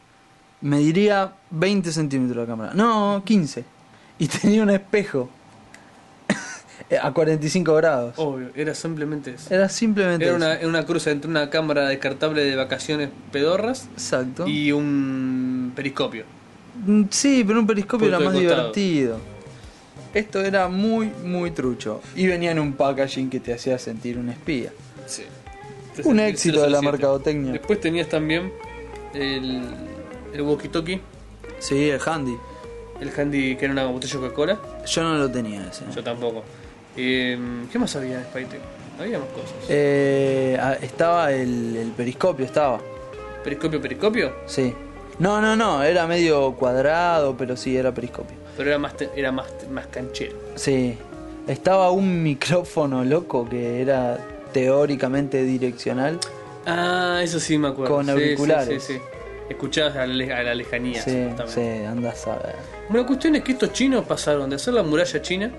Mediría 0.62 1.32
20 1.50 1.90
centímetros 1.92 2.36
la 2.36 2.46
cámara. 2.46 2.72
No, 2.74 3.22
15. 3.24 3.64
Y 4.18 4.26
tenía 4.28 4.62
un 4.62 4.70
espejo. 4.70 5.28
a 7.02 7.12
45 7.12 7.74
grados. 7.74 8.14
Obvio, 8.16 8.50
era 8.54 8.74
simplemente 8.74 9.34
eso. 9.34 9.54
Era 9.54 9.68
simplemente 9.68 10.24
Era 10.24 10.36
eso. 10.36 10.44
una, 10.44 10.54
era 10.54 10.68
una 10.68 10.84
cruza 10.86 11.11
entre 11.11 11.30
una 11.30 11.48
cámara 11.50 11.88
descartable 11.88 12.44
de 12.44 12.56
vacaciones 12.56 13.11
pedorras 13.32 13.88
Exacto. 13.92 14.46
y 14.46 14.72
un 14.72 15.72
periscopio. 15.74 16.24
Mm, 16.86 17.04
Sí, 17.11 17.44
pero 17.46 17.61
un 17.61 17.66
periscopio 17.66 18.08
Punto 18.08 18.20
era 18.22 18.30
más 18.30 18.38
divertido. 18.38 19.18
Esto 20.12 20.40
era 20.40 20.68
muy, 20.68 21.11
muy 21.24 21.52
trucho. 21.52 22.00
Y 22.16 22.26
venía 22.26 22.50
en 22.50 22.58
un 22.58 22.72
packaging 22.72 23.30
que 23.30 23.38
te 23.40 23.54
hacía 23.54 23.78
sentir 23.78 24.18
un 24.18 24.28
espía. 24.28 24.72
Sí. 25.06 25.22
Un 26.04 26.18
éxito 26.20 26.62
de 26.62 26.70
la 26.70 26.78
007. 26.80 26.92
mercadotecnia. 26.92 27.52
Después 27.52 27.80
tenías 27.80 28.08
también 28.08 28.52
el, 29.14 29.62
el 30.33 30.43
walkie-talkie, 30.43 31.01
Sí, 31.59 31.91
el 31.91 32.01
handy. 32.05 32.37
el 33.01 33.11
handy 33.18 33.57
que 33.57 33.64
era 33.66 33.72
una 33.72 33.87
botella 33.87 34.14
de 34.14 34.20
Coca-Cola. 34.20 34.59
Yo 34.87 35.03
no 35.03 35.14
lo 35.16 35.31
tenía 35.31 35.66
ese. 35.68 35.85
Yo 35.95 36.03
tampoco. 36.03 36.43
Eh, 36.97 37.39
¿Qué 37.70 37.78
más 37.78 37.95
había 37.97 38.18
en 38.18 38.24
Spytek? 38.24 38.61
Había 38.99 39.18
más 39.18 39.28
cosas. 39.28 39.53
Eh, 39.68 40.59
ah, 40.61 40.74
estaba 40.81 41.33
el, 41.33 41.76
el 41.76 41.89
periscopio, 41.93 42.45
estaba. 42.45 42.78
¿Periscopio, 43.45 43.81
periscopio? 43.81 44.33
Sí. 44.47 44.74
No, 45.18 45.41
no, 45.41 45.55
no, 45.57 45.83
era 45.83 46.07
medio 46.07 46.53
cuadrado, 46.57 47.37
pero 47.37 47.57
sí, 47.57 47.76
era 47.76 47.93
periscopio. 47.93 48.37
Pero 48.57 48.70
era 48.70 48.78
más, 48.78 48.97
te- 48.97 49.11
era 49.16 49.33
más, 49.33 49.47
más 49.70 49.87
canchero. 49.87 50.37
Sí. 50.57 50.97
Estaba 51.47 51.91
un 51.91 52.22
micrófono 52.22 53.03
loco 53.05 53.49
que 53.49 53.81
era 53.81 54.18
teóricamente 54.53 55.43
direccional. 55.45 56.18
Ah, 56.66 57.20
eso 57.22 57.41
sí 57.41 57.57
me 57.59 57.68
acuerdo. 57.68 57.95
Con 57.97 58.11
auriculares. 58.11 58.83
Sí, 58.83 58.95
sí, 58.95 58.99
sí. 58.99 59.05
Escuchabas 59.51 59.96
a 59.96 60.07
la, 60.07 60.38
a 60.38 60.42
la 60.42 60.55
lejanía. 60.55 61.03
Sí, 61.03 61.28
sí, 61.48 61.61
andás 61.86 62.26
a 62.26 62.36
ver. 62.38 62.55
Bueno, 62.88 63.03
la 63.03 63.07
cuestión 63.07 63.36
es 63.36 63.42
que 63.44 63.53
estos 63.53 63.72
chinos 63.74 64.07
pasaron 64.07 64.48
de 64.48 64.57
hacer 64.57 64.72
la 64.74 64.82
muralla 64.82 65.20
china 65.20 65.51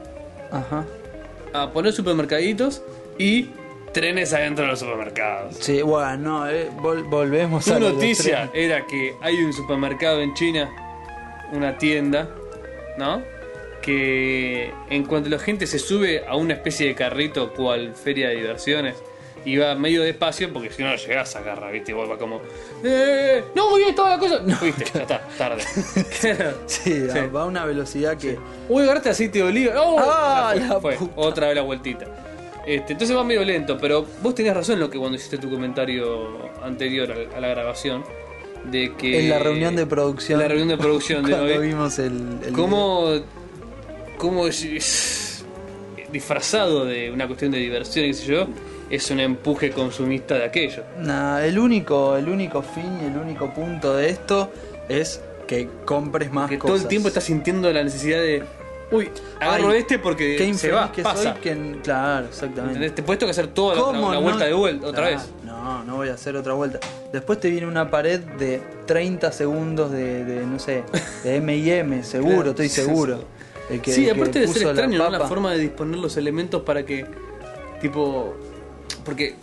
Ajá. 0.52 0.86
a 1.54 1.70
poner 1.72 1.94
supermercaditos 1.94 2.82
y 3.20 3.50
trenes 3.94 4.32
adentro 4.34 4.64
de 4.64 4.72
los 4.72 4.80
supermercados. 4.80 5.56
Sí, 5.60 5.82
bueno, 5.82 6.18
no, 6.18 6.50
eh, 6.50 6.70
vol- 6.78 7.08
volvemos 7.10 7.68
a 7.68 7.78
los 7.80 7.94
noticia 7.94 8.50
era 8.54 8.88
que 8.88 9.14
hay 9.22 9.36
un 9.44 9.52
supermercado 9.54 10.22
en 10.22 10.34
China, 10.34 10.70
una 11.52 11.78
tienda, 11.78 12.30
¿no? 12.98 13.22
Que 13.82 14.72
en 14.90 15.04
cuanto 15.06 15.30
la 15.30 15.40
gente 15.40 15.68
se 15.68 15.80
sube 15.80 16.24
a 16.26 16.36
una 16.38 16.54
especie 16.54 16.88
de 16.88 16.96
carrito 16.96 17.52
cual 17.54 17.94
feria 17.94 18.30
de 18.30 18.36
diversiones 18.36 18.96
va 19.58 19.76
medio 19.76 20.04
despacio 20.04 20.52
porque 20.54 20.70
si 20.72 20.84
no 20.84 20.90
no 20.90 20.96
llegás 20.96 21.36
a 21.36 21.40
agarrar, 21.40 21.72
¿viste? 21.74 21.92
Y 21.92 21.94
vos 21.96 22.08
vas 22.08 22.18
como, 22.20 22.42
¡eh! 22.84 23.44
¡No! 23.56 23.78
¡Y 23.80 23.84
estaba 23.84 24.12
la 24.12 24.20
cosa! 24.20 24.40
No, 24.46 24.58
viste, 24.62 24.86
ya 24.94 25.02
está, 25.02 25.28
tarde. 25.38 25.64
Sí, 26.08 26.32
Sí. 26.68 27.04
va 27.36 27.44
a 27.44 27.46
una 27.46 27.66
velocidad 27.66 28.18
que. 28.18 28.38
Uy, 28.70 28.84
agarraste 28.84 29.10
aceite 29.10 29.40
de 29.40 29.46
oliva. 29.46 29.74
¡Oh! 29.82 29.98
Ah, 30.00 30.54
fue. 30.82 30.98
Otra 31.16 31.48
vez 31.48 31.56
la 31.56 31.62
vueltita. 31.64 32.06
Este, 32.66 32.94
entonces 32.94 33.16
va 33.18 33.24
medio 33.24 33.44
lento, 33.44 33.78
pero 33.80 34.06
vos 34.22 34.36
tenías 34.36 34.56
razón 34.56 34.76
en 34.76 34.82
lo 34.82 34.90
que 34.90 35.00
cuando 35.00 35.18
hiciste 35.18 35.38
tu 35.40 35.50
comentario 35.50 36.38
anterior 36.64 37.12
a, 37.34 37.38
a 37.38 37.40
la 37.42 37.48
grabación. 37.48 38.04
De 38.66 38.94
que. 38.96 39.22
En 39.22 39.30
la 39.30 39.40
reunión 39.40 39.76
de 39.76 39.88
producción. 39.88 40.40
En 40.40 40.44
la 40.44 40.48
reunión 40.50 40.68
de 40.70 40.78
producción 40.78 41.24
de 41.26 41.32
Cuando 41.36 41.54
hoy. 41.60 41.68
vimos 41.68 41.98
el. 41.98 42.38
el 42.46 42.54
Cómo. 42.54 43.10
Cómo 44.18 44.46
es- 44.46 44.64
es 44.64 45.44
disfrazado 46.12 46.86
de 46.86 47.10
una 47.10 47.26
cuestión 47.26 47.52
de 47.52 47.58
diversión, 47.58 48.06
qué 48.06 48.14
sé 48.14 48.26
yo, 48.28 48.48
es 48.92 49.10
un 49.12 49.20
empuje 49.20 49.72
consumista 49.72 50.36
de 50.36 50.46
aquello. 50.46 50.84
Nah, 51.00 51.40
el 51.44 51.58
único, 51.58 52.18
el 52.18 52.28
único 52.30 52.62
fin 52.62 53.00
y 53.02 53.06
el 53.06 53.18
único 53.18 53.54
punto 53.54 53.96
de 53.96 54.10
esto 54.10 54.52
es 54.90 55.22
que 55.48 55.68
compres 55.86 56.32
más 56.32 56.50
Que 56.50 56.60
cosas. 56.60 56.76
todo 56.76 56.84
el 56.84 56.88
tiempo 56.90 57.08
estás 57.08 57.24
sintiendo 57.24 57.72
la 57.72 57.84
necesidad 57.84 58.20
de. 58.20 58.44
Uy, 58.92 59.10
agarro 59.40 59.70
Ay, 59.70 59.80
este 59.80 60.00
porque 60.00 60.36
Qué 60.36 60.54
se 60.54 60.70
va, 60.70 60.92
que 60.92 61.02
pasa. 61.02 61.32
soy 61.34 61.42
que 61.42 61.80
claro, 61.82 62.26
exactamente. 62.28 62.74
¿Entendés? 62.76 62.94
Te 62.96 63.04
puedes 63.04 63.20
tocar 63.20 63.32
hacer 63.32 63.48
toda 63.48 63.74
la, 63.94 64.18
vuelta 64.20 64.44
de 64.46 64.54
vuelta 64.54 64.88
otra 64.88 65.06
vez. 65.08 65.22
No, 65.46 65.84
no 65.86 65.96
voy 65.96 66.10
a 66.10 66.16
hacer 66.16 66.36
otra 66.36 66.54
vuelta. 66.54 66.80
Después 67.14 67.40
te 67.40 67.50
viene 67.50 67.68
una 67.68 67.90
pared 67.90 68.20
de 68.20 68.62
30 68.88 69.32
segundos 69.32 69.92
de, 69.92 70.26
de, 70.26 70.46
no 70.46 70.60
sé, 70.60 70.84
de 71.24 71.36
M&M, 71.38 72.04
seguro, 72.04 72.34
Claro, 72.36 72.50
estoy 72.50 72.68
seguro. 72.70 73.18
sí. 73.20 73.24
El 73.76 73.82
que- 73.82 73.92
sí, 73.94 74.02
el 74.10 74.14
que 74.16 74.20
aparte 74.20 74.40
de 74.42 74.48
ser 74.50 74.64
la 74.64 74.70
extraño, 74.72 74.98
¿no? 74.98 75.10
La 75.10 75.26
forma 75.28 75.54
de 75.54 75.60
disponer 75.60 75.98
los 75.98 76.18
elementos 76.18 76.64
para 76.64 76.86
que, 76.86 77.06
tipo, 77.80 78.36
porque 79.04 79.36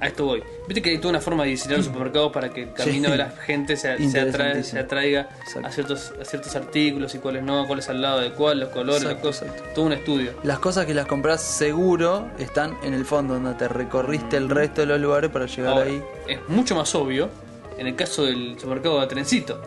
a 0.00 0.06
esto 0.06 0.24
voy. 0.24 0.42
Viste 0.66 0.80
que 0.80 0.90
hay 0.90 0.98
toda 0.98 1.10
una 1.10 1.20
forma 1.20 1.44
de 1.44 1.50
diseñar 1.50 1.76
los 1.78 1.86
supermercados 1.86 2.32
para 2.32 2.48
que 2.50 2.62
el 2.62 2.72
camino 2.72 3.06
Sí. 3.06 3.10
de 3.12 3.18
la 3.18 3.30
gente 3.30 3.76
se, 3.76 3.98
se, 4.10 4.20
atrae, 4.20 4.62
se 4.64 4.78
atraiga 4.78 5.28
Exacto. 5.42 5.68
a 5.68 5.70
ciertos, 5.72 6.12
a 6.20 6.24
ciertos 6.24 6.56
artículos 6.56 7.14
y 7.14 7.18
cuáles 7.18 7.42
no, 7.42 7.66
cuáles 7.66 7.88
al 7.90 8.00
lado 8.00 8.20
de 8.20 8.30
cuál, 8.32 8.60
los 8.60 8.70
colores, 8.70 9.02
Exacto, 9.02 9.28
las 9.28 9.36
cosas. 9.40 9.48
exacto. 9.54 9.74
Todo 9.74 9.84
un 9.86 9.92
estudio. 9.92 10.32
Las 10.42 10.58
cosas 10.58 10.86
que 10.86 10.94
las 10.94 11.06
compras 11.06 11.42
seguro 11.42 12.28
están 12.38 12.78
en 12.82 12.94
el 12.94 13.04
fondo, 13.04 13.34
donde 13.34 13.52
te 13.54 13.68
recorriste 13.68 14.38
el 14.38 14.48
resto 14.48 14.80
de 14.80 14.86
los 14.86 15.00
lugares 15.00 15.30
para 15.30 15.44
llegar 15.46 15.72
Ahora, 15.74 15.84
ahí. 15.86 16.02
es 16.28 16.38
mucho 16.48 16.74
más 16.74 16.94
obvio 16.94 17.28
en 17.76 17.86
el 17.86 17.94
caso 17.94 18.24
del 18.24 18.56
supermercado 18.58 19.00
de 19.02 19.06
trencito. 19.06 19.60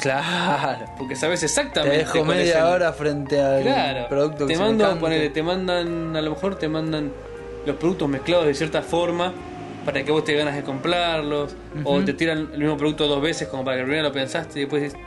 Claro. 0.00 0.84
Porque 0.98 1.16
sabes 1.16 1.40
Te 1.40 1.46
exactamente 1.46 1.98
dejo 1.98 2.18
cuál 2.24 2.30
es 2.32 2.36
media 2.46 2.58
el- 2.58 2.64
hora 2.64 2.92
frente 2.92 3.40
al 3.40 3.62
Claro, 3.62 4.08
producto 4.08 4.46
que 4.46 4.54
te 4.54 4.58
se 4.58 4.76
cante. 4.78 5.00
ponele, 5.00 5.30
te 5.30 5.42
mandan, 5.42 6.16
a 6.16 6.20
lo 6.20 6.30
mejor 6.30 6.56
te 6.58 6.68
mandan 6.68 7.12
los 7.66 7.76
productos 7.76 8.08
mezclados 8.08 8.46
de 8.46 8.54
cierta 8.54 8.82
forma 8.82 9.32
para 9.84 10.04
que 10.04 10.12
vos 10.12 10.24
te 10.24 10.34
ganas 10.34 10.54
de 10.54 10.62
comprarlos, 10.62 11.54
o 11.84 12.00
te 12.02 12.12
tiran 12.12 12.50
el 12.52 12.58
mismo 12.60 12.76
producto 12.76 13.08
dos 13.08 13.20
veces 13.20 13.48
como 13.48 13.64
para 13.64 13.78
que 13.78 13.82
primero 13.84 14.04
lo 14.04 14.12
pensaste 14.12 14.60
y 14.60 14.62
después 14.62 14.82
dices, 14.84 14.98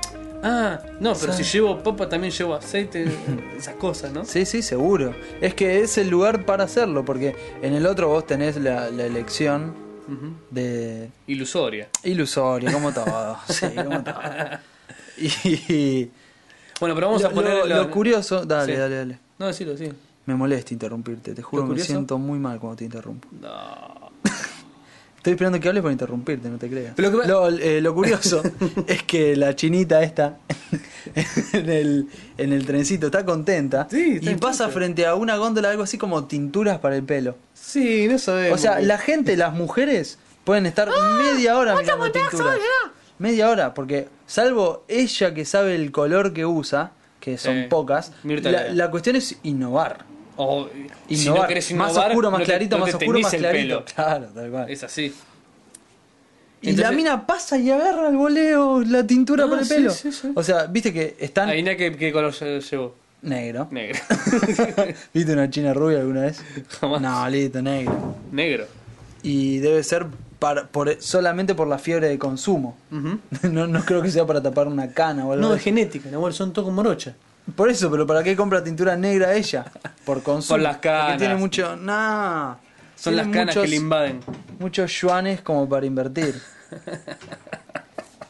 ah, 0.43 0.79
no, 0.99 1.13
pero 1.13 1.31
Sí. 1.33 1.43
si 1.45 1.57
llevo 1.57 1.81
papa 1.81 2.09
también 2.09 2.33
llevo 2.33 2.55
aceite, 2.55 3.05
esas 3.57 3.75
cosas, 3.75 4.11
¿no? 4.11 4.25
Sí, 4.25 4.45
sí, 4.45 4.61
seguro. 4.61 5.15
Es 5.39 5.53
que 5.53 5.79
es 5.81 5.97
el 5.97 6.09
lugar 6.09 6.45
para 6.45 6.65
hacerlo, 6.65 7.05
porque 7.05 7.35
en 7.61 7.73
el 7.73 7.85
otro 7.85 8.09
vos 8.09 8.27
tenés 8.27 8.57
la, 8.57 8.89
la 8.89 9.05
elección 9.05 9.73
de 10.51 11.09
Ilusoria. 11.27 11.87
ilusorio, 12.03 12.71
como 12.71 12.91
todo. 12.93 13.37
sí, 13.47 13.67
como 13.75 14.03
todo. 14.03 14.13
Y 15.17 16.11
Bueno, 16.81 16.93
pero 16.95 17.07
vamos 17.07 17.21
lo, 17.21 17.27
a 17.29 17.31
poner 17.31 17.65
lo- 17.65 17.83
lo 17.83 17.89
curioso, 17.91 18.45
dale, 18.45 18.73
Sí. 18.73 18.79
dale, 18.79 18.95
dale. 18.97 19.19
No, 19.39 19.47
decilo, 19.47 19.77
sí. 19.77 19.89
Me 20.25 20.35
molesta 20.35 20.73
interrumpirte, 20.73 21.33
te 21.33 21.41
juro 21.41 21.63
¿Lo 21.63 21.69
que 21.69 21.75
me 21.79 21.85
siento 21.85 22.17
muy 22.17 22.39
mal 22.39 22.59
cuando 22.59 22.77
te 22.77 22.85
interrumpo. 22.85 23.27
No. 23.41 24.11
Estoy 25.17 25.33
esperando 25.33 25.59
que 25.59 25.67
hables 25.67 25.81
para 25.81 25.91
interrumpirte, 25.91 26.49
no 26.49 26.57
te 26.57 26.69
creas. 26.69 26.93
Pero 26.95 27.09
lo 27.09 27.21
que- 27.21 27.27
Lo, 27.27 27.49
eh, 27.49 27.81
lo 27.81 27.93
curioso 27.95 28.43
es 28.87 29.03
que 29.03 29.35
la 29.35 29.55
chinita 29.55 30.03
esta 30.03 30.37
en 31.53 31.69
el, 31.69 32.07
en 32.37 32.53
el 32.53 32.65
trencito 32.65 33.07
está 33.07 33.25
contenta 33.25 33.87
Sí, 33.89 34.17
está 34.17 34.31
y 34.31 34.35
pasa 34.35 34.69
frente 34.69 35.05
a 35.07 35.15
una 35.15 35.35
góndola 35.37 35.69
algo 35.71 35.83
así 35.83 35.97
como 35.97 36.25
tinturas 36.25 36.77
para 36.79 36.95
el 36.95 37.03
pelo. 37.03 37.35
Sí, 37.53 38.07
no 38.07 38.19
sabemos. 38.19 38.59
O 38.59 38.61
sea, 38.61 38.79
la 38.81 38.97
gente, 38.99 39.35
las 39.35 39.53
mujeres 39.53 40.19
pueden 40.43 40.65
estar 40.67 40.89
media 41.17 41.57
hora 41.57 41.75
mirando 41.75 42.11
tinturas. 42.11 42.57
Media 43.17 43.49
hora, 43.49 43.73
porque 43.73 44.07
salvo 44.27 44.83
ella 44.87 45.33
que 45.33 45.45
sabe 45.45 45.73
el 45.75 45.91
color 45.91 46.33
que 46.33 46.45
usa, 46.45 46.91
que 47.19 47.37
son 47.39 47.65
pocas, 47.69 48.11
la, 48.23 48.69
la 48.73 48.91
cuestión 48.91 49.15
es 49.15 49.37
innovar. 49.43 50.05
O, 50.37 50.67
si 51.07 51.23
Innovar. 51.23 51.41
no 51.43 51.47
querés 51.47 51.73
más 51.73 51.95
oscuro, 51.97 52.29
más 52.31 52.39
no 52.39 52.45
te- 52.45 52.51
clarito, 52.51 52.77
no 52.77 52.81
más 52.85 52.91
te 52.91 52.97
oscuro, 53.05 53.19
más 53.19 53.33
clarito. 53.33 53.85
pelo. 53.85 53.85
Claro, 53.95 54.25
tal 54.33 54.49
cual. 54.51 54.69
Es 54.69 54.83
así. 54.83 55.13
Y 56.61 56.69
Entonces- 56.69 56.91
la 56.91 56.95
mina 56.95 57.25
pasa 57.27 57.57
y 57.57 57.69
agarra 57.69 58.09
el 58.09 58.17
voleo, 58.17 58.81
la 58.81 59.05
tintura 59.05 59.45
Ah, 59.45 59.47
por 59.47 59.59
el 59.59 59.65
sí, 59.65 59.73
pelo. 59.75 59.91
sí, 59.91 60.11
sí. 60.11 60.31
O 60.33 60.41
sea, 60.43 60.65
viste 60.65 60.91
que 60.91 61.15
están 61.19 61.49
Adivina 61.49 61.75
qué, 61.75 61.95
qué 61.95 62.11
color 62.11 62.33
lle- 62.33 62.59
llevó. 62.61 62.95
negro. 63.21 63.67
Negro. 63.71 63.99
¿Viste 65.13 65.33
una 65.33 65.49
china 65.49 65.73
rubia 65.73 65.99
alguna 65.99 66.21
vez? 66.21 66.41
Jamás. 66.79 67.01
No, 67.01 67.29
listo, 67.29 67.61
negro. 67.61 68.15
Negro. 68.31 68.65
Y 69.23 69.57
debe 69.59 69.83
ser 69.83 70.05
para, 70.39 70.67
por, 70.67 71.01
solamente 71.01 71.55
por 71.55 71.67
la 71.67 71.77
fiebre 71.77 72.07
de 72.07 72.17
consumo. 72.19 72.75
no, 72.89 73.67
no 73.67 73.85
creo 73.85 74.01
que 74.01 74.09
sea 74.11 74.25
para 74.25 74.41
tapar 74.41 74.67
una 74.67 74.91
cana 74.91 75.25
o 75.25 75.33
algo 75.33 75.47
No, 75.47 75.53
es 75.55 75.61
genética, 75.61 76.09
no, 76.09 76.31
son 76.31 76.51
todo 76.53 76.65
con 76.65 76.73
morocha. 76.75 77.15
Por 77.55 77.69
eso, 77.69 77.91
pero 77.91 78.07
¿para 78.07 78.23
qué 78.23 78.35
compra 78.35 78.63
tintura 78.63 78.95
negra 78.95 79.33
ella? 79.35 79.65
Por 80.05 80.23
consumo. 80.23 80.55
Por 80.55 80.61
las 80.61 80.77
canas. 80.77 81.05
Porque 81.05 81.17
tiene 81.19 81.35
mucho. 81.35 81.75
Nah. 81.75 82.55
Son 82.95 83.15
las 83.15 83.27
canas 83.27 83.47
muchos- 83.55 83.63
que 83.63 83.69
le 83.69 83.75
invaden. 83.75 84.19
Muchos 84.59 84.91
yuanes 85.01 85.41
como 85.41 85.67
para 85.69 85.85
invertir. 85.85 86.41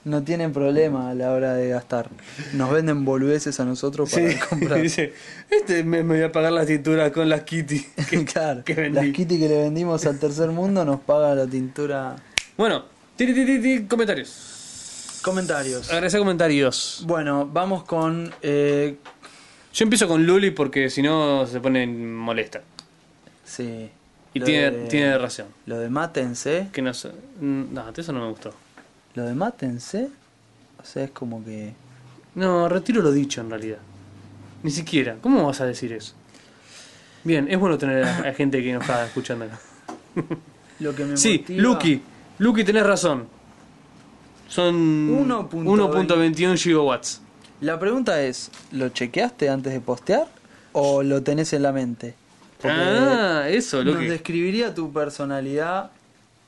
No 0.03 0.21
tienen 0.23 0.53
problema 0.53 1.09
a 1.09 1.15
la 1.15 1.31
hora 1.31 1.53
de 1.55 1.69
gastar. 1.69 2.09
Nos 2.53 2.71
venden 2.71 3.05
boludeces 3.05 3.59
a 3.59 3.65
nosotros 3.65 4.11
para 4.11 4.39
comprar. 4.47 4.79
Dice, 4.83 5.13
este 5.49 5.83
me, 5.83 6.03
me 6.03 6.15
voy 6.17 6.23
a 6.23 6.31
pagar 6.31 6.51
la 6.51 6.63
tintura 6.65 7.11
con 7.11 7.27
las 7.27 7.41
Kitty. 7.41 7.79
que- 8.09 8.23
claro, 8.25 8.63
que 8.63 8.89
las 8.91 9.05
kitty 9.07 9.39
que 9.39 9.47
le 9.47 9.63
vendimos 9.63 10.05
al 10.05 10.19
tercer 10.19 10.49
mundo 10.49 10.85
nos 10.85 10.99
paga 10.99 11.33
la 11.33 11.47
tintura. 11.47 12.15
Bueno, 12.55 12.85
tiri, 13.15 13.33
tiri, 13.33 13.59
tiri, 13.59 13.85
comentarios. 13.87 14.51
Comentarios. 15.25 15.89
Agradecer 15.89 16.19
comentarios. 16.19 17.03
Bueno, 17.07 17.49
vamos 17.51 17.83
con. 17.83 18.31
eh, 18.43 18.95
Yo 19.73 19.83
empiezo 19.83 20.07
con 20.07 20.23
Luli 20.25 20.51
porque 20.51 20.89
si 20.91 21.01
no 21.01 21.45
se 21.47 21.59
pone 21.59 21.85
molesta. 21.87 22.61
sí. 23.43 23.89
Y 24.35 24.39
lo 24.39 24.45
tiene, 24.45 24.69
de- 24.71 24.87
tiene 24.89 25.17
razón. 25.17 25.47
Lo 25.65 25.79
de 25.79 25.89
mátense. 25.89 26.67
Que 26.73 26.81
no 26.81 26.93
sé. 26.93 27.09
No, 27.39 27.89
eso 27.95 28.11
no 28.13 28.19
me 28.19 28.29
gustó. 28.29 28.53
Lo 29.13 29.23
de 29.23 29.33
mátense. 29.33 30.09
O 30.81 30.85
sea, 30.85 31.05
es 31.05 31.11
como 31.11 31.43
que. 31.43 31.73
No, 32.35 32.67
retiro 32.67 33.01
lo 33.01 33.11
dicho 33.13 33.39
en 33.39 33.49
realidad. 33.49 33.77
Ni 34.61 34.71
siquiera. 34.71 35.15
¿Cómo 35.21 35.45
vas 35.47 35.61
a 35.61 35.65
decir 35.65 35.93
eso? 35.93 36.13
Bien, 37.23 37.47
es 37.49 37.57
bueno 37.57 37.77
tener 37.77 38.03
a, 38.03 38.19
a 38.29 38.33
gente 38.33 38.61
que 38.61 38.73
nos 38.73 38.81
está 38.81 39.05
escuchando 39.05 39.45
acá. 39.45 39.57
Lo 40.79 40.93
que 40.93 41.05
me 41.05 41.15
Sí, 41.17 41.39
motiva- 41.39 41.61
Lucky. 41.61 42.01
Lucky, 42.39 42.63
tenés 42.65 42.85
razón. 42.85 43.27
Son 44.47 44.75
1.20. 45.27 45.49
1.21 45.63 46.57
gigawatts. 46.57 47.21
La 47.61 47.79
pregunta 47.79 48.21
es: 48.21 48.51
¿lo 48.71 48.89
chequeaste 48.89 49.49
antes 49.49 49.73
de 49.73 49.79
postear? 49.79 50.27
¿O 50.73 51.03
lo 51.03 51.23
tenés 51.23 51.53
en 51.53 51.63
la 51.63 51.71
mente? 51.71 52.13
Porque 52.61 52.77
Ah, 52.77 53.45
eso, 53.49 53.83
nos 53.83 53.95
Lucky. 53.95 54.07
describiría 54.07 54.73
tu 54.73 54.91
personalidad 54.91 55.91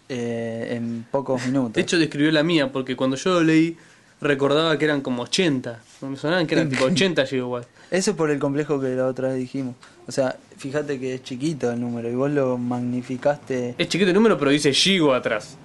eh, 0.09 0.73
en 0.75 1.05
pocos 1.11 1.45
minutos. 1.45 1.73
De 1.73 1.81
hecho, 1.81 1.97
describió 1.97 2.31
la 2.31 2.43
mía 2.43 2.71
porque 2.71 2.95
cuando 2.95 3.15
yo 3.17 3.33
lo 3.35 3.43
leí 3.43 3.77
recordaba 4.21 4.77
que 4.77 4.85
eran 4.85 5.01
como 5.01 5.23
80. 5.23 5.79
Me 6.01 6.17
sonaban 6.17 6.47
que 6.47 6.55
eran 6.55 6.69
tipo 6.69 6.85
80 6.85 7.25
gigawatts. 7.25 7.67
Eso 7.91 8.11
es 8.11 8.17
por 8.17 8.29
el 8.31 8.39
complejo 8.39 8.79
que 8.81 8.89
la 8.89 9.05
otra 9.07 9.29
vez 9.29 9.37
dijimos. 9.37 9.75
O 10.07 10.11
sea, 10.11 10.35
fíjate 10.57 10.99
que 10.99 11.15
es 11.15 11.23
chiquito 11.23 11.71
el 11.71 11.79
número 11.79 12.09
y 12.09 12.15
vos 12.15 12.29
lo 12.31 12.57
magnificaste. 12.57 13.75
Es 13.77 13.87
chiquito 13.87 14.09
el 14.09 14.15
número, 14.15 14.37
pero 14.37 14.51
dice 14.51 14.73
gigo 14.73 15.13
atrás. 15.13 15.57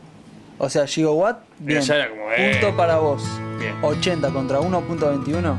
O 0.65 0.71
sea, 0.71 0.87
gigawatt, 0.87 1.41
bien. 1.59 1.81
ya 1.83 1.97
era 1.97 2.09
como, 2.09 2.23
eh. 2.37 2.53
Punto 2.61 2.77
para 2.77 2.99
vos. 2.99 3.25
Bien. 3.59 3.75
80 3.83 4.31
contra 4.31 4.61
1.21. 4.61 5.41
No, 5.43 5.59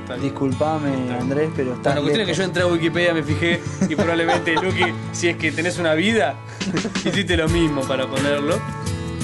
está 0.00 0.14
bien. 0.14 0.22
Disculpame, 0.22 1.12
Andrés, 1.12 1.50
pero 1.54 1.74
está. 1.74 1.90
Bueno, 1.90 1.96
la 1.96 2.00
cuestión 2.00 2.20
es 2.22 2.26
que 2.28 2.34
yo 2.34 2.42
entré 2.44 2.62
a 2.62 2.66
Wikipedia, 2.66 3.12
me 3.12 3.22
fijé 3.22 3.60
y 3.86 3.94
probablemente, 3.94 4.54
Lucky, 4.62 4.94
si 5.12 5.28
es 5.28 5.36
que 5.36 5.52
tenés 5.52 5.78
una 5.78 5.92
vida, 5.92 6.36
hiciste 7.04 7.36
lo 7.36 7.50
mismo 7.50 7.82
para 7.82 8.06
ponerlo. 8.06 8.58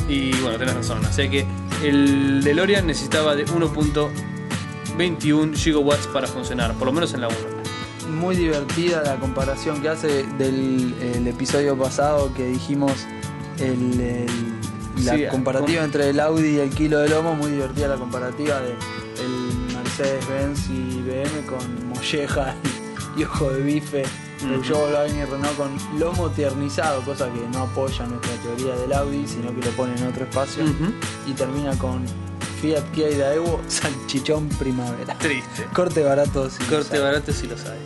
Y 0.07 0.33
bueno, 0.43 0.59
tenés 0.59 0.75
razón. 0.75 1.03
O 1.05 1.11
sea 1.13 1.29
que 1.31 1.47
el 1.83 2.45
DeLorean 2.45 2.87
necesitaba 2.87 3.35
de 3.35 3.47
1.21 3.47 5.55
gigawatts 5.57 6.07
para 6.09 6.27
funcionar, 6.27 6.75
por 6.75 6.87
lo 6.87 6.93
menos 6.93 7.15
en 7.15 7.23
la 7.23 7.29
1. 7.29 7.37
muy 8.21 8.37
divertida 8.37 9.03
la 9.03 9.17
comparación 9.17 9.81
que 9.83 9.89
hace 9.89 10.25
del 10.39 10.95
el 11.15 11.27
episodio 11.27 11.77
pasado 11.77 12.33
que 12.35 12.47
dijimos 12.47 12.93
el, 13.59 14.01
el- 14.01 14.56
la 15.05 15.15
Sí, 15.15 15.25
comparativa 15.31 15.79
con- 15.81 15.85
entre 15.87 16.11
el 16.11 16.21
Audi 16.21 16.49
y 16.57 16.59
el 16.59 16.71
kilo 16.71 16.99
de 17.01 17.09
lomo, 17.09 17.35
muy 17.35 17.51
divertida 17.53 17.89
la 17.89 17.97
comparativa 17.97 18.61
de 18.61 18.71
el 18.71 19.75
Mercedes-Benz 19.77 20.69
y 20.71 21.03
BM 21.03 21.47
con 21.47 21.89
molleja 21.89 22.55
y, 23.17 23.21
y 23.21 23.25
ojo 23.25 23.51
de 23.51 23.63
bife, 23.63 24.03
el 24.43 24.59
Ujú. 24.61 24.75
Volkswagen 24.75 25.17
y 25.19 25.25
Renault 25.25 25.57
con 25.57 25.99
lomo 25.99 26.29
tiernizado, 26.31 27.03
cosa 27.03 27.33
que 27.33 27.41
no 27.53 27.63
apoya 27.63 28.07
nuestra 28.07 28.33
teoría 28.43 28.75
del 28.77 28.93
Audi, 28.93 29.27
sino 29.27 29.55
que 29.55 29.65
lo 29.67 29.71
pone 29.73 29.95
en 29.97 30.07
otro 30.07 30.25
espacio, 30.25 30.65
y 31.27 31.33
termina 31.33 31.77
con 31.79 32.05
Fiat 32.61 32.85
Kia 32.93 33.11
y 33.11 33.15
Daewoo, 33.17 33.61
salchichón 33.69 34.49
primavera. 34.51 35.15
Triste. 35.19 35.65
Corte 35.75 36.03
barato. 36.03 36.49
sin 36.51 36.67
Corte 36.67 36.99
barato 36.99 37.33
si 37.33 37.47
lo 37.47 37.57
sabe. 37.57 37.77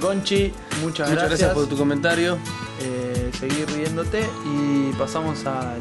Gonchi, 0.00 0.52
muchas, 0.82 1.08
Muchas 1.08 1.08
gracias. 1.08 1.28
gracias. 1.28 1.54
por 1.54 1.66
tu 1.66 1.76
comentario. 1.76 2.38
Eh, 2.80 3.30
seguir 3.38 3.66
riéndote 3.74 4.20
y 4.46 4.92
pasamos 4.96 5.44
al 5.46 5.80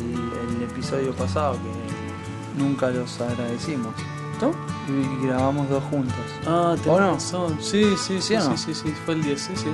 episodio 0.78 1.12
pasado 1.14 1.54
que 1.54 2.62
nunca 2.62 2.90
los 2.90 3.20
agradecimos. 3.20 3.94
¿No? 4.42 4.52
Y 4.88 5.26
grabamos 5.26 5.68
dos 5.70 5.84
juntos. 5.86 6.16
Ah, 6.46 6.74
¿O 6.74 6.76
tenés 6.76 7.00
no? 7.00 7.14
razón. 7.14 7.58
Sí, 7.60 7.96
sí, 7.98 8.22
sí, 8.22 8.22
¿Sí 8.22 8.36
o 8.36 8.42
sí, 8.42 8.50
no? 8.50 8.58
sí, 8.58 8.74
sí, 8.76 8.94
fue 9.06 9.16
el 9.16 9.24
10, 9.24 9.42
sí, 9.42 9.52
sí. 9.56 9.66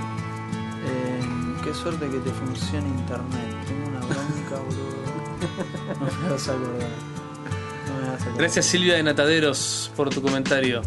Eh, 0.85 1.19
qué 1.63 1.73
suerte 1.73 2.07
que 2.09 2.17
te 2.19 2.29
funcione 2.31 2.87
internet. 2.87 3.65
Tengo 3.67 3.89
una 3.89 3.99
bronca, 3.99 4.63
boludo. 4.65 4.93
No 5.99 6.23
me 6.23 6.29
vas 6.29 6.47
a 6.47 6.51
acordar. 6.53 6.89
No 7.89 7.93
me 8.01 8.07
vas 8.07 8.11
a 8.11 8.23
acordar. 8.23 8.37
Gracias 8.37 8.65
Silvia 8.65 8.93
de 8.95 9.03
Nataderos 9.03 9.91
por 9.97 10.09
tu 10.09 10.21
comentario. 10.21 10.81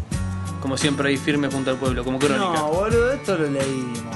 Como 0.59 0.75
siempre 0.75 1.09
ahí 1.09 1.17
firme 1.17 1.47
junto 1.51 1.69
al 1.69 1.77
pueblo, 1.77 2.03
como 2.03 2.17
crónica. 2.17 2.43
No, 2.53 2.69
boludo, 2.71 3.11
esto 3.13 3.37
lo 3.37 3.47
leímos. 3.47 4.15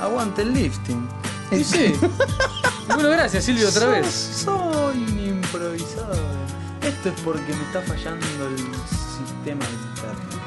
Aguante 0.00 0.42
el 0.42 0.54
lifting. 0.54 1.08
Y 1.52 1.64
sí. 1.64 1.94
bueno, 2.88 3.10
gracias 3.10 3.44
Silvia 3.44 3.68
otra 3.68 3.86
vez. 3.86 4.06
Soy 4.06 4.96
un 4.98 5.18
improvisador. 5.18 6.16
Esto 6.82 7.08
es 7.10 7.20
porque 7.22 7.52
me 7.54 7.62
está 7.62 7.80
fallando 7.82 8.26
el 8.48 8.56
sistema 8.58 9.64
interno. 9.64 10.42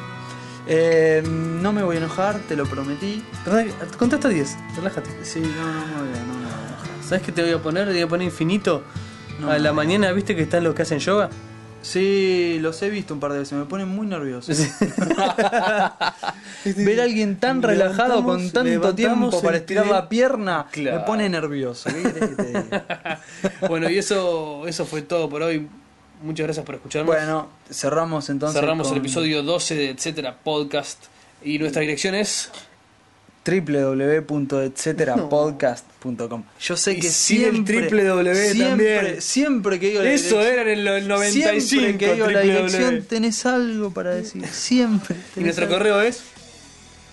Eh, 0.68 1.24
no 1.26 1.72
me 1.72 1.84
voy 1.84 1.96
a 1.98 2.00
enojar, 2.00 2.40
te 2.48 2.56
lo 2.56 2.66
prometí. 2.66 3.24
Re- 3.46 3.72
Contá 3.98 4.16
hasta 4.18 4.30
10, 4.30 4.56
relájate. 4.76 5.12
Sí, 5.24 5.40
no, 5.42 5.48
no 5.48 5.86
me 6.04 6.10
voy 6.10 6.20
a, 6.20 6.24
no 6.26 6.34
a 6.34 6.38
enojar. 6.40 7.04
¿Sabes 7.08 7.24
qué 7.24 7.32
te 7.32 7.42
voy 7.44 7.52
a 7.52 7.60
poner? 7.62 7.88
Te 7.88 7.94
voy 7.94 8.02
a 8.02 8.08
poner 8.08 8.26
infinito. 8.26 8.84
No. 9.40 9.52
a 9.52 9.58
la 9.60 9.74
mañana, 9.74 10.12
¿viste 10.14 10.34
que 10.36 10.44
están 10.44 10.64
los 10.64 10.74
que 10.76 10.84
hacen 10.84 11.00
yoga? 11.00 11.30
Sí, 11.86 12.58
los 12.62 12.82
he 12.82 12.90
visto 12.90 13.14
un 13.14 13.20
par 13.20 13.32
de 13.32 13.38
veces, 13.40 13.56
me 13.56 13.66
ponen 13.66 13.88
muy 13.88 14.08
nervioso. 14.08 14.52
Ver 16.66 17.00
a 17.00 17.04
alguien 17.04 17.40
tan 17.40 17.62
relajado 17.62 18.24
con 18.24 18.50
tanto 18.50 18.96
tiempo 18.96 19.40
para 19.40 19.58
estirar 19.58 19.84
pie. 19.84 19.94
la 19.94 20.10
pierna 20.10 20.66
Claro. 20.72 20.98
me 21.00 21.06
pone 21.06 21.30
nervioso. 21.30 21.92
¿Qué 21.94 22.02
que 22.02 22.10
te 22.22 22.44
diga? 22.44 23.22
bueno, 23.70 23.88
y 23.88 24.00
eso, 24.00 24.66
eso 24.68 24.88
fue 24.88 25.04
todo 25.04 25.30
por 25.30 25.44
hoy. 25.44 25.68
Muchas 26.24 26.46
gracias 26.48 26.66
por 26.66 26.74
escucharnos. 26.74 27.16
Bueno, 27.16 27.50
cerramos 27.72 28.32
entonces. 28.32 28.60
Cerramos 28.60 28.92
el 28.92 28.98
episodio 28.98 29.44
12 29.44 29.76
de 29.76 29.90
Etcétera 29.92 30.36
Podcast. 30.44 31.04
Y 31.44 31.60
nuestra 31.60 31.82
dirección 31.82 32.16
es. 32.16 32.50
www.etceterapodcast.com. 33.46 36.44
Yo 36.60 36.76
sé 36.78 36.94
Y 36.94 37.00
que 37.00 37.10
sigue 37.10 37.46
el 37.48 37.52
siempre, 37.54 37.78
triple 37.82 38.04
W 38.06 38.36
siempre, 38.36 38.96
también. 38.96 39.22
siempre 39.22 39.80
que 39.80 39.90
digo 39.90 40.02
la 40.04 40.12
Eso 40.12 40.42
era 40.42 40.62
en 40.64 40.70
el 40.70 40.84
Siempre 40.86 41.08
95. 41.08 41.98
que 42.00 42.14
digo 42.14 42.28
la 42.28 42.40
dirección 42.42 42.84
W. 42.96 43.02
tenés 43.08 43.46
algo 43.46 43.92
para 43.92 44.16
decir. 44.16 44.46
Siempre. 44.48 45.16
Y 45.36 45.42
nuestro 45.42 45.66
algo. 45.66 45.78
correo 45.78 46.02
es. 46.02 46.24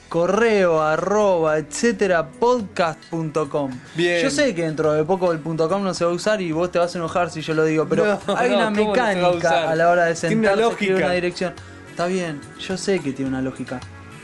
correo 0.09 0.83
arroba 0.83 1.59
etcétera 1.59 2.29
podcast.com. 2.31 3.71
Bien. 3.95 4.23
Yo 4.23 4.31
sé 4.31 4.55
que 4.55 4.63
dentro 4.65 4.93
de 4.93 5.05
poco 5.05 5.33
el 5.33 5.39
punto 5.39 5.69
.com 5.69 5.83
no 5.83 5.93
se 5.95 6.05
va 6.05 6.11
a 6.11 6.15
usar 6.15 6.41
y 6.43 6.53
vos 6.53 6.71
te 6.73 6.79
vas 6.79 6.95
a 6.95 6.99
enojar 6.99 7.31
si 7.31 7.41
yo 7.43 7.55
lo 7.55 7.65
digo, 7.65 7.87
pero 7.89 8.19
No, 8.27 8.37
hay 8.37 8.51
no, 8.51 8.57
una 8.57 8.67
¿cómo 8.73 8.95
no 8.95 8.95
se 8.95 9.01
va 9.01 9.03
a 9.05 9.05
mecánica 9.31 9.71
a, 9.71 9.75
la 9.75 9.91
hora 9.91 10.05
de 10.07 10.15
Tiene 10.15 10.37
una 10.37 10.49
sentarse 10.51 10.65
a 10.65 10.69
escribir 10.73 10.93
lógica. 10.93 11.07
una 11.07 11.15
dirección. 11.15 11.55
Está 11.91 12.07
bien, 12.07 12.41
yo 12.59 12.77
sé 12.79 12.99
que 13.01 13.13
tiene 13.13 13.29
una 13.31 13.43
lógica. 13.43 13.81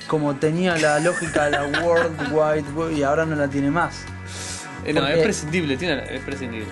Como 0.09 0.34
tenía 0.36 0.76
la 0.76 0.98
lógica 0.98 1.44
de 1.44 1.50
la 1.52 1.64
World 1.82 2.32
Wide 2.32 2.70
Web 2.74 2.92
y 2.96 3.02
ahora 3.04 3.24
no 3.26 3.36
la 3.36 3.46
tiene 3.46 3.70
más. 3.70 4.00
Eh, 4.84 4.92
no, 4.92 5.06
es 5.06 5.22
prescindible, 5.22 5.76
tiene, 5.76 6.02
es 6.12 6.20
prescindible. 6.22 6.66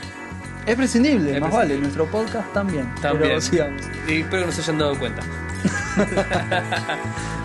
Es 0.66 0.74
prescindible, 0.74 1.34
Es 1.36 1.40
más 1.40 1.50
prescindible. 1.50 1.56
vale, 1.74 1.78
nuestro 1.78 2.06
podcast 2.06 2.52
también. 2.52 2.92
También. 2.96 3.28
Pero 3.28 3.40
sigamos. 3.40 3.82
Y 4.08 4.20
espero 4.22 4.40
que 4.42 4.46
nos 4.46 4.58
hayan 4.58 4.78
dado 4.78 4.98
cuenta. 4.98 5.22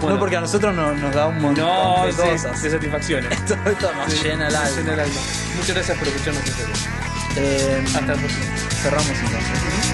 No 0.01 0.17
porque 0.17 0.35
a 0.35 0.41
nosotros 0.41 0.73
no- 0.75 0.93
nos 0.95 1.13
da 1.13 1.27
un 1.27 1.39
montón 1.39 1.63
No, 1.63 2.05
de 2.07 2.11
sí, 2.11 2.17
cosas. 2.21 2.61
de 2.63 2.69
satisfacciones. 2.71 3.45
Todo 3.45 3.57
esto 3.71 3.91
nos 3.93 4.11
Sí, 4.11 4.23
llena 4.23 4.47
el 4.47 4.55
alma. 4.55 4.69
llena 4.75 4.93
el 4.95 4.99
alma. 5.01 5.13
Muchas 5.57 5.75
gracias 5.75 5.97
por 5.99 6.07
escucharnos 6.07 6.43
en 6.47 6.53
serio. 6.53 6.75
Eh, 7.37 7.83
Hasta 7.85 7.99
el 8.13 8.19
próximo. 8.19 8.45
cerramos 8.81 9.07
entonces. 9.09 9.90